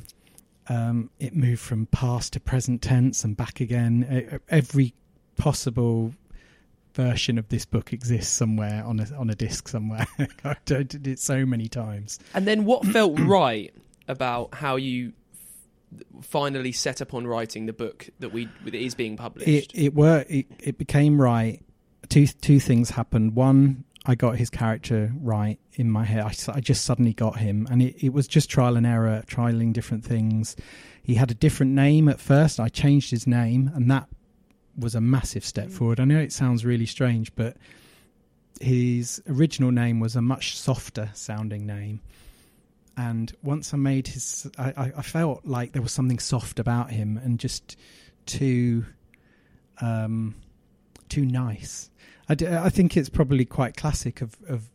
Um, 0.69 1.11
it 1.21 1.37
moved 1.37 1.61
from 1.61 1.87
past 1.87 2.33
to 2.33 2.41
present 2.41 2.83
tense 2.83 3.23
and 3.23 3.37
back 3.37 3.61
again. 3.61 4.41
Every 4.49 4.95
possible 5.37 6.15
version 6.97 7.37
of 7.37 7.49
this 7.51 7.67
book 7.67 7.93
exists 7.93 8.33
somewhere 8.33 8.83
on 8.85 8.99
a 8.99 9.07
on 9.17 9.31
a 9.31 9.35
disc 9.35 9.69
somewhere. 9.69 10.07
I 10.45 10.57
did 10.65 11.07
it 11.07 11.19
so 11.19 11.45
many 11.45 11.69
times. 11.69 12.19
And 12.35 12.47
then 12.47 12.65
what 12.65 12.85
felt 12.87 13.21
right 13.21 13.73
about 14.09 14.55
how 14.55 14.77
you 14.77 15.13
finally 16.23 16.73
set 16.73 17.01
upon 17.01 17.27
writing 17.27 17.67
the 17.67 17.73
book 17.73 18.09
that 18.19 18.31
we 18.31 18.49
that 18.65 18.75
is 18.75 18.95
being 18.95 19.17
published? 19.17 19.49
It 19.49 19.71
it 19.75 19.95
were 19.95 20.25
it, 20.29 20.47
it 20.59 20.79
became 20.79 21.21
right. 21.21 21.63
Two 22.09 22.27
two 22.27 22.59
things 22.59 22.91
happened. 22.91 23.37
One, 23.37 23.85
I 24.07 24.15
got 24.15 24.37
his 24.37 24.49
character 24.49 25.13
right 25.21 25.59
in 25.75 25.91
my 25.91 26.05
head. 26.05 26.21
I, 26.25 26.33
I 26.55 26.61
just 26.61 26.85
suddenly 26.85 27.13
got 27.13 27.39
him, 27.39 27.69
and 27.71 27.83
it, 27.83 28.03
it 28.03 28.13
was 28.13 28.27
just 28.27 28.49
trial 28.49 28.77
and 28.77 28.87
error, 28.87 29.23
trialing 29.27 29.73
different 29.73 30.05
things. 30.05 30.57
He 31.03 31.15
had 31.15 31.31
a 31.31 31.35
different 31.35 31.73
name 31.73 32.09
at 32.09 32.21
first. 32.21 32.59
I 32.59 32.69
changed 32.69 33.11
his 33.11 33.27
name, 33.27 33.71
and 33.75 33.91
that 33.91 34.09
was 34.79 34.95
a 34.95 35.01
massive 35.01 35.45
step 35.45 35.71
forward. 35.71 36.01
I 36.01 36.05
know 36.05 36.19
it 36.19 36.33
sounds 36.33 36.65
really 36.65 36.87
strange, 36.87 37.35
but 37.35 37.57
his 38.61 39.23
original 39.29 39.71
name 39.71 40.01
was 40.01 40.17
a 40.17 40.23
much 40.23 40.59
softer 40.59 41.11
sounding 41.15 41.67
name. 41.67 42.01
And 42.97 43.33
once 43.43 43.75
I 43.75 43.77
made 43.77 44.09
his, 44.09 44.51
I, 44.59 44.93
I 44.97 45.03
felt 45.03 45.45
like 45.45 45.73
there 45.73 45.83
was 45.83 45.93
something 45.93 46.19
soft 46.19 46.59
about 46.59 46.91
him 46.91 47.19
and 47.23 47.39
just 47.39 47.77
too, 48.25 48.87
um, 49.83 50.35
too 51.09 51.27
nice. 51.27 51.91
I, 52.29 52.35
d- 52.35 52.47
I 52.47 52.71
think 52.71 52.97
it's 52.97 53.11
probably 53.11 53.45
quite 53.45 53.77
classic 53.77 54.23
of, 54.23 54.37
of 54.49 54.71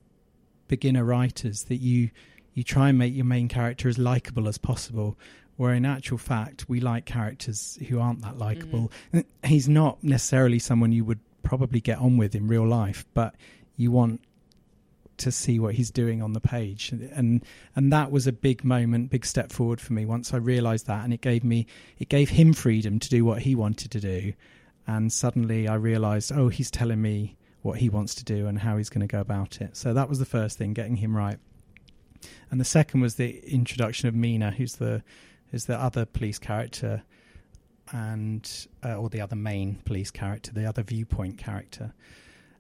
beginner 0.68 1.04
writers 1.04 1.64
that 1.64 1.78
you 1.78 2.12
you 2.54 2.64
try 2.64 2.90
and 2.90 2.98
make 2.98 3.16
your 3.16 3.26
main 3.26 3.48
character 3.48 3.88
as 3.88 3.98
likable 3.98 4.48
as 4.48 4.58
possible 4.58 5.18
where 5.58 5.74
in 5.74 5.86
actual 5.86 6.18
fact 6.18 6.68
we 6.68 6.80
like 6.80 7.06
characters 7.06 7.78
who 7.88 8.00
aren't 8.00 8.22
that 8.22 8.38
likable. 8.38 8.92
Mm. 9.14 9.26
He's 9.44 9.70
not 9.70 10.04
necessarily 10.04 10.60
someone 10.60 10.92
you 10.92 11.06
would 11.06 11.20
probably 11.44 11.82
get 11.82 12.00
on 12.00 12.18
with 12.18 12.36
in 12.36 12.48
real 12.48 12.68
life, 12.68 13.06
but 13.14 13.36
you 13.76 13.92
want 13.92 14.22
to 15.18 15.32
see 15.32 15.60
what 15.60 15.76
he's 15.76 15.92
doing 15.92 16.22
on 16.22 16.34
the 16.34 16.42
page. 16.42 16.92
And 16.92 17.46
and 17.76 17.94
that 17.94 18.12
was 18.12 18.28
a 18.28 18.32
big 18.32 18.64
moment 18.64 19.12
big 19.12 19.26
step 19.26 19.52
forward 19.52 19.80
for 19.80 19.94
me 19.94 20.06
once 20.06 20.34
i 20.34 20.38
realized 20.38 20.88
that. 20.88 21.04
And 21.04 21.14
it 21.14 21.22
gave 21.22 21.44
me 21.44 21.68
it 22.00 22.10
gave 22.10 22.30
him 22.30 22.54
freedom 22.54 23.00
to 23.00 23.10
do 23.10 23.24
what 23.24 23.44
he 23.44 23.56
wanted 23.56 23.92
to 23.92 24.00
do. 24.00 24.34
And 24.88 25.14
suddenly 25.14 25.68
i 25.68 25.76
realized 25.76 26.32
oh 26.32 26.50
he's 26.50 26.72
telling 26.72 27.02
me 27.02 27.38
what 27.62 27.78
he 27.78 27.90
wants 27.90 28.16
to 28.16 28.24
do 28.24 28.48
and 28.48 28.58
how 28.58 28.78
he's 28.78 28.90
going 28.90 29.08
to 29.08 29.12
go 29.12 29.20
about 29.20 29.62
it. 29.62 29.78
So 29.78 29.94
that 29.94 30.10
was 30.10 30.18
the 30.18 30.26
first 30.26 30.58
thing 30.58 30.74
getting 30.74 30.96
him 30.96 31.16
right. 31.16 31.38
And 32.50 32.60
the 32.60 32.66
second 32.66 33.02
was 33.02 33.16
the 33.16 33.40
introduction 33.48 34.08
of 34.08 34.16
mina 34.16 34.52
who's 34.52 34.76
the 34.76 35.04
is 35.52 35.66
the 35.66 35.80
other 35.80 36.06
police 36.06 36.40
character 36.40 37.04
and 37.92 38.68
uh, 38.84 38.96
or 38.96 39.10
the 39.10 39.22
other 39.22 39.36
main 39.36 39.76
police 39.86 40.12
character, 40.12 40.52
the 40.52 40.66
other 40.66 40.84
viewpoint 40.84 41.38
character. 41.38 41.94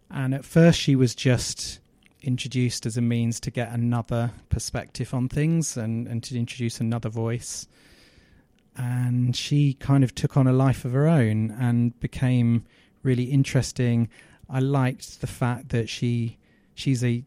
And 0.09 0.33
at 0.33 0.43
first, 0.43 0.79
she 0.79 0.95
was 0.95 1.15
just 1.15 1.79
introduced 2.21 2.85
as 2.85 2.97
a 2.97 3.01
means 3.01 3.39
to 3.39 3.51
get 3.51 3.71
another 3.71 4.31
perspective 4.49 5.13
on 5.13 5.29
things 5.29 5.77
and, 5.77 6.07
and 6.07 6.21
to 6.23 6.37
introduce 6.37 6.79
another 6.79 7.09
voice. 7.09 7.67
And 8.77 9.35
she 9.35 9.73
kind 9.73 10.03
of 10.03 10.13
took 10.13 10.37
on 10.37 10.47
a 10.47 10.53
life 10.53 10.85
of 10.85 10.91
her 10.91 11.07
own 11.07 11.51
and 11.51 11.97
became 11.99 12.65
really 13.03 13.25
interesting. 13.25 14.09
I 14.49 14.59
liked 14.59 15.21
the 15.21 15.27
fact 15.27 15.69
that 15.69 15.89
she 15.89 16.37
she's 16.75 17.03
a 17.03 17.23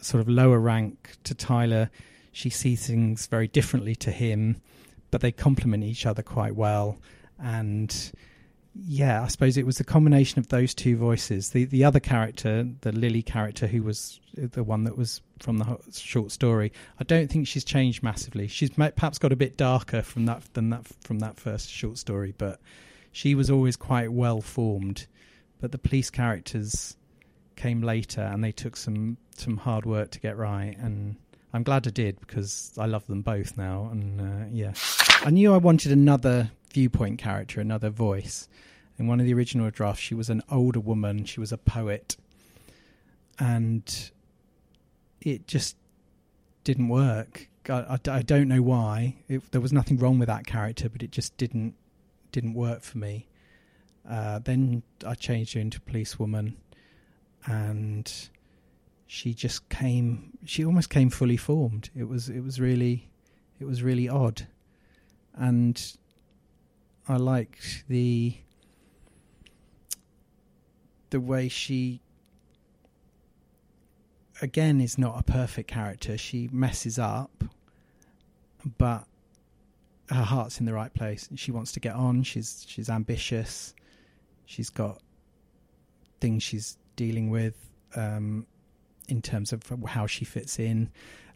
sort 0.00 0.20
of 0.20 0.28
lower 0.28 0.60
rank 0.60 1.16
to 1.24 1.34
Tyler. 1.34 1.90
She 2.32 2.50
sees 2.50 2.86
things 2.86 3.26
very 3.26 3.48
differently 3.48 3.96
to 3.96 4.12
him 4.12 4.60
but 5.10 5.20
they 5.20 5.32
complement 5.32 5.84
each 5.84 6.06
other 6.06 6.22
quite 6.22 6.54
well. 6.54 6.98
And 7.38 8.12
yeah, 8.74 9.22
I 9.22 9.28
suppose 9.28 9.56
it 9.56 9.66
was 9.66 9.78
the 9.78 9.84
combination 9.84 10.38
of 10.38 10.48
those 10.48 10.74
two 10.74 10.96
voices. 10.96 11.50
The 11.50 11.64
the 11.64 11.84
other 11.84 12.00
character, 12.00 12.68
the 12.82 12.92
Lily 12.92 13.22
character, 13.22 13.66
who 13.66 13.82
was 13.82 14.20
the 14.34 14.62
one 14.62 14.84
that 14.84 14.96
was 14.96 15.20
from 15.40 15.58
the 15.58 15.78
short 15.92 16.30
story, 16.30 16.72
I 17.00 17.04
don't 17.04 17.30
think 17.30 17.46
she's 17.46 17.64
changed 17.64 18.02
massively. 18.02 18.46
She's 18.46 18.70
perhaps 18.70 19.18
got 19.18 19.32
a 19.32 19.36
bit 19.36 19.56
darker 19.56 20.02
from 20.02 20.26
that 20.26 20.42
than 20.54 20.70
that 20.70 20.86
from 21.00 21.18
that 21.20 21.38
first 21.38 21.70
short 21.70 21.98
story, 21.98 22.34
but 22.36 22.60
she 23.10 23.34
was 23.34 23.50
always 23.50 23.76
quite 23.76 24.12
well 24.12 24.40
formed. 24.40 25.06
But 25.60 25.72
the 25.72 25.78
police 25.78 26.10
characters 26.10 26.96
came 27.56 27.82
later, 27.82 28.22
and 28.22 28.44
they 28.44 28.52
took 28.52 28.76
some 28.76 29.16
some 29.36 29.56
hard 29.56 29.86
work 29.86 30.10
to 30.12 30.20
get 30.20 30.36
right. 30.36 30.76
And 30.78 31.16
I'm 31.58 31.64
glad 31.64 31.88
I 31.88 31.90
did 31.90 32.20
because 32.20 32.72
I 32.78 32.86
love 32.86 33.04
them 33.08 33.22
both 33.22 33.56
now. 33.56 33.88
And 33.90 34.20
uh, 34.20 34.46
yeah, 34.52 34.74
I 35.24 35.30
knew 35.30 35.52
I 35.52 35.56
wanted 35.56 35.90
another 35.90 36.52
viewpoint 36.72 37.18
character, 37.18 37.60
another 37.60 37.90
voice. 37.90 38.46
In 38.96 39.08
one 39.08 39.18
of 39.18 39.26
the 39.26 39.34
original 39.34 39.68
drafts, 39.68 40.00
she 40.00 40.14
was 40.14 40.30
an 40.30 40.40
older 40.52 40.78
woman. 40.78 41.24
She 41.24 41.40
was 41.40 41.50
a 41.50 41.58
poet, 41.58 42.16
and 43.40 44.12
it 45.20 45.48
just 45.48 45.76
didn't 46.62 46.90
work. 46.90 47.48
I, 47.68 47.72
I, 47.72 47.98
I 48.08 48.22
don't 48.22 48.46
know 48.46 48.62
why. 48.62 49.16
It, 49.26 49.50
there 49.50 49.60
was 49.60 49.72
nothing 49.72 49.98
wrong 49.98 50.20
with 50.20 50.28
that 50.28 50.46
character, 50.46 50.88
but 50.88 51.02
it 51.02 51.10
just 51.10 51.36
didn't 51.38 51.74
didn't 52.30 52.54
work 52.54 52.82
for 52.82 52.98
me. 52.98 53.26
Uh, 54.08 54.38
then 54.38 54.84
I 55.04 55.16
changed 55.16 55.54
her 55.54 55.60
into 55.60 55.78
a 55.78 55.90
policewoman, 55.90 56.56
and 57.46 58.30
she 59.08 59.32
just 59.32 59.68
came 59.70 60.36
she 60.44 60.64
almost 60.64 60.90
came 60.90 61.10
fully 61.10 61.36
formed. 61.36 61.90
It 61.96 62.06
was 62.06 62.28
it 62.28 62.40
was 62.40 62.60
really 62.60 63.08
it 63.58 63.64
was 63.64 63.82
really 63.82 64.08
odd. 64.08 64.46
And 65.34 65.82
i 67.08 67.16
liked 67.16 67.84
the 67.88 68.36
the 71.08 71.20
way 71.20 71.48
she 71.48 72.02
again 74.42 74.80
is 74.80 74.98
not 74.98 75.18
a 75.18 75.22
perfect 75.22 75.68
character. 75.70 76.18
She 76.18 76.50
messes 76.52 76.98
up 76.98 77.44
but 78.76 79.06
her 80.10 80.22
heart's 80.22 80.60
in 80.60 80.66
the 80.66 80.74
right 80.74 80.92
place. 80.92 81.28
She 81.34 81.50
wants 81.50 81.72
to 81.72 81.80
get 81.80 81.94
on. 81.94 82.22
She's 82.24 82.64
she's 82.68 82.90
ambitious. 82.90 83.74
She's 84.44 84.68
got 84.68 85.00
things 86.20 86.42
she's 86.42 86.76
dealing 86.96 87.30
with 87.30 87.54
um, 87.94 88.46
in 89.08 89.22
terms 89.22 89.52
of 89.52 89.62
how 89.86 90.06
she 90.06 90.24
fits 90.24 90.58
in. 90.58 90.90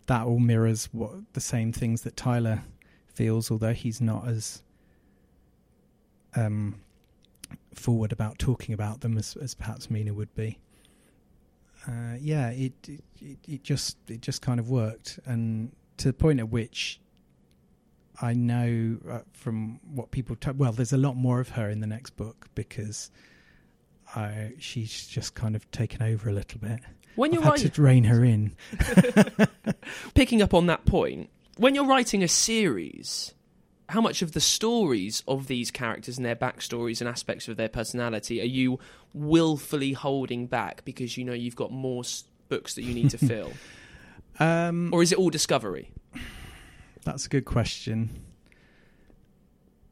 That 0.06 0.26
all 0.26 0.38
mirrors 0.40 0.88
what 0.92 1.12
the 1.32 1.40
same 1.40 1.72
things 1.72 2.02
that 2.02 2.16
Tyler 2.16 2.62
feels, 3.14 3.50
although 3.50 3.72
he's 3.72 4.00
not 4.00 4.26
as 4.28 4.62
um, 6.34 6.80
forward 7.74 8.12
about 8.12 8.38
talking 8.38 8.72
about 8.74 9.00
them 9.00 9.16
as, 9.18 9.36
as 9.36 9.54
perhaps 9.54 9.90
Mina 9.90 10.12
would 10.14 10.34
be. 10.34 10.58
uh, 11.86 12.16
yeah, 12.20 12.50
it, 12.50 12.72
it 13.20 13.38
it 13.48 13.62
just 13.62 13.96
it 14.08 14.20
just 14.20 14.42
kind 14.42 14.60
of 14.60 14.70
worked, 14.70 15.18
and 15.26 15.72
to 15.98 16.08
the 16.08 16.12
point 16.12 16.38
at 16.40 16.48
which 16.50 17.00
I 18.20 18.34
know 18.34 18.98
uh, 19.10 19.20
from 19.32 19.80
what 19.94 20.10
people 20.10 20.36
t- 20.36 20.50
well, 20.52 20.72
there's 20.72 20.92
a 20.92 20.98
lot 20.98 21.16
more 21.16 21.40
of 21.40 21.50
her 21.50 21.68
in 21.70 21.80
the 21.80 21.86
next 21.86 22.10
book 22.16 22.48
because 22.54 23.10
I 24.14 24.52
she's 24.58 25.06
just 25.06 25.34
kind 25.34 25.56
of 25.56 25.68
taken 25.70 26.02
over 26.02 26.28
a 26.28 26.32
little 26.32 26.60
bit. 26.60 26.80
When 27.14 27.32
you're 27.32 27.42
had 27.42 27.50
writing, 27.50 27.70
to 27.70 27.82
rein 27.82 28.04
her 28.04 28.24
in. 28.24 28.56
picking 30.14 30.40
up 30.42 30.54
on 30.54 30.66
that 30.66 30.84
point, 30.84 31.30
when 31.56 31.74
you're 31.74 31.86
writing 31.86 32.22
a 32.22 32.28
series, 32.28 33.34
how 33.88 34.00
much 34.00 34.22
of 34.22 34.32
the 34.32 34.40
stories 34.40 35.22
of 35.28 35.46
these 35.46 35.70
characters 35.70 36.16
and 36.16 36.24
their 36.24 36.36
backstories 36.36 37.00
and 37.00 37.08
aspects 37.08 37.48
of 37.48 37.56
their 37.56 37.68
personality 37.68 38.40
are 38.40 38.44
you 38.44 38.78
willfully 39.12 39.92
holding 39.92 40.46
back 40.46 40.84
because 40.84 41.18
you 41.18 41.24
know 41.24 41.34
you've 41.34 41.56
got 41.56 41.70
more 41.70 42.00
s- 42.02 42.24
books 42.48 42.74
that 42.74 42.82
you 42.82 42.94
need 42.94 43.10
to 43.10 43.18
fill, 43.26 43.52
Um, 44.40 44.88
or 44.94 45.02
is 45.02 45.12
it 45.12 45.18
all 45.18 45.28
discovery? 45.30 45.90
That's 47.04 47.26
a 47.26 47.28
good 47.28 47.44
question. 47.44 48.24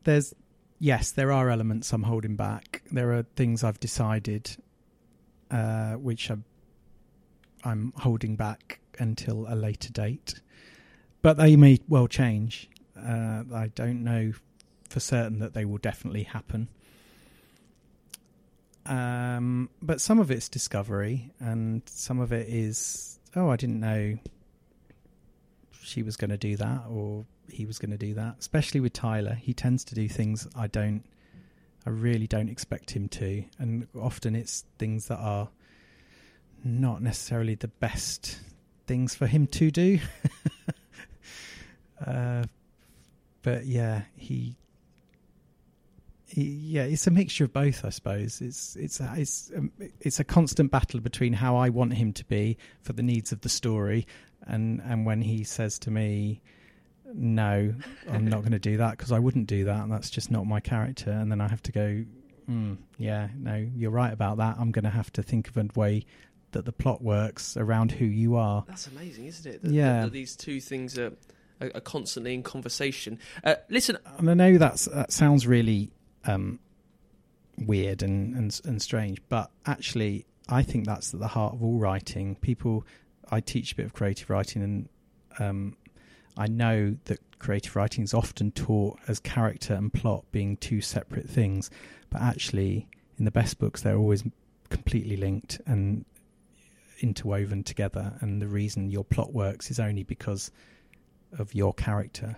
There's 0.04 0.34
yes, 0.78 1.10
there 1.12 1.30
are 1.32 1.50
elements 1.50 1.92
I'm 1.92 2.04
holding 2.04 2.36
back. 2.36 2.82
There 2.90 3.12
are 3.12 3.24
things 3.36 3.62
I've 3.62 3.80
decided 3.80 4.56
uh, 5.50 5.94
which 5.94 6.30
I'm, 6.30 6.44
I'm 7.64 7.92
holding 7.96 8.36
back 8.36 8.80
until 8.98 9.46
a 9.48 9.54
later 9.54 9.92
date, 9.92 10.40
but 11.22 11.36
they 11.36 11.56
may 11.56 11.78
well 11.88 12.08
change. 12.08 12.68
Uh, 12.96 13.44
I 13.54 13.70
don't 13.74 14.04
know 14.04 14.32
for 14.88 15.00
certain 15.00 15.38
that 15.38 15.54
they 15.54 15.64
will 15.64 15.78
definitely 15.78 16.24
happen. 16.24 16.68
Um, 18.86 19.70
but 19.80 20.00
some 20.00 20.18
of 20.18 20.30
it's 20.30 20.48
discovery, 20.48 21.32
and 21.38 21.82
some 21.86 22.18
of 22.18 22.32
it 22.32 22.48
is 22.48 23.18
oh, 23.36 23.48
I 23.48 23.56
didn't 23.56 23.80
know 23.80 24.18
she 25.82 26.02
was 26.02 26.16
going 26.16 26.30
to 26.30 26.36
do 26.36 26.56
that 26.56 26.82
or 26.88 27.24
he 27.48 27.66
was 27.66 27.78
going 27.78 27.90
to 27.90 27.98
do 27.98 28.14
that. 28.14 28.36
Especially 28.38 28.80
with 28.80 28.92
Tyler, 28.92 29.34
he 29.34 29.52
tends 29.54 29.84
to 29.84 29.94
do 29.94 30.08
things 30.08 30.46
I 30.56 30.66
don't, 30.66 31.04
I 31.86 31.90
really 31.90 32.26
don't 32.26 32.48
expect 32.48 32.90
him 32.90 33.08
to, 33.08 33.44
and 33.58 33.86
often 33.98 34.36
it's 34.36 34.64
things 34.78 35.06
that 35.08 35.18
are 35.18 35.48
not 36.64 37.02
necessarily 37.02 37.54
the 37.54 37.68
best 37.68 38.38
things 38.86 39.14
for 39.14 39.26
him 39.26 39.46
to 39.48 39.70
do. 39.70 39.98
uh, 42.06 42.44
but 43.42 43.66
yeah, 43.66 44.02
he. 44.16 44.56
he- 46.26 46.42
Yeah, 46.42 46.82
it's 46.84 47.06
a 47.06 47.10
mixture 47.10 47.44
of 47.44 47.52
both, 47.52 47.84
I 47.84 47.90
suppose. 47.90 48.40
It's 48.40 48.76
it's 48.76 49.00
a, 49.00 49.12
it's 49.16 49.50
um, 49.56 49.72
it's 50.00 50.20
a 50.20 50.24
constant 50.24 50.70
battle 50.70 51.00
between 51.00 51.32
how 51.32 51.56
I 51.56 51.68
want 51.70 51.94
him 51.94 52.12
to 52.14 52.24
be 52.26 52.56
for 52.82 52.92
the 52.92 53.02
needs 53.02 53.32
of 53.32 53.40
the 53.42 53.48
story, 53.48 54.06
and 54.46 54.80
and 54.84 55.04
when 55.06 55.22
he 55.22 55.44
says 55.44 55.78
to 55.80 55.90
me 55.90 56.40
no 57.12 57.74
i'm 58.08 58.24
not 58.24 58.38
going 58.42 58.52
to 58.52 58.58
do 58.60 58.76
that 58.76 58.92
because 58.92 59.10
i 59.10 59.18
wouldn't 59.18 59.48
do 59.48 59.64
that 59.64 59.82
and 59.82 59.90
that's 59.90 60.10
just 60.10 60.30
not 60.30 60.46
my 60.46 60.60
character 60.60 61.10
and 61.10 61.28
then 61.28 61.40
i 61.40 61.48
have 61.48 61.60
to 61.60 61.72
go 61.72 62.04
mm, 62.48 62.76
yeah 62.98 63.26
no 63.36 63.56
you're 63.74 63.90
right 63.90 64.12
about 64.12 64.36
that 64.36 64.54
i'm 64.60 64.70
going 64.70 64.84
to 64.84 64.90
have 64.90 65.12
to 65.12 65.20
think 65.20 65.48
of 65.48 65.56
a 65.56 65.66
way 65.74 66.06
that 66.52 66.64
the 66.64 66.72
plot 66.72 67.02
works 67.02 67.56
around 67.56 67.92
who 67.92 68.04
you 68.04 68.36
are 68.36 68.64
That's 68.66 68.86
amazing, 68.86 69.26
isn't 69.26 69.46
it? 69.54 69.62
That, 69.62 69.70
Yeah. 69.72 70.02
that 70.02 70.12
these 70.12 70.36
two 70.36 70.60
things 70.60 70.98
are, 70.98 71.12
are, 71.60 71.70
are 71.74 71.80
constantly 71.80 72.34
in 72.34 72.42
conversation. 72.42 73.18
Uh, 73.44 73.54
listen, 73.68 73.96
and 74.18 74.30
i 74.30 74.34
know 74.34 74.58
that's 74.58 74.86
that 74.86 75.12
sounds 75.12 75.46
really 75.46 75.90
um 76.24 76.58
weird 77.58 78.02
and, 78.02 78.34
and 78.34 78.60
and 78.64 78.80
strange 78.80 79.20
but 79.28 79.50
actually 79.66 80.24
i 80.48 80.62
think 80.62 80.86
that's 80.86 81.12
at 81.12 81.20
the 81.20 81.28
heart 81.28 81.52
of 81.54 81.62
all 81.62 81.78
writing 81.78 82.34
people 82.36 82.84
i 83.30 83.38
teach 83.40 83.72
a 83.72 83.76
bit 83.76 83.84
of 83.86 83.92
creative 83.92 84.30
writing 84.30 84.62
and 84.62 84.88
um 85.38 85.76
I 86.36 86.46
know 86.46 86.96
that 87.06 87.18
creative 87.38 87.74
writing 87.76 88.04
is 88.04 88.14
often 88.14 88.52
taught 88.52 88.98
as 89.08 89.18
character 89.20 89.74
and 89.74 89.92
plot 89.92 90.24
being 90.30 90.56
two 90.56 90.80
separate 90.80 91.28
things, 91.28 91.70
but 92.08 92.22
actually, 92.22 92.88
in 93.18 93.24
the 93.24 93.32
best 93.32 93.58
books, 93.58 93.82
they're 93.82 93.98
always 93.98 94.22
completely 94.70 95.16
linked 95.16 95.60
and 95.66 96.04
interwoven 97.00 97.62
together. 97.64 98.14
And 98.20 98.40
the 98.40 98.46
reason 98.48 98.90
your 98.90 99.04
plot 99.04 99.32
works 99.32 99.70
is 99.70 99.80
only 99.80 100.02
because 100.04 100.50
of 101.38 101.54
your 101.54 101.72
character 101.74 102.36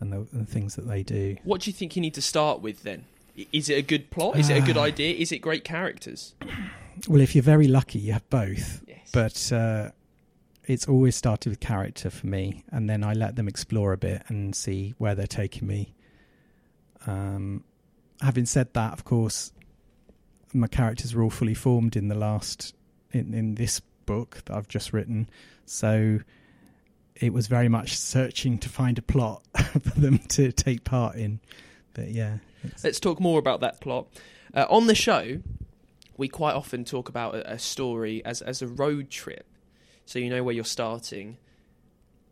and 0.00 0.12
the, 0.12 0.26
the 0.32 0.44
things 0.46 0.76
that 0.76 0.86
they 0.88 1.02
do. 1.02 1.36
what 1.44 1.60
do 1.62 1.70
you 1.70 1.74
think 1.74 1.94
you 1.96 2.02
need 2.02 2.14
to 2.14 2.22
start 2.22 2.60
with 2.60 2.82
then? 2.82 3.04
Is 3.52 3.68
it 3.70 3.74
a 3.74 3.82
good 3.82 4.10
plot? 4.10 4.36
Is 4.38 4.48
it 4.50 4.56
a 4.62 4.66
good 4.66 4.76
Ah. 4.76 4.82
idea? 4.84 5.14
Is 5.14 5.30
it 5.32 5.38
great 5.38 5.64
characters? 5.64 6.34
Well, 7.08 7.22
if 7.22 7.34
you're 7.34 7.42
very 7.42 7.66
lucky, 7.68 7.98
you 7.98 8.12
have 8.12 8.28
both. 8.28 8.82
Yes. 8.86 9.08
But 9.10 9.52
uh, 9.52 9.90
it's 10.66 10.86
always 10.86 11.16
started 11.16 11.48
with 11.48 11.58
character 11.60 12.10
for 12.10 12.26
me, 12.26 12.62
and 12.70 12.90
then 12.90 13.02
I 13.02 13.14
let 13.14 13.36
them 13.36 13.48
explore 13.48 13.94
a 13.94 13.96
bit 13.96 14.22
and 14.28 14.54
see 14.54 14.94
where 14.98 15.14
they're 15.14 15.26
taking 15.26 15.66
me. 15.66 15.94
Um, 17.06 17.64
having 18.20 18.44
said 18.44 18.74
that, 18.74 18.92
of 18.92 19.04
course, 19.04 19.52
my 20.52 20.66
characters 20.66 21.14
were 21.14 21.22
all 21.22 21.30
fully 21.30 21.54
formed 21.54 21.96
in 21.96 22.08
the 22.08 22.14
last 22.14 22.74
in 23.12 23.32
in 23.32 23.54
this 23.54 23.80
book 24.10 24.42
that 24.46 24.56
I've 24.56 24.68
just 24.68 24.92
written, 24.92 25.28
so 25.66 26.18
it 27.16 27.32
was 27.32 27.46
very 27.46 27.68
much 27.68 27.96
searching 27.96 28.58
to 28.58 28.68
find 28.68 28.98
a 28.98 29.02
plot 29.02 29.42
for 29.82 30.00
them 30.00 30.18
to 30.18 30.52
take 30.52 30.84
part 30.84 31.16
in. 31.16 31.40
But 31.94 32.08
yeah, 32.10 32.38
Let's 32.84 33.00
talk 33.00 33.20
more 33.20 33.38
about 33.38 33.60
that 33.60 33.80
plot. 33.80 34.06
Uh, 34.54 34.66
on 34.68 34.86
the 34.86 34.94
show, 34.94 35.40
we 36.16 36.28
quite 36.28 36.54
often 36.54 36.84
talk 36.84 37.08
about 37.08 37.34
a, 37.34 37.52
a 37.52 37.58
story 37.58 38.24
as, 38.24 38.42
as 38.42 38.62
a 38.62 38.66
road 38.66 39.10
trip. 39.10 39.46
So 40.06 40.18
you 40.18 40.28
know 40.28 40.42
where 40.42 40.54
you're 40.54 40.64
starting, 40.64 41.36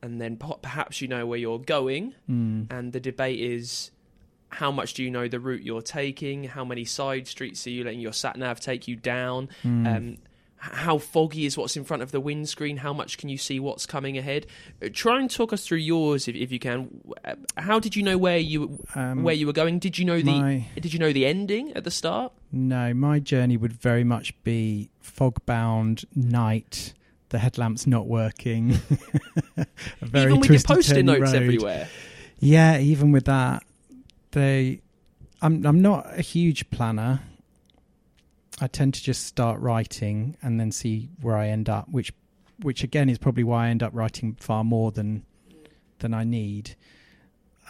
and 0.02 0.20
then 0.20 0.36
per- 0.36 0.60
perhaps 0.60 1.00
you 1.00 1.08
know 1.08 1.26
where 1.26 1.38
you're 1.38 1.60
going, 1.60 2.14
mm, 2.28 2.66
and 2.72 2.92
the 2.92 3.00
debate 3.00 3.38
is 3.40 3.92
how 4.50 4.72
much 4.72 4.94
do 4.94 5.04
you 5.04 5.10
know 5.10 5.28
the 5.28 5.38
route 5.38 5.62
you're 5.62 5.82
taking? 5.82 6.44
How 6.44 6.64
many 6.64 6.84
side 6.84 7.28
streets 7.28 7.64
are 7.66 7.70
you 7.70 7.84
letting 7.84 8.00
your 8.00 8.12
sat 8.12 8.36
nav 8.36 8.58
take 8.58 8.88
you 8.88 8.96
down? 8.96 9.48
mm. 9.62 9.86
Um, 9.86 10.16
how 10.60 10.98
foggy 10.98 11.46
is 11.46 11.56
what's 11.56 11.76
in 11.76 11.84
front 11.84 12.02
of 12.02 12.10
the 12.10 12.20
windscreen? 12.20 12.78
How 12.78 12.92
much 12.92 13.16
can 13.16 13.28
you 13.28 13.38
see 13.38 13.60
what's 13.60 13.86
coming 13.86 14.18
ahead? 14.18 14.46
Uh, 14.82 14.88
try 14.92 15.20
and 15.20 15.30
talk 15.30 15.52
us 15.52 15.64
through 15.66 15.78
yours 15.78 16.26
if, 16.28 16.34
if 16.34 16.50
you 16.50 16.58
can. 16.58 17.00
Uh, 17.24 17.34
How 17.56 17.78
did 17.78 17.94
you 17.94 18.02
know 18.02 18.18
where 18.18 18.38
you 18.38 18.78
Um, 18.94 19.22
where 19.22 19.34
you 19.34 19.46
were 19.46 19.52
going? 19.52 19.78
Did 19.78 19.98
you 19.98 20.04
know 20.04 20.18
the 20.20 20.32
my- 20.40 20.66
did 20.80 20.92
you 20.92 20.98
know 20.98 21.12
the 21.12 21.26
ending 21.26 21.72
at 21.74 21.84
the 21.84 21.90
start? 21.90 22.32
No, 22.50 22.92
my 22.94 23.18
journey 23.20 23.56
would 23.56 23.72
very 23.72 24.04
much 24.04 24.34
be 24.42 24.90
fog 25.00 25.44
bound 25.46 26.04
night. 26.14 26.92
The 27.30 27.38
headlamp's 27.38 27.86
not 27.86 28.06
working. 28.06 28.70
very 30.00 30.30
Even 30.32 30.40
with 30.40 30.50
your 30.50 30.60
post-it 30.60 31.04
notes 31.04 31.32
road. 31.32 31.42
everywhere. 31.42 31.88
Yeah, 32.40 32.78
even 32.78 33.12
with 33.12 33.24
that, 33.26 33.62
they. 34.32 34.80
I'm 35.42 35.64
I'm 35.66 35.80
not 35.82 36.18
a 36.18 36.22
huge 36.22 36.68
planner. 36.70 37.20
I 38.60 38.66
tend 38.66 38.94
to 38.94 39.02
just 39.02 39.26
start 39.26 39.60
writing 39.60 40.36
and 40.42 40.58
then 40.58 40.72
see 40.72 41.08
where 41.20 41.36
I 41.36 41.48
end 41.48 41.68
up, 41.68 41.88
which 41.88 42.12
which 42.60 42.82
again 42.82 43.08
is 43.08 43.18
probably 43.18 43.44
why 43.44 43.66
I 43.66 43.68
end 43.68 43.82
up 43.82 43.92
writing 43.94 44.36
far 44.40 44.64
more 44.64 44.90
than 44.90 45.24
than 46.00 46.14
I 46.14 46.24
need. 46.24 46.76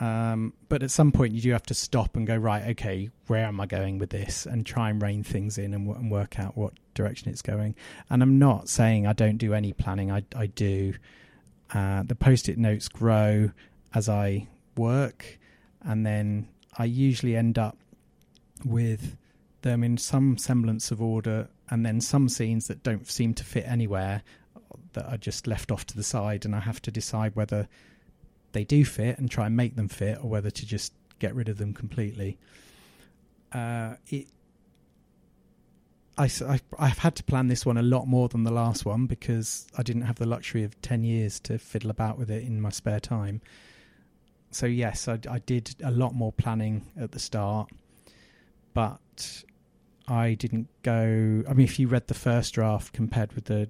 Um, 0.01 0.53
but 0.69 0.83
at 0.83 0.91
some 0.91 1.11
point, 1.11 1.35
you 1.35 1.41
do 1.41 1.51
have 1.51 1.65
to 1.65 1.75
stop 1.75 2.17
and 2.17 2.27
go 2.27 2.37
right. 2.37 2.69
Okay, 2.69 3.11
where 3.27 3.45
am 3.45 3.61
I 3.61 3.67
going 3.67 3.99
with 3.99 4.11
this? 4.11 4.47
And 4.47 4.65
try 4.65 4.91
and 4.91 5.03
rein 5.03 5.25
things 5.25 5.59
in 5.59 5.75
and, 5.75 5.87
w- 5.87 6.01
and 6.01 6.11
work 6.11 6.39
out 6.39 6.57
what 6.57 6.75
direction 6.95 7.31
it's 7.31 7.43
going. 7.43 7.75
And 8.09 8.23
I'm 8.23 8.39
not 8.39 8.69
saying 8.69 9.07
I 9.07 9.13
don't 9.13 9.39
do 9.39 9.55
any 9.55 9.73
planning. 9.73 10.11
I 10.11 10.23
I 10.37 10.47
do. 10.47 10.95
Uh, 11.75 12.03
the 12.03 12.15
post-it 12.15 12.57
notes 12.57 12.89
grow 12.89 13.51
as 13.93 14.09
I 14.09 14.47
work, 14.77 15.39
and 15.83 16.07
then 16.07 16.49
I 16.79 16.85
usually 16.85 17.37
end 17.37 17.59
up 17.59 17.77
with 18.65 19.17
them 19.69 19.85
in 19.85 19.97
some 19.97 20.39
semblance 20.39 20.91
of 20.91 21.03
order, 21.03 21.49
and 21.71 21.85
then 21.85 22.01
some 22.01 22.29
scenes 22.29 22.67
that 22.69 22.83
don't 22.83 23.09
seem 23.09 23.35
to 23.35 23.45
fit 23.45 23.65
anywhere 23.67 24.23
that 24.95 25.07
are 25.07 25.19
just 25.19 25.47
left 25.47 25.71
off 25.71 25.87
to 25.87 25.97
the 25.97 26.03
side, 26.03 26.45
and 26.45 26.55
I 26.55 26.61
have 26.61 26.81
to 26.83 26.91
decide 26.91 27.37
whether 27.37 27.69
they 28.53 28.65
do 28.65 28.85
fit 28.85 29.19
and 29.19 29.31
try 29.31 29.47
and 29.47 29.57
make 29.57 29.77
them 29.77 29.89
fit, 29.89 30.19
or 30.23 30.29
whether 30.31 30.51
to 30.51 30.67
just 30.67 30.93
get 31.19 31.35
rid 31.35 31.49
of 31.49 31.59
them 31.59 31.75
completely. 31.75 32.39
Uh, 33.53 33.95
it. 34.09 34.29
I, 36.17 36.29
I've 36.77 36.99
had 36.99 37.15
to 37.17 37.23
plan 37.23 37.47
this 37.47 37.65
one 37.65 37.77
a 37.77 37.83
lot 37.83 38.09
more 38.09 38.29
than 38.29 38.43
the 38.43 38.51
last 38.51 38.85
one 38.85 39.07
because 39.07 39.69
I 39.77 39.85
didn't 39.85 40.03
have 40.03 40.17
the 40.17 40.27
luxury 40.27 40.65
of 40.65 40.81
10 40.83 41.05
years 41.05 41.39
to 41.41 41.59
fiddle 41.59 41.91
about 41.91 42.19
with 42.19 42.29
it 42.29 42.43
in 42.43 42.61
my 42.61 42.71
spare 42.71 42.99
time. 42.99 43.41
So, 44.51 44.67
yes, 44.67 45.07
I, 45.07 45.21
I 45.31 45.39
did 45.39 45.77
a 45.81 45.93
lot 45.93 46.17
more 46.17 46.33
planning 46.33 46.87
at 46.99 47.13
the 47.13 47.21
start, 47.21 47.71
but 48.75 49.45
I 50.09 50.35
didn't 50.35 50.69
go. 50.83 51.45
I 51.49 51.53
mean, 51.53 51.65
if 51.65 51.79
you 51.79 51.87
read 51.87 52.07
the 52.07 52.15
first 52.15 52.55
draft 52.55 52.93
compared 52.93 53.35
with 53.35 53.45
the 53.45 53.69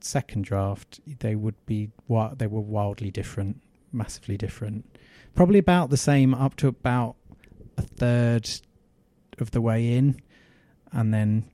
second 0.00 0.44
draft, 0.44 1.00
they 1.20 1.34
would 1.34 1.54
be 1.66 1.90
they 2.36 2.46
were 2.46 2.60
wildly 2.60 3.10
different, 3.10 3.60
massively 3.92 4.36
different. 4.36 4.86
Probably 5.34 5.58
about 5.58 5.90
the 5.90 5.96
same 5.98 6.34
up 6.34 6.56
to 6.56 6.68
about 6.68 7.16
a 7.76 7.82
third 7.82 8.48
of 9.38 9.50
the 9.50 9.60
way 9.60 9.94
in, 9.94 10.20
and 10.92 11.12
then 11.12 11.50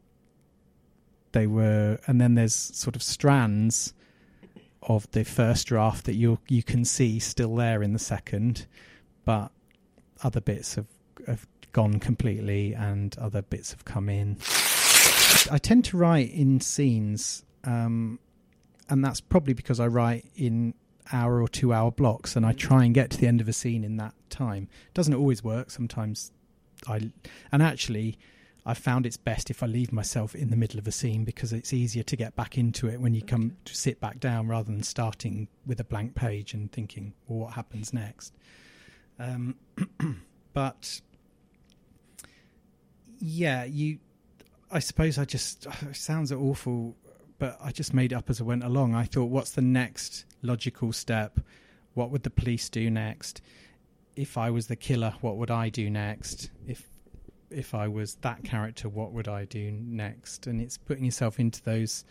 they 1.33 1.49
were, 1.49 1.99
and 2.07 2.21
then 2.21 2.35
there's 2.35 2.55
sort 2.55 2.95
of 2.95 3.03
strands 3.03 3.93
of 4.83 5.11
the 5.13 5.25
first 5.25 5.67
draft 5.67 6.05
that 6.05 6.15
you 6.15 6.39
you 6.49 6.63
can 6.63 6.85
see 6.85 7.19
still 7.19 7.57
there 7.57 7.83
in 7.83 7.93
the 7.93 7.99
second, 7.99 8.67
but 9.25 9.51
other 10.23 10.41
bits 10.41 10.77
have 10.77 10.87
have 11.27 11.47
gone 11.73 11.99
completely, 11.99 12.75
and 12.75 13.17
other 13.19 13.43
bits 13.43 13.71
have 13.73 13.85
come 13.85 14.09
in. 14.09 14.39
I 15.51 15.59
tend 15.59 15.85
to 15.87 15.97
write 15.97 16.31
in 16.33 16.61
scenes, 16.61 17.45
um, 17.65 18.19
and 18.89 19.05
that's 19.05 19.21
probably 19.21 19.55
because 19.55 19.81
I 19.81 19.87
write 19.87 20.27
in 20.37 20.75
hour 21.13 21.41
or 21.43 21.49
two 21.49 21.73
hour 21.73 21.91
blocks, 21.91 22.37
and 22.37 22.47
I 22.47 22.53
try 22.53 22.85
and 22.85 22.95
get 22.95 23.11
to 23.11 23.19
the 23.19 23.27
end 23.27 23.41
of 23.41 23.49
a 23.49 23.53
scene 23.53 23.85
in 23.85 23.97
that 23.97 24.15
time. 24.31 24.69
Doesn't 24.95 25.15
always 25.15 25.43
work. 25.43 25.71
Sometimes 25.71 26.31
I, 26.87 27.11
and 27.51 27.63
actually, 27.63 28.19
I 28.65 28.75
found 28.75 29.07
it's 29.07 29.17
best 29.17 29.51
if 29.51 29.63
I 29.63 29.67
leave 29.67 29.93
myself 29.93 30.35
in 30.35 30.51
the 30.51 30.57
middle 30.57 30.79
of 30.79 30.87
a 30.87 30.93
scene 30.93 31.25
because 31.25 31.53
it's 31.53 31.73
easier 31.73 32.05
to 32.05 32.17
get 32.17 32.37
back 32.37 32.57
into 32.57 32.89
it 32.89 33.01
when 33.01 33.15
you 33.15 33.23
come 33.23 33.57
to 33.65 33.75
sit 33.75 34.01
back 34.01 34.21
down 34.21 34.47
rather 34.47 34.71
than 34.71 34.83
starting 34.83 35.49
with 35.67 35.81
a 35.81 35.85
blank 35.85 36.15
page 36.15 36.55
and 36.55 36.71
thinking, 36.71 37.13
well, 37.27 37.41
what 37.41 37.55
happens 37.55 37.93
next? 37.93 38.35
Um, 39.19 39.57
but 40.53 41.01
yeah, 43.23 43.65
you. 43.65 43.99
I 44.71 44.81
suppose 44.81 45.17
I 45.17 45.25
just 45.25 45.67
it 45.83 45.97
sounds 45.97 46.33
awful, 46.33 46.97
but 47.39 47.57
I 47.63 47.71
just 47.71 47.95
made 47.95 48.13
up 48.13 48.29
as 48.29 48.41
I 48.41 48.45
went 48.45 48.65
along. 48.65 48.95
I 48.95 49.05
thought, 49.05 49.31
what's 49.31 49.53
the 49.53 49.63
next 49.63 50.25
logical 50.43 50.93
step? 50.93 51.39
What 51.95 52.11
would 52.11 52.25
the 52.25 52.31
police 52.31 52.69
do 52.69 52.91
next? 52.91 53.41
If 54.17 54.37
I 54.37 54.51
was 54.51 54.67
the 54.67 54.77
killer, 54.77 55.15
what 55.21 55.37
would 55.37 55.51
I 55.51 55.69
do 55.69 55.89
next? 55.89 56.51
If 56.67 56.89
if 57.49 57.75
I 57.75 57.87
was 57.87 58.17
that 58.23 58.45
character, 58.45 58.89
what 58.89 59.13
would 59.13 59.29
I 59.29 59.45
do 59.45 59.71
next? 59.71 60.47
And 60.47 60.61
it's 60.61 60.77
putting 60.77 61.05
yourself 61.05 61.39
into 61.39 61.63
those 61.63 62.05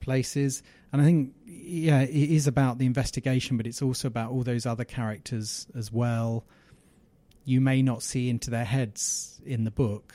places. 0.00 0.62
And 0.92 1.02
I 1.02 1.04
think, 1.04 1.34
yeah, 1.44 2.02
it 2.02 2.10
is 2.10 2.46
about 2.46 2.78
the 2.78 2.86
investigation, 2.86 3.56
but 3.56 3.66
it's 3.66 3.82
also 3.82 4.06
about 4.06 4.30
all 4.30 4.42
those 4.42 4.66
other 4.66 4.84
characters 4.84 5.66
as 5.76 5.90
well. 5.90 6.44
You 7.44 7.60
may 7.60 7.82
not 7.82 8.02
see 8.02 8.28
into 8.28 8.50
their 8.50 8.64
heads 8.64 9.40
in 9.44 9.64
the 9.64 9.70
book, 9.70 10.14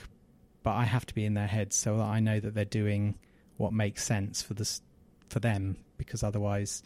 but 0.63 0.73
I 0.73 0.83
have 0.83 1.05
to 1.07 1.15
be 1.15 1.25
in 1.25 1.33
their 1.33 1.47
heads 1.47 1.75
so 1.75 1.97
that 1.97 2.03
I 2.03 2.19
know 2.19 2.39
that 2.39 2.53
they're 2.53 2.65
doing 2.65 3.15
what 3.57 3.73
makes 3.73 4.03
sense 4.03 4.41
for 4.41 4.53
this 4.53 4.81
for 5.29 5.39
them, 5.39 5.77
because 5.97 6.23
otherwise, 6.23 6.83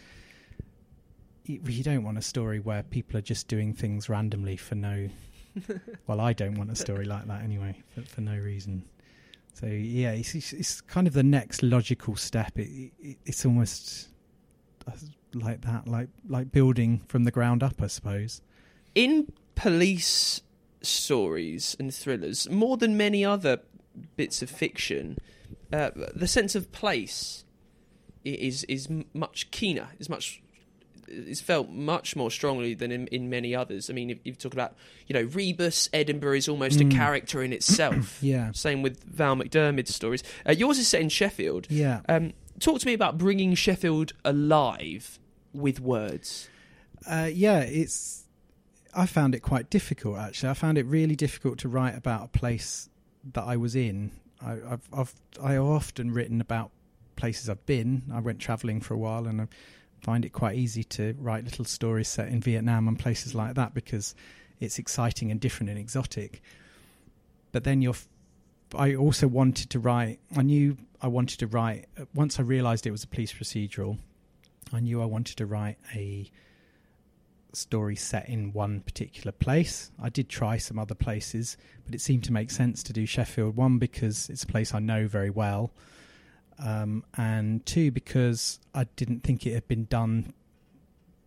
you, 1.45 1.59
you 1.65 1.83
don't 1.83 2.03
want 2.03 2.17
a 2.17 2.21
story 2.21 2.59
where 2.59 2.83
people 2.83 3.17
are 3.17 3.21
just 3.21 3.47
doing 3.47 3.73
things 3.73 4.07
randomly 4.07 4.55
for 4.55 4.75
no 4.75 5.09
well, 6.07 6.21
I 6.21 6.33
don't 6.33 6.55
want 6.55 6.71
a 6.71 6.75
story 6.75 7.05
like 7.05 7.27
that 7.27 7.41
anyway, 7.43 7.81
for, 7.93 8.01
for 8.01 8.21
no 8.21 8.37
reason. 8.37 8.83
So 9.53 9.65
yeah, 9.65 10.11
it's, 10.11 10.35
it's, 10.35 10.53
it's, 10.53 10.81
kind 10.81 11.07
of 11.07 11.13
the 11.13 11.23
next 11.23 11.63
logical 11.63 12.15
step. 12.15 12.57
It, 12.57 12.91
it, 12.99 13.17
it's 13.25 13.45
almost 13.45 14.09
uh, 14.87 14.91
like 15.33 15.61
that, 15.61 15.87
like 15.87 16.09
like 16.27 16.51
building 16.51 17.01
from 17.07 17.23
the 17.23 17.31
ground 17.31 17.63
up, 17.63 17.81
I 17.81 17.87
suppose. 17.87 18.41
In 18.95 19.31
police 19.59 20.41
stories 20.81 21.75
and 21.79 21.93
thrillers, 21.93 22.49
more 22.49 22.77
than 22.77 22.95
many 22.95 23.25
other 23.25 23.59
bits 24.15 24.41
of 24.41 24.49
fiction, 24.49 25.17
uh, 25.73 25.91
the 26.15 26.27
sense 26.27 26.55
of 26.55 26.71
place 26.71 27.43
is 28.23 28.63
is 28.65 28.87
much 29.13 29.51
keener, 29.51 29.89
is 29.99 30.09
much 30.09 30.41
is 31.09 31.41
felt 31.41 31.69
much 31.69 32.15
more 32.15 32.31
strongly 32.31 32.73
than 32.73 32.91
in, 32.91 33.07
in 33.07 33.29
many 33.29 33.53
others. 33.53 33.89
I 33.89 33.93
mean, 33.93 34.09
if 34.11 34.19
you 34.23 34.33
talk 34.33 34.53
about, 34.53 34.75
you 35.07 35.13
know, 35.13 35.23
Rebus, 35.23 35.89
Edinburgh 35.91 36.35
is 36.35 36.47
almost 36.47 36.79
mm. 36.79 36.87
a 36.87 36.95
character 36.95 37.41
in 37.43 37.51
itself. 37.51 38.19
yeah. 38.21 38.51
Same 38.53 38.81
with 38.81 39.03
Val 39.03 39.35
McDermid's 39.35 39.93
stories. 39.93 40.23
Uh, 40.47 40.51
yours 40.51 40.77
is 40.77 40.87
set 40.87 41.01
in 41.01 41.09
Sheffield. 41.09 41.67
Yeah. 41.69 42.01
Um, 42.07 42.33
talk 42.59 42.79
to 42.79 42.85
me 42.85 42.93
about 42.93 43.17
bringing 43.17 43.55
Sheffield 43.55 44.13
alive 44.23 45.19
with 45.51 45.79
words. 45.79 46.47
Uh, 47.09 47.29
yeah, 47.31 47.59
it's. 47.61 48.25
I 48.93 49.05
found 49.05 49.35
it 49.35 49.41
quite 49.41 49.69
difficult 49.69 50.17
actually. 50.17 50.49
I 50.49 50.53
found 50.53 50.77
it 50.77 50.85
really 50.85 51.15
difficult 51.15 51.59
to 51.59 51.69
write 51.69 51.95
about 51.95 52.25
a 52.25 52.27
place 52.27 52.89
that 53.33 53.43
I 53.43 53.57
was 53.57 53.75
in. 53.75 54.11
I, 54.41 54.51
have 54.69 54.81
I've 54.93 55.13
I've 55.41 55.61
often 55.61 56.11
written 56.11 56.41
about 56.41 56.71
places 57.15 57.49
I've 57.49 57.65
been. 57.65 58.03
I 58.13 58.19
went 58.19 58.39
travelling 58.39 58.81
for 58.81 58.93
a 58.93 58.97
while 58.97 59.27
and. 59.27 59.41
I've, 59.41 59.49
find 60.01 60.25
it 60.25 60.29
quite 60.29 60.55
easy 60.55 60.83
to 60.83 61.15
write 61.19 61.43
little 61.43 61.65
stories 61.65 62.07
set 62.07 62.29
in 62.29 62.41
Vietnam 62.41 62.87
and 62.87 62.97
places 62.97 63.35
like 63.35 63.55
that 63.55 63.73
because 63.73 64.15
it's 64.59 64.79
exciting 64.79 65.31
and 65.31 65.39
different 65.39 65.69
and 65.69 65.79
exotic. 65.79 66.41
But 67.51 67.63
then 67.63 67.81
you're. 67.81 67.95
I 68.75 68.95
also 68.95 69.27
wanted 69.27 69.69
to 69.71 69.79
write. 69.79 70.19
I 70.35 70.43
knew 70.43 70.77
I 71.01 71.07
wanted 71.07 71.39
to 71.39 71.47
write. 71.47 71.87
Once 72.13 72.39
I 72.39 72.43
realised 72.43 72.85
it 72.85 72.91
was 72.91 73.03
a 73.03 73.07
police 73.07 73.33
procedural, 73.33 73.97
I 74.71 74.79
knew 74.79 75.01
I 75.01 75.05
wanted 75.05 75.37
to 75.37 75.45
write 75.45 75.77
a 75.95 76.29
story 77.53 77.95
set 77.95 78.29
in 78.29 78.53
one 78.53 78.81
particular 78.81 79.31
place. 79.31 79.91
I 80.01 80.09
did 80.09 80.29
try 80.29 80.57
some 80.57 80.77
other 80.79 80.95
places, 80.95 81.57
but 81.85 81.95
it 81.95 82.01
seemed 82.01 82.23
to 82.25 82.33
make 82.33 82.51
sense 82.51 82.83
to 82.83 82.93
do 82.93 83.05
Sheffield. 83.05 83.55
One 83.55 83.77
because 83.77 84.29
it's 84.29 84.43
a 84.43 84.47
place 84.47 84.73
I 84.73 84.79
know 84.79 85.07
very 85.07 85.29
well 85.29 85.71
um, 86.59 87.03
and 87.15 87.65
two 87.65 87.91
because 87.91 88.59
I 88.73 88.83
didn't 88.95 89.23
think 89.23 89.45
it 89.45 89.53
had 89.53 89.67
been 89.67 89.85
done 89.85 90.33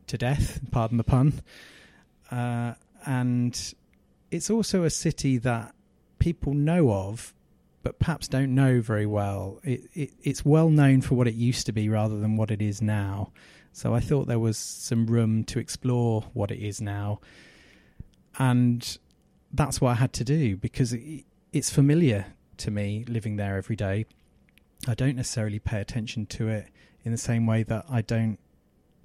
to 0.08 0.18
death. 0.18 0.60
Pardon 0.70 0.98
the 0.98 1.04
pun. 1.04 1.40
Uh, 2.30 2.74
and 3.06 3.74
it's 4.30 4.50
also 4.50 4.84
a 4.84 4.90
city 4.90 5.38
that 5.38 5.74
people 6.18 6.54
know 6.54 6.92
of, 6.92 7.34
but 7.82 7.98
perhaps 7.98 8.28
don't 8.28 8.54
know 8.54 8.80
very 8.80 9.06
well. 9.06 9.60
It, 9.64 9.82
it, 9.94 10.10
it's 10.22 10.44
well 10.44 10.70
known 10.70 11.00
for 11.00 11.14
what 11.14 11.26
it 11.26 11.34
used 11.34 11.66
to 11.66 11.72
be 11.72 11.88
rather 11.88 12.18
than 12.18 12.36
what 12.36 12.50
it 12.50 12.62
is 12.62 12.80
now. 12.80 13.32
So 13.72 13.94
I 13.94 14.00
thought 14.00 14.26
there 14.26 14.38
was 14.38 14.58
some 14.58 15.06
room 15.06 15.44
to 15.44 15.58
explore 15.58 16.22
what 16.34 16.50
it 16.50 16.58
is 16.58 16.80
now, 16.80 17.20
and 18.38 18.98
that's 19.52 19.80
what 19.80 19.90
I 19.90 19.94
had 19.94 20.12
to 20.14 20.24
do 20.24 20.56
because 20.56 20.92
it, 20.92 21.24
it's 21.52 21.70
familiar 21.70 22.26
to 22.58 22.70
me 22.70 23.04
living 23.08 23.36
there 23.36 23.56
every 23.56 23.76
day. 23.76 24.06
I 24.86 24.94
don't 24.94 25.16
necessarily 25.16 25.58
pay 25.58 25.80
attention 25.80 26.26
to 26.26 26.48
it 26.48 26.68
in 27.04 27.12
the 27.12 27.18
same 27.18 27.46
way 27.46 27.62
that 27.64 27.86
I 27.90 28.02
don't. 28.02 28.38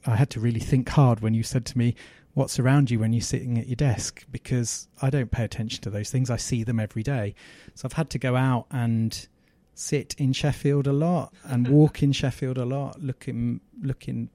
I 0.06 0.16
had 0.16 0.30
to 0.32 0.40
really 0.40 0.60
think 0.60 0.90
hard 0.90 1.20
when 1.20 1.34
you 1.34 1.44
said 1.44 1.66
to 1.68 1.78
me, 1.78 1.96
What's 2.34 2.60
around 2.60 2.92
you 2.92 3.00
when 3.00 3.14
you're 3.14 3.22
sitting 3.22 3.58
at 3.58 3.66
your 3.68 3.76
desk? 3.76 4.24
Because 4.32 4.88
I 5.02 5.10
don't 5.10 5.32
pay 5.32 5.44
attention 5.44 5.82
to 5.82 5.90
those 5.90 6.12
things. 6.12 6.30
I 6.30 6.38
see 6.38 6.64
them 6.64 6.80
every 6.80 7.02
day. 7.02 7.34
So 7.74 7.88
I've 7.88 7.94
had 7.94 8.12
to 8.12 8.20
go 8.20 8.36
out 8.36 8.68
and 8.70 9.28
sit 9.74 10.14
in 10.20 10.34
Sheffield 10.34 10.86
a 10.86 10.94
lot 10.94 11.34
and 11.44 11.68
walk 11.68 12.04
in 12.04 12.12
Sheffield 12.12 12.60
a 12.60 12.66
lot, 12.66 13.02
looking, 13.02 13.62
looking, 13.82 14.30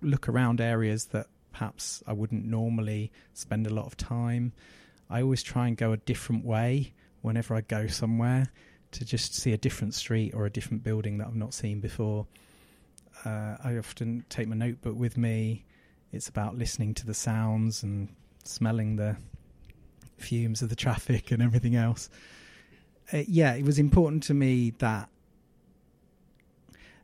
look 0.00 0.28
around 0.28 0.60
areas 0.60 1.06
that 1.06 1.26
perhaps 1.52 2.02
I 2.06 2.12
wouldn't 2.12 2.44
normally 2.44 3.12
spend 3.34 3.66
a 3.66 3.70
lot 3.70 3.86
of 3.86 3.96
time. 3.96 4.52
I 5.08 5.22
always 5.22 5.42
try 5.42 5.66
and 5.66 5.76
go 5.76 5.92
a 5.92 5.96
different 5.96 6.44
way 6.44 6.92
whenever 7.22 7.54
I 7.54 7.62
go 7.62 7.86
somewhere 7.86 8.50
to 8.92 9.04
just 9.04 9.34
see 9.34 9.52
a 9.52 9.58
different 9.58 9.94
street 9.94 10.34
or 10.34 10.46
a 10.46 10.50
different 10.50 10.82
building 10.82 11.18
that 11.18 11.26
I've 11.26 11.36
not 11.36 11.54
seen 11.54 11.80
before. 11.80 12.26
Uh, 13.24 13.56
I 13.62 13.76
often 13.76 14.24
take 14.28 14.48
my 14.48 14.56
notebook 14.56 14.96
with 14.96 15.16
me. 15.16 15.64
It's 16.12 16.28
about 16.28 16.56
listening 16.56 16.94
to 16.94 17.06
the 17.06 17.14
sounds 17.14 17.82
and 17.82 18.08
smelling 18.44 18.96
the 18.96 19.16
fumes 20.16 20.62
of 20.62 20.68
the 20.68 20.76
traffic 20.76 21.30
and 21.30 21.42
everything 21.42 21.76
else. 21.76 22.08
Uh, 23.12 23.22
yeah, 23.26 23.54
it 23.54 23.64
was 23.64 23.78
important 23.78 24.22
to 24.24 24.34
me 24.34 24.70
that 24.78 25.08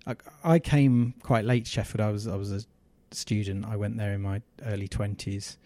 I, 0.07 0.15
I, 0.45 0.59
came 0.59 1.15
quite 1.23 1.45
late 1.45 1.65
to 1.65 1.71
Sheffield. 1.71 2.01
I 2.01 2.11
was 2.11 2.27
I 2.27 2.37
was 2.37 2.53
a 2.53 2.63
student. 3.11 3.65
I 3.67 3.77
went 3.77 3.97
there 3.97 4.13
in 4.13 4.23
my 4.23 4.43
early 4.65 4.89
twenties, 4.89 5.59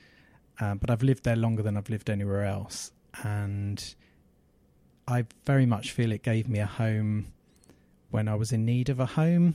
um, 0.60 0.78
but 0.78 0.90
I've 0.90 1.02
lived 1.02 1.24
there 1.24 1.36
longer 1.36 1.62
than 1.62 1.76
I've 1.76 1.90
lived 1.90 2.08
anywhere 2.08 2.44
else, 2.44 2.92
and 3.22 3.94
I 5.06 5.26
very 5.44 5.66
much 5.66 5.92
feel 5.92 6.12
it 6.12 6.22
gave 6.22 6.48
me 6.48 6.60
a 6.60 6.66
home 6.66 7.32
when 8.10 8.28
I 8.28 8.34
was 8.34 8.52
in 8.52 8.64
need 8.64 8.88
of 8.88 9.00
a 9.00 9.06
home. 9.06 9.54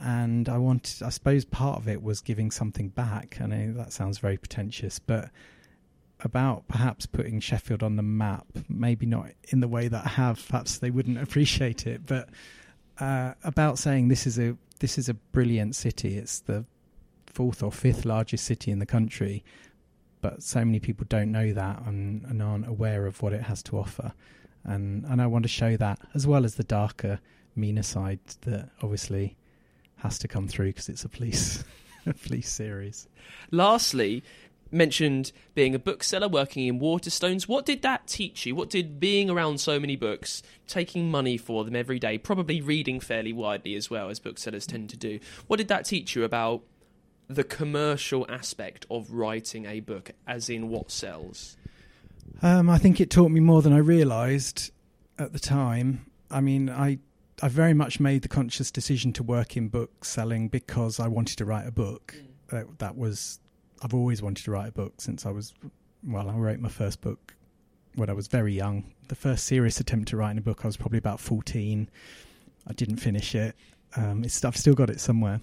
And 0.00 0.48
I 0.48 0.58
wanted, 0.58 1.02
I 1.02 1.08
suppose 1.08 1.44
part 1.44 1.78
of 1.78 1.88
it 1.88 2.02
was 2.02 2.20
giving 2.20 2.52
something 2.52 2.88
back. 2.88 3.38
I 3.40 3.46
know 3.46 3.72
that 3.72 3.92
sounds 3.92 4.18
very 4.18 4.36
pretentious, 4.36 5.00
but 5.00 5.30
about 6.20 6.68
perhaps 6.68 7.06
putting 7.06 7.40
Sheffield 7.40 7.82
on 7.82 7.96
the 7.96 8.02
map, 8.02 8.46
maybe 8.68 9.06
not 9.06 9.30
in 9.48 9.58
the 9.60 9.68
way 9.68 9.88
that 9.88 10.06
I 10.06 10.08
have, 10.10 10.44
perhaps 10.48 10.78
they 10.78 10.90
wouldn't 10.90 11.18
appreciate 11.22 11.86
it, 11.86 12.06
but 12.06 12.28
uh, 13.00 13.34
about 13.44 13.78
saying 13.78 14.08
this 14.08 14.26
is 14.26 14.38
a 14.38 14.56
this 14.80 14.98
is 14.98 15.08
a 15.08 15.14
brilliant 15.14 15.74
city. 15.74 16.16
It's 16.16 16.40
the 16.40 16.64
fourth 17.26 17.62
or 17.62 17.72
fifth 17.72 18.04
largest 18.04 18.44
city 18.44 18.70
in 18.70 18.78
the 18.78 18.86
country, 18.86 19.44
but 20.20 20.42
so 20.42 20.64
many 20.64 20.80
people 20.80 21.06
don't 21.08 21.30
know 21.30 21.52
that 21.52 21.82
and, 21.86 22.24
and 22.24 22.42
aren't 22.42 22.66
aware 22.68 23.06
of 23.06 23.22
what 23.22 23.32
it 23.32 23.42
has 23.42 23.62
to 23.64 23.78
offer 23.78 24.12
and 24.64 25.04
and 25.06 25.20
I 25.20 25.26
want 25.26 25.44
to 25.44 25.48
show 25.48 25.76
that 25.76 25.98
as 26.14 26.26
well 26.26 26.44
as 26.44 26.54
the 26.54 26.64
darker, 26.64 27.20
meaner 27.56 27.82
side 27.82 28.20
that 28.42 28.70
obviously 28.82 29.36
has 29.96 30.18
to 30.20 30.28
come 30.28 30.46
through 30.46 30.68
because 30.68 30.88
it's 30.88 31.04
a 31.04 31.08
police 31.08 31.64
a 32.06 32.14
police 32.14 32.50
series. 32.50 33.08
Lastly, 33.50 34.22
mentioned 34.70 35.32
being 35.54 35.74
a 35.74 35.78
bookseller, 35.78 36.28
working 36.28 36.66
in 36.66 36.78
Waterstones. 36.78 37.48
What 37.48 37.66
did 37.66 37.82
that 37.82 38.06
teach 38.06 38.46
you? 38.46 38.54
What 38.54 38.70
did 38.70 39.00
being 39.00 39.30
around 39.30 39.60
so 39.60 39.80
many 39.80 39.96
books, 39.96 40.42
taking 40.66 41.10
money 41.10 41.36
for 41.36 41.64
them 41.64 41.76
every 41.76 41.98
day, 41.98 42.18
probably 42.18 42.60
reading 42.60 43.00
fairly 43.00 43.32
widely 43.32 43.74
as 43.74 43.90
well, 43.90 44.10
as 44.10 44.20
booksellers 44.20 44.66
tend 44.66 44.90
to 44.90 44.96
do, 44.96 45.20
what 45.46 45.56
did 45.56 45.68
that 45.68 45.84
teach 45.84 46.14
you 46.14 46.24
about 46.24 46.62
the 47.28 47.44
commercial 47.44 48.26
aspect 48.28 48.86
of 48.90 49.12
writing 49.12 49.66
a 49.66 49.80
book, 49.80 50.12
as 50.26 50.48
in 50.48 50.68
what 50.68 50.90
sells? 50.90 51.56
Um, 52.42 52.70
I 52.70 52.78
think 52.78 53.00
it 53.00 53.10
taught 53.10 53.30
me 53.30 53.40
more 53.40 53.62
than 53.62 53.72
I 53.72 53.78
realised 53.78 54.70
at 55.18 55.32
the 55.32 55.38
time. 55.38 56.06
I 56.30 56.40
mean, 56.40 56.70
I 56.70 56.98
I 57.40 57.48
very 57.48 57.74
much 57.74 58.00
made 58.00 58.22
the 58.22 58.28
conscious 58.28 58.70
decision 58.70 59.12
to 59.14 59.22
work 59.22 59.56
in 59.56 59.68
book 59.68 60.04
selling 60.04 60.48
because 60.48 60.98
I 60.98 61.06
wanted 61.06 61.38
to 61.38 61.44
write 61.44 61.66
a 61.66 61.70
book. 61.70 62.14
Mm. 62.16 62.24
That, 62.50 62.78
that 62.78 62.96
was 62.96 63.40
I've 63.82 63.94
always 63.94 64.22
wanted 64.22 64.44
to 64.44 64.50
write 64.50 64.68
a 64.68 64.72
book 64.72 64.94
since 65.00 65.26
I 65.26 65.30
was 65.30 65.54
well. 66.04 66.28
I 66.28 66.34
wrote 66.34 66.60
my 66.60 66.68
first 66.68 67.00
book 67.00 67.34
when 67.94 68.10
I 68.10 68.12
was 68.12 68.28
very 68.28 68.52
young. 68.52 68.92
The 69.08 69.14
first 69.14 69.44
serious 69.46 69.80
attempt 69.80 70.08
to 70.08 70.16
write 70.16 70.36
a 70.38 70.40
book, 70.40 70.60
I 70.64 70.68
was 70.68 70.76
probably 70.76 70.98
about 70.98 71.20
fourteen. 71.20 71.88
I 72.66 72.72
didn't 72.72 72.96
finish 72.96 73.34
it. 73.34 73.54
Um, 73.96 74.24
I've 74.24 74.56
still 74.56 74.74
got 74.74 74.90
it 74.90 75.00
somewhere. 75.00 75.40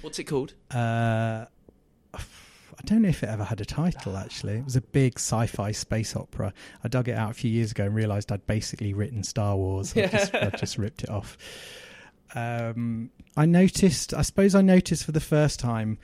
What's 0.00 0.18
it 0.18 0.24
called? 0.24 0.54
Uh, 0.70 1.46
I 2.14 2.82
don't 2.86 3.02
know 3.02 3.08
if 3.08 3.22
it 3.22 3.28
ever 3.28 3.44
had 3.44 3.60
a 3.60 3.64
title. 3.64 4.16
Actually, 4.16 4.54
it 4.58 4.64
was 4.64 4.76
a 4.76 4.80
big 4.80 5.18
sci-fi 5.18 5.72
space 5.72 6.16
opera. 6.16 6.52
I 6.82 6.88
dug 6.88 7.08
it 7.08 7.16
out 7.16 7.30
a 7.30 7.34
few 7.34 7.50
years 7.50 7.70
ago 7.70 7.84
and 7.84 7.94
realised 7.94 8.32
I'd 8.32 8.46
basically 8.46 8.94
written 8.94 9.22
Star 9.22 9.56
Wars. 9.56 9.96
I 9.96 10.06
just, 10.06 10.34
I 10.34 10.50
just 10.58 10.78
ripped 10.78 11.04
it 11.04 11.10
off. 11.10 11.38
Um, 12.34 13.10
I 13.36 13.46
noticed. 13.46 14.12
I 14.14 14.22
suppose 14.22 14.54
I 14.54 14.62
noticed 14.62 15.04
for 15.04 15.12
the 15.12 15.20
first 15.20 15.60
time 15.60 15.98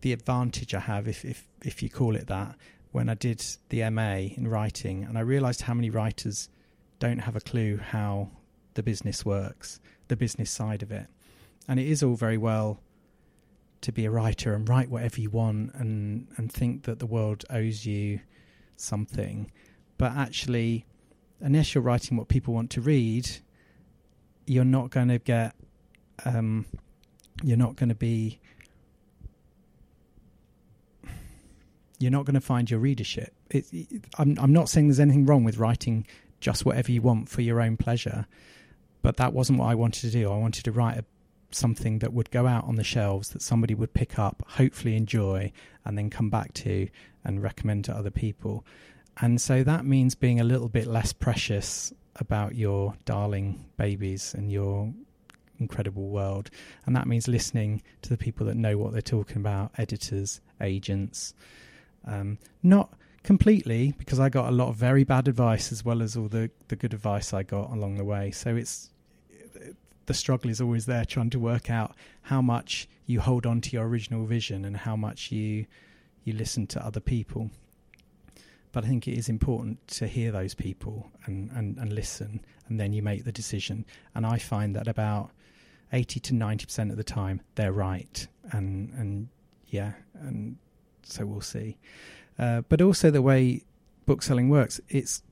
the 0.00 0.12
advantage 0.12 0.74
I 0.74 0.80
have, 0.80 1.08
if 1.08 1.24
if 1.24 1.46
if 1.64 1.82
you 1.82 1.90
call 1.90 2.16
it 2.16 2.26
that, 2.28 2.56
when 2.92 3.08
I 3.08 3.14
did 3.14 3.44
the 3.68 3.88
MA 3.90 4.34
in 4.36 4.48
writing, 4.48 5.04
and 5.04 5.16
I 5.18 5.22
realised 5.22 5.62
how 5.62 5.74
many 5.74 5.90
writers 5.90 6.48
don't 6.98 7.18
have 7.20 7.36
a 7.36 7.40
clue 7.40 7.78
how 7.78 8.30
the 8.74 8.82
business 8.82 9.24
works, 9.24 9.80
the 10.08 10.16
business 10.16 10.50
side 10.50 10.82
of 10.82 10.90
it, 10.90 11.06
and 11.68 11.78
it 11.80 11.86
is 11.86 12.02
all 12.02 12.14
very 12.14 12.38
well 12.38 12.80
to 13.80 13.92
be 13.92 14.04
a 14.04 14.10
writer 14.10 14.54
and 14.54 14.68
write 14.68 14.90
whatever 14.90 15.20
you 15.20 15.30
want 15.30 15.74
and 15.74 16.28
and 16.36 16.52
think 16.52 16.84
that 16.84 16.98
the 16.98 17.06
world 17.06 17.44
owes 17.50 17.86
you 17.86 18.20
something, 18.76 19.50
but 19.98 20.12
actually, 20.12 20.86
unless 21.40 21.74
you're 21.74 21.84
writing 21.84 22.16
what 22.16 22.28
people 22.28 22.54
want 22.54 22.70
to 22.70 22.80
read, 22.80 23.28
you're 24.46 24.64
not 24.64 24.90
going 24.90 25.08
to 25.08 25.18
get. 25.18 25.54
Um, 26.24 26.66
you're 27.42 27.56
not 27.56 27.76
going 27.76 27.88
to 27.88 27.94
be 27.94 28.38
you're 32.00 32.10
not 32.10 32.24
going 32.24 32.34
to 32.34 32.40
find 32.40 32.70
your 32.70 32.80
readership. 32.80 33.32
It, 33.50 33.66
it, 33.72 34.04
I'm, 34.18 34.36
I'm 34.40 34.52
not 34.52 34.68
saying 34.68 34.88
there's 34.88 34.98
anything 34.98 35.26
wrong 35.26 35.44
with 35.44 35.58
writing 35.58 36.06
just 36.40 36.64
whatever 36.64 36.90
you 36.90 37.02
want 37.02 37.28
for 37.28 37.42
your 37.42 37.60
own 37.60 37.76
pleasure, 37.76 38.26
but 39.02 39.18
that 39.18 39.32
wasn't 39.32 39.58
what 39.58 39.66
I 39.66 39.74
wanted 39.74 40.00
to 40.00 40.10
do. 40.10 40.32
I 40.32 40.38
wanted 40.38 40.64
to 40.64 40.72
write 40.72 40.98
a, 40.98 41.04
something 41.50 41.98
that 41.98 42.14
would 42.14 42.30
go 42.30 42.46
out 42.46 42.64
on 42.64 42.76
the 42.76 42.84
shelves 42.84 43.28
that 43.30 43.42
somebody 43.42 43.74
would 43.74 43.92
pick 43.92 44.18
up, 44.18 44.42
hopefully 44.48 44.96
enjoy, 44.96 45.52
and 45.84 45.98
then 45.98 46.08
come 46.08 46.30
back 46.30 46.54
to 46.54 46.88
and 47.22 47.42
recommend 47.42 47.84
to 47.84 47.94
other 47.94 48.10
people. 48.10 48.64
And 49.20 49.38
so 49.38 49.62
that 49.62 49.84
means 49.84 50.14
being 50.14 50.40
a 50.40 50.44
little 50.44 50.70
bit 50.70 50.86
less 50.86 51.12
precious 51.12 51.92
about 52.16 52.54
your 52.54 52.94
darling 53.04 53.66
babies 53.76 54.34
and 54.34 54.50
your 54.50 54.92
incredible 55.58 56.08
world. 56.08 56.50
And 56.86 56.96
that 56.96 57.06
means 57.06 57.28
listening 57.28 57.82
to 58.00 58.08
the 58.08 58.16
people 58.16 58.46
that 58.46 58.56
know 58.56 58.78
what 58.78 58.92
they're 58.92 59.02
talking 59.02 59.36
about 59.36 59.72
editors, 59.76 60.40
agents, 60.60 61.34
um, 62.06 62.38
not 62.62 62.92
completely 63.22 63.92
because 63.98 64.18
I 64.18 64.28
got 64.28 64.48
a 64.48 64.52
lot 64.52 64.68
of 64.68 64.76
very 64.76 65.04
bad 65.04 65.28
advice 65.28 65.72
as 65.72 65.84
well 65.84 66.02
as 66.02 66.16
all 66.16 66.28
the, 66.28 66.50
the 66.68 66.76
good 66.76 66.94
advice 66.94 67.32
I 67.32 67.42
got 67.42 67.70
along 67.70 67.96
the 67.96 68.04
way. 68.04 68.30
So 68.30 68.56
it's 68.56 68.90
the 70.06 70.14
struggle 70.14 70.50
is 70.50 70.60
always 70.60 70.86
there 70.86 71.04
trying 71.04 71.30
to 71.30 71.38
work 71.38 71.70
out 71.70 71.94
how 72.22 72.42
much 72.42 72.88
you 73.06 73.20
hold 73.20 73.46
on 73.46 73.60
to 73.60 73.70
your 73.70 73.86
original 73.86 74.24
vision 74.24 74.64
and 74.64 74.76
how 74.76 74.96
much 74.96 75.30
you 75.30 75.66
you 76.24 76.32
listen 76.32 76.66
to 76.66 76.84
other 76.84 77.00
people. 77.00 77.50
But 78.72 78.84
I 78.84 78.88
think 78.88 79.08
it 79.08 79.18
is 79.18 79.28
important 79.28 79.86
to 79.88 80.06
hear 80.06 80.30
those 80.30 80.54
people 80.54 81.10
and, 81.24 81.50
and, 81.52 81.78
and 81.78 81.92
listen 81.92 82.40
and 82.68 82.78
then 82.78 82.92
you 82.92 83.02
make 83.02 83.24
the 83.24 83.32
decision. 83.32 83.84
And 84.14 84.24
I 84.26 84.38
find 84.38 84.74
that 84.76 84.88
about 84.88 85.30
eighty 85.92 86.20
to 86.20 86.34
ninety 86.34 86.64
percent 86.64 86.90
of 86.90 86.96
the 86.96 87.04
time 87.04 87.40
they're 87.54 87.72
right. 87.72 88.26
And 88.52 88.92
and 88.94 89.28
yeah, 89.68 89.92
and 90.14 90.56
so 91.10 91.26
we'll 91.26 91.40
see. 91.40 91.76
Uh, 92.38 92.62
but 92.68 92.80
also 92.80 93.10
the 93.10 93.22
way 93.22 93.64
bookselling 94.06 94.48
works, 94.48 94.80
it's 94.88 95.22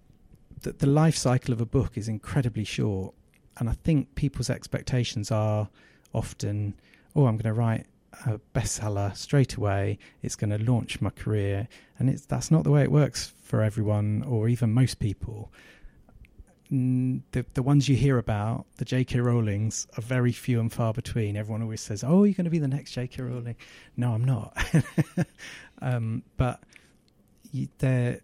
that 0.63 0.81
the 0.81 0.87
life 0.87 1.17
cycle 1.17 1.53
of 1.53 1.61
a 1.61 1.67
book 1.67 1.97
is 1.97 2.09
incredibly 2.09 2.65
short, 2.65 3.15
and 3.59 3.69
I 3.69 3.73
think 3.85 4.15
people's 4.15 4.51
expectations 4.51 5.31
are 5.31 5.69
often, 6.13 6.75
oh, 7.15 7.27
I'm 7.27 7.37
going 7.37 7.55
to 7.55 7.61
write 7.61 7.87
a 8.27 8.41
bestseller 8.55 9.17
straight 9.17 9.55
away. 9.55 9.99
It's 10.23 10.37
going 10.37 10.51
to 10.51 10.59
launch 10.59 11.01
my 11.01 11.11
career, 11.11 11.69
and 11.99 12.11
it's 12.11 12.27
that's 12.27 12.51
not 12.51 12.65
the 12.65 12.71
way 12.71 12.83
it 12.83 12.91
works 12.91 13.33
for 13.43 13.63
everyone, 13.63 14.23
or 14.27 14.49
even 14.49 14.73
most 14.73 14.99
people. 14.99 15.53
The 16.71 17.47
the 17.55 17.63
ones 17.63 17.89
you 17.89 17.97
hear 17.97 18.19
about, 18.19 18.67
the 18.77 18.85
J.K. 18.85 19.21
Rowlings, 19.21 19.87
are 19.97 20.03
very 20.03 20.33
few 20.33 20.61
and 20.61 20.71
far 20.71 20.93
between. 20.93 21.37
Everyone 21.37 21.63
always 21.63 21.81
says, 21.81 22.05
"Oh, 22.05 22.25
you're 22.25 22.35
going 22.35 22.45
to 22.45 22.51
be 22.51 22.59
the 22.59 22.69
next 22.69 22.93
J.K. 22.93 23.23
Rowling." 23.23 23.57
No, 23.97 24.13
I'm 24.13 24.25
not. 24.25 24.57
Um, 25.81 26.23
but 26.37 26.61
there, 27.79 28.21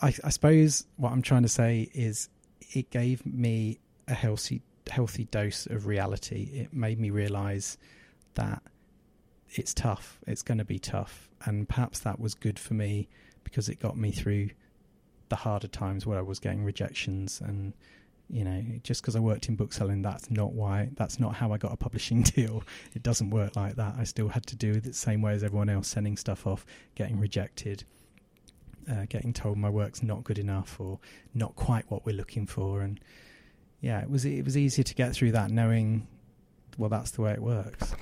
I, 0.00 0.14
I 0.22 0.30
suppose 0.30 0.84
what 0.96 1.12
I'm 1.12 1.22
trying 1.22 1.42
to 1.42 1.48
say 1.48 1.90
is 1.94 2.28
it 2.72 2.90
gave 2.90 3.24
me 3.24 3.78
a 4.06 4.14
healthy 4.14 4.62
healthy 4.90 5.24
dose 5.24 5.66
of 5.66 5.86
reality. 5.86 6.50
It 6.52 6.72
made 6.72 6.98
me 6.98 7.10
realize 7.10 7.76
that 8.34 8.62
it's 9.50 9.74
tough. 9.74 10.18
It's 10.26 10.42
going 10.42 10.58
to 10.58 10.64
be 10.64 10.78
tough, 10.78 11.28
and 11.44 11.68
perhaps 11.68 12.00
that 12.00 12.20
was 12.20 12.34
good 12.34 12.58
for 12.58 12.74
me 12.74 13.08
because 13.44 13.68
it 13.68 13.80
got 13.80 13.96
me 13.96 14.10
through 14.10 14.50
the 15.28 15.36
harder 15.36 15.68
times 15.68 16.06
where 16.06 16.18
I 16.18 16.22
was 16.22 16.38
getting 16.38 16.64
rejections 16.64 17.40
and 17.40 17.72
you 18.30 18.44
know, 18.44 18.62
just 18.82 19.00
because 19.00 19.16
I 19.16 19.20
worked 19.20 19.48
in 19.48 19.56
bookselling, 19.56 20.02
that's 20.02 20.30
not 20.30 20.52
why, 20.52 20.90
that's 20.96 21.18
not 21.18 21.34
how 21.34 21.52
I 21.52 21.58
got 21.58 21.72
a 21.72 21.76
publishing 21.76 22.22
deal. 22.36 22.62
It 22.94 23.02
doesn't 23.02 23.30
work 23.30 23.56
like 23.56 23.76
that. 23.76 23.94
I 23.98 24.04
still 24.04 24.28
had 24.28 24.46
to 24.46 24.56
do 24.56 24.72
it 24.72 24.84
the 24.84 24.92
same 24.92 25.22
way 25.22 25.32
as 25.32 25.42
everyone 25.42 25.70
else, 25.70 25.88
sending 25.88 26.16
stuff 26.16 26.46
off, 26.46 26.66
getting 26.94 27.18
rejected, 27.18 27.84
uh, 28.90 29.06
getting 29.08 29.32
told 29.32 29.56
my 29.56 29.70
work's 29.70 30.02
not 30.02 30.24
good 30.24 30.38
enough 30.38 30.78
or 30.78 30.98
not 31.34 31.56
quite 31.56 31.90
what 31.90 32.04
we're 32.04 32.16
looking 32.16 32.46
for. 32.46 32.82
And 32.82 33.00
yeah, 33.80 34.00
it 34.02 34.10
was, 34.10 34.24
it 34.26 34.44
was 34.44 34.56
easier 34.56 34.84
to 34.84 34.94
get 34.94 35.14
through 35.14 35.32
that 35.32 35.50
knowing, 35.50 36.06
well, 36.76 36.90
that's 36.90 37.12
the 37.12 37.22
way 37.22 37.32
it 37.32 37.42
works. 37.42 37.94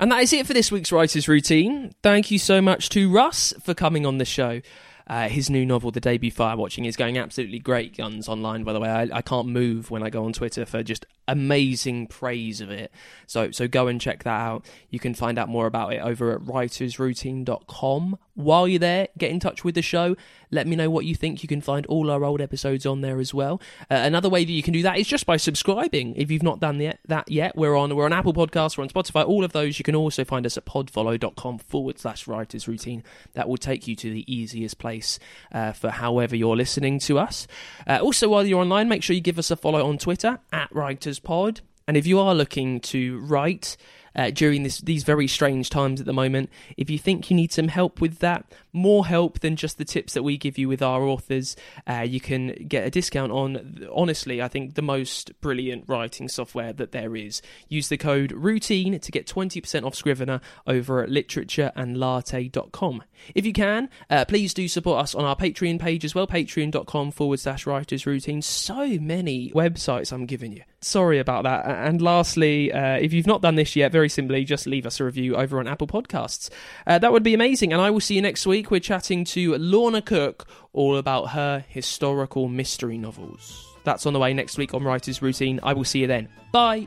And 0.00 0.10
that 0.10 0.20
is 0.20 0.32
it 0.32 0.48
for 0.48 0.52
this 0.52 0.72
week's 0.72 0.90
Writer's 0.90 1.28
Routine. 1.28 1.92
Thank 2.02 2.32
you 2.32 2.38
so 2.40 2.60
much 2.60 2.88
to 2.88 3.08
Russ 3.08 3.54
for 3.62 3.72
coming 3.72 4.04
on 4.04 4.18
the 4.18 4.24
show. 4.24 4.60
Uh, 5.06 5.28
his 5.28 5.50
new 5.50 5.66
novel, 5.66 5.90
The 5.90 6.00
Debut 6.00 6.30
Fire 6.30 6.56
Watching, 6.56 6.84
is 6.84 6.96
going 6.96 7.18
absolutely 7.18 7.58
great 7.58 7.96
guns 7.96 8.28
online, 8.28 8.64
by 8.64 8.72
the 8.72 8.80
way. 8.80 8.88
I, 8.88 9.08
I 9.12 9.22
can't 9.22 9.48
move 9.48 9.90
when 9.90 10.02
I 10.02 10.10
go 10.10 10.24
on 10.24 10.32
Twitter 10.32 10.64
for 10.64 10.82
just 10.82 11.06
amazing 11.28 12.06
praise 12.06 12.60
of 12.60 12.70
it. 12.70 12.92
So 13.26 13.50
so 13.50 13.68
go 13.68 13.86
and 13.86 14.00
check 14.00 14.24
that 14.24 14.40
out. 14.40 14.66
You 14.90 14.98
can 14.98 15.14
find 15.14 15.38
out 15.38 15.48
more 15.48 15.66
about 15.66 15.92
it 15.92 16.00
over 16.00 16.32
at 16.32 16.40
writersroutine.com. 16.42 18.18
While 18.34 18.66
you're 18.66 18.78
there, 18.78 19.08
get 19.18 19.30
in 19.30 19.40
touch 19.40 19.62
with 19.62 19.74
the 19.74 19.82
show. 19.82 20.16
Let 20.50 20.66
me 20.66 20.74
know 20.74 20.88
what 20.88 21.04
you 21.04 21.14
think. 21.14 21.42
You 21.42 21.48
can 21.48 21.60
find 21.60 21.84
all 21.86 22.10
our 22.10 22.24
old 22.24 22.40
episodes 22.40 22.86
on 22.86 23.02
there 23.02 23.20
as 23.20 23.34
well. 23.34 23.60
Uh, 23.90 23.96
another 23.96 24.30
way 24.30 24.44
that 24.44 24.52
you 24.52 24.62
can 24.62 24.72
do 24.72 24.82
that 24.82 24.98
is 24.98 25.06
just 25.06 25.26
by 25.26 25.36
subscribing. 25.36 26.14
If 26.16 26.30
you've 26.30 26.42
not 26.42 26.60
done 26.60 26.78
that 26.78 27.30
yet, 27.30 27.56
we're 27.56 27.76
on 27.76 27.94
we're 27.94 28.06
on 28.06 28.12
Apple 28.12 28.32
Podcasts, 28.32 28.78
we're 28.78 28.84
on 28.84 28.90
Spotify, 28.90 29.26
all 29.26 29.44
of 29.44 29.52
those. 29.52 29.78
You 29.78 29.82
can 29.82 29.94
also 29.94 30.24
find 30.24 30.46
us 30.46 30.56
at 30.56 30.64
podfollow.com 30.64 31.58
forward 31.58 31.98
slash 31.98 32.26
writers 32.26 32.66
routine. 32.66 33.02
That 33.34 33.48
will 33.48 33.58
take 33.58 33.86
you 33.86 33.96
to 33.96 34.10
the 34.10 34.32
easiest 34.32 34.78
place 34.78 35.18
uh, 35.52 35.72
for 35.72 35.90
however 35.90 36.34
you're 36.34 36.56
listening 36.56 36.98
to 37.00 37.18
us. 37.18 37.46
Uh, 37.86 37.98
also, 38.02 38.28
while 38.28 38.46
you're 38.46 38.60
online, 38.60 38.88
make 38.88 39.02
sure 39.02 39.14
you 39.14 39.20
give 39.20 39.38
us 39.38 39.50
a 39.50 39.56
follow 39.56 39.86
on 39.86 39.98
Twitter 39.98 40.38
at 40.52 40.74
writers 40.74 41.11
pod. 41.18 41.60
And 41.86 41.96
if 41.96 42.06
you 42.06 42.18
are 42.20 42.34
looking 42.34 42.80
to 42.80 43.18
write, 43.20 43.76
uh, 44.14 44.30
during 44.30 44.62
this, 44.62 44.80
these 44.80 45.04
very 45.04 45.26
strange 45.26 45.70
times 45.70 46.00
at 46.00 46.06
the 46.06 46.12
moment. 46.12 46.50
If 46.76 46.90
you 46.90 46.98
think 46.98 47.30
you 47.30 47.36
need 47.36 47.52
some 47.52 47.68
help 47.68 48.00
with 48.00 48.18
that, 48.18 48.44
more 48.72 49.06
help 49.06 49.40
than 49.40 49.56
just 49.56 49.78
the 49.78 49.84
tips 49.84 50.14
that 50.14 50.22
we 50.22 50.36
give 50.36 50.58
you 50.58 50.68
with 50.68 50.82
our 50.82 51.02
authors, 51.02 51.56
uh, 51.86 52.04
you 52.06 52.20
can 52.20 52.66
get 52.68 52.86
a 52.86 52.90
discount 52.90 53.32
on, 53.32 53.86
honestly, 53.92 54.40
I 54.40 54.48
think 54.48 54.74
the 54.74 54.82
most 54.82 55.38
brilliant 55.40 55.84
writing 55.86 56.28
software 56.28 56.72
that 56.72 56.92
there 56.92 57.14
is. 57.16 57.42
Use 57.68 57.88
the 57.88 57.98
code 57.98 58.32
ROUTINE 58.32 58.98
to 59.00 59.12
get 59.12 59.26
20% 59.26 59.84
off 59.84 59.94
Scrivener 59.94 60.40
over 60.66 61.02
at 61.02 61.10
literatureandlatte.com. 61.10 63.02
If 63.34 63.46
you 63.46 63.52
can, 63.52 63.88
uh, 64.10 64.24
please 64.24 64.54
do 64.54 64.68
support 64.68 65.02
us 65.02 65.14
on 65.14 65.24
our 65.24 65.36
Patreon 65.36 65.78
page 65.78 66.04
as 66.04 66.14
well, 66.14 66.26
patreon.com 66.26 67.10
forward 67.12 67.40
slash 67.40 67.66
writers 67.66 68.06
routine. 68.06 68.42
So 68.42 68.98
many 68.98 69.50
websites 69.50 70.12
I'm 70.12 70.26
giving 70.26 70.52
you 70.52 70.62
Sorry 70.82 71.20
about 71.20 71.44
that. 71.44 71.64
And 71.64 72.02
lastly, 72.02 72.72
uh, 72.72 72.96
if 72.96 73.12
you've 73.12 73.26
not 73.26 73.40
done 73.40 73.54
this 73.54 73.76
yet, 73.76 73.92
very 73.92 74.08
simply, 74.08 74.44
just 74.44 74.66
leave 74.66 74.84
us 74.84 74.98
a 74.98 75.04
review 75.04 75.36
over 75.36 75.60
on 75.60 75.68
Apple 75.68 75.86
Podcasts. 75.86 76.50
Uh, 76.88 76.98
that 76.98 77.12
would 77.12 77.22
be 77.22 77.34
amazing. 77.34 77.72
And 77.72 77.80
I 77.80 77.90
will 77.90 78.00
see 78.00 78.16
you 78.16 78.22
next 78.22 78.48
week. 78.48 78.61
We're 78.70 78.80
chatting 78.80 79.24
to 79.26 79.56
Lorna 79.56 80.02
Cook 80.02 80.46
all 80.72 80.96
about 80.96 81.30
her 81.30 81.64
historical 81.68 82.48
mystery 82.48 82.98
novels. 82.98 83.68
That's 83.84 84.06
on 84.06 84.12
the 84.12 84.18
way 84.18 84.32
next 84.32 84.58
week 84.58 84.74
on 84.74 84.84
Writer's 84.84 85.20
Routine. 85.22 85.60
I 85.62 85.72
will 85.72 85.84
see 85.84 86.00
you 86.00 86.06
then. 86.06 86.28
Bye. 86.52 86.86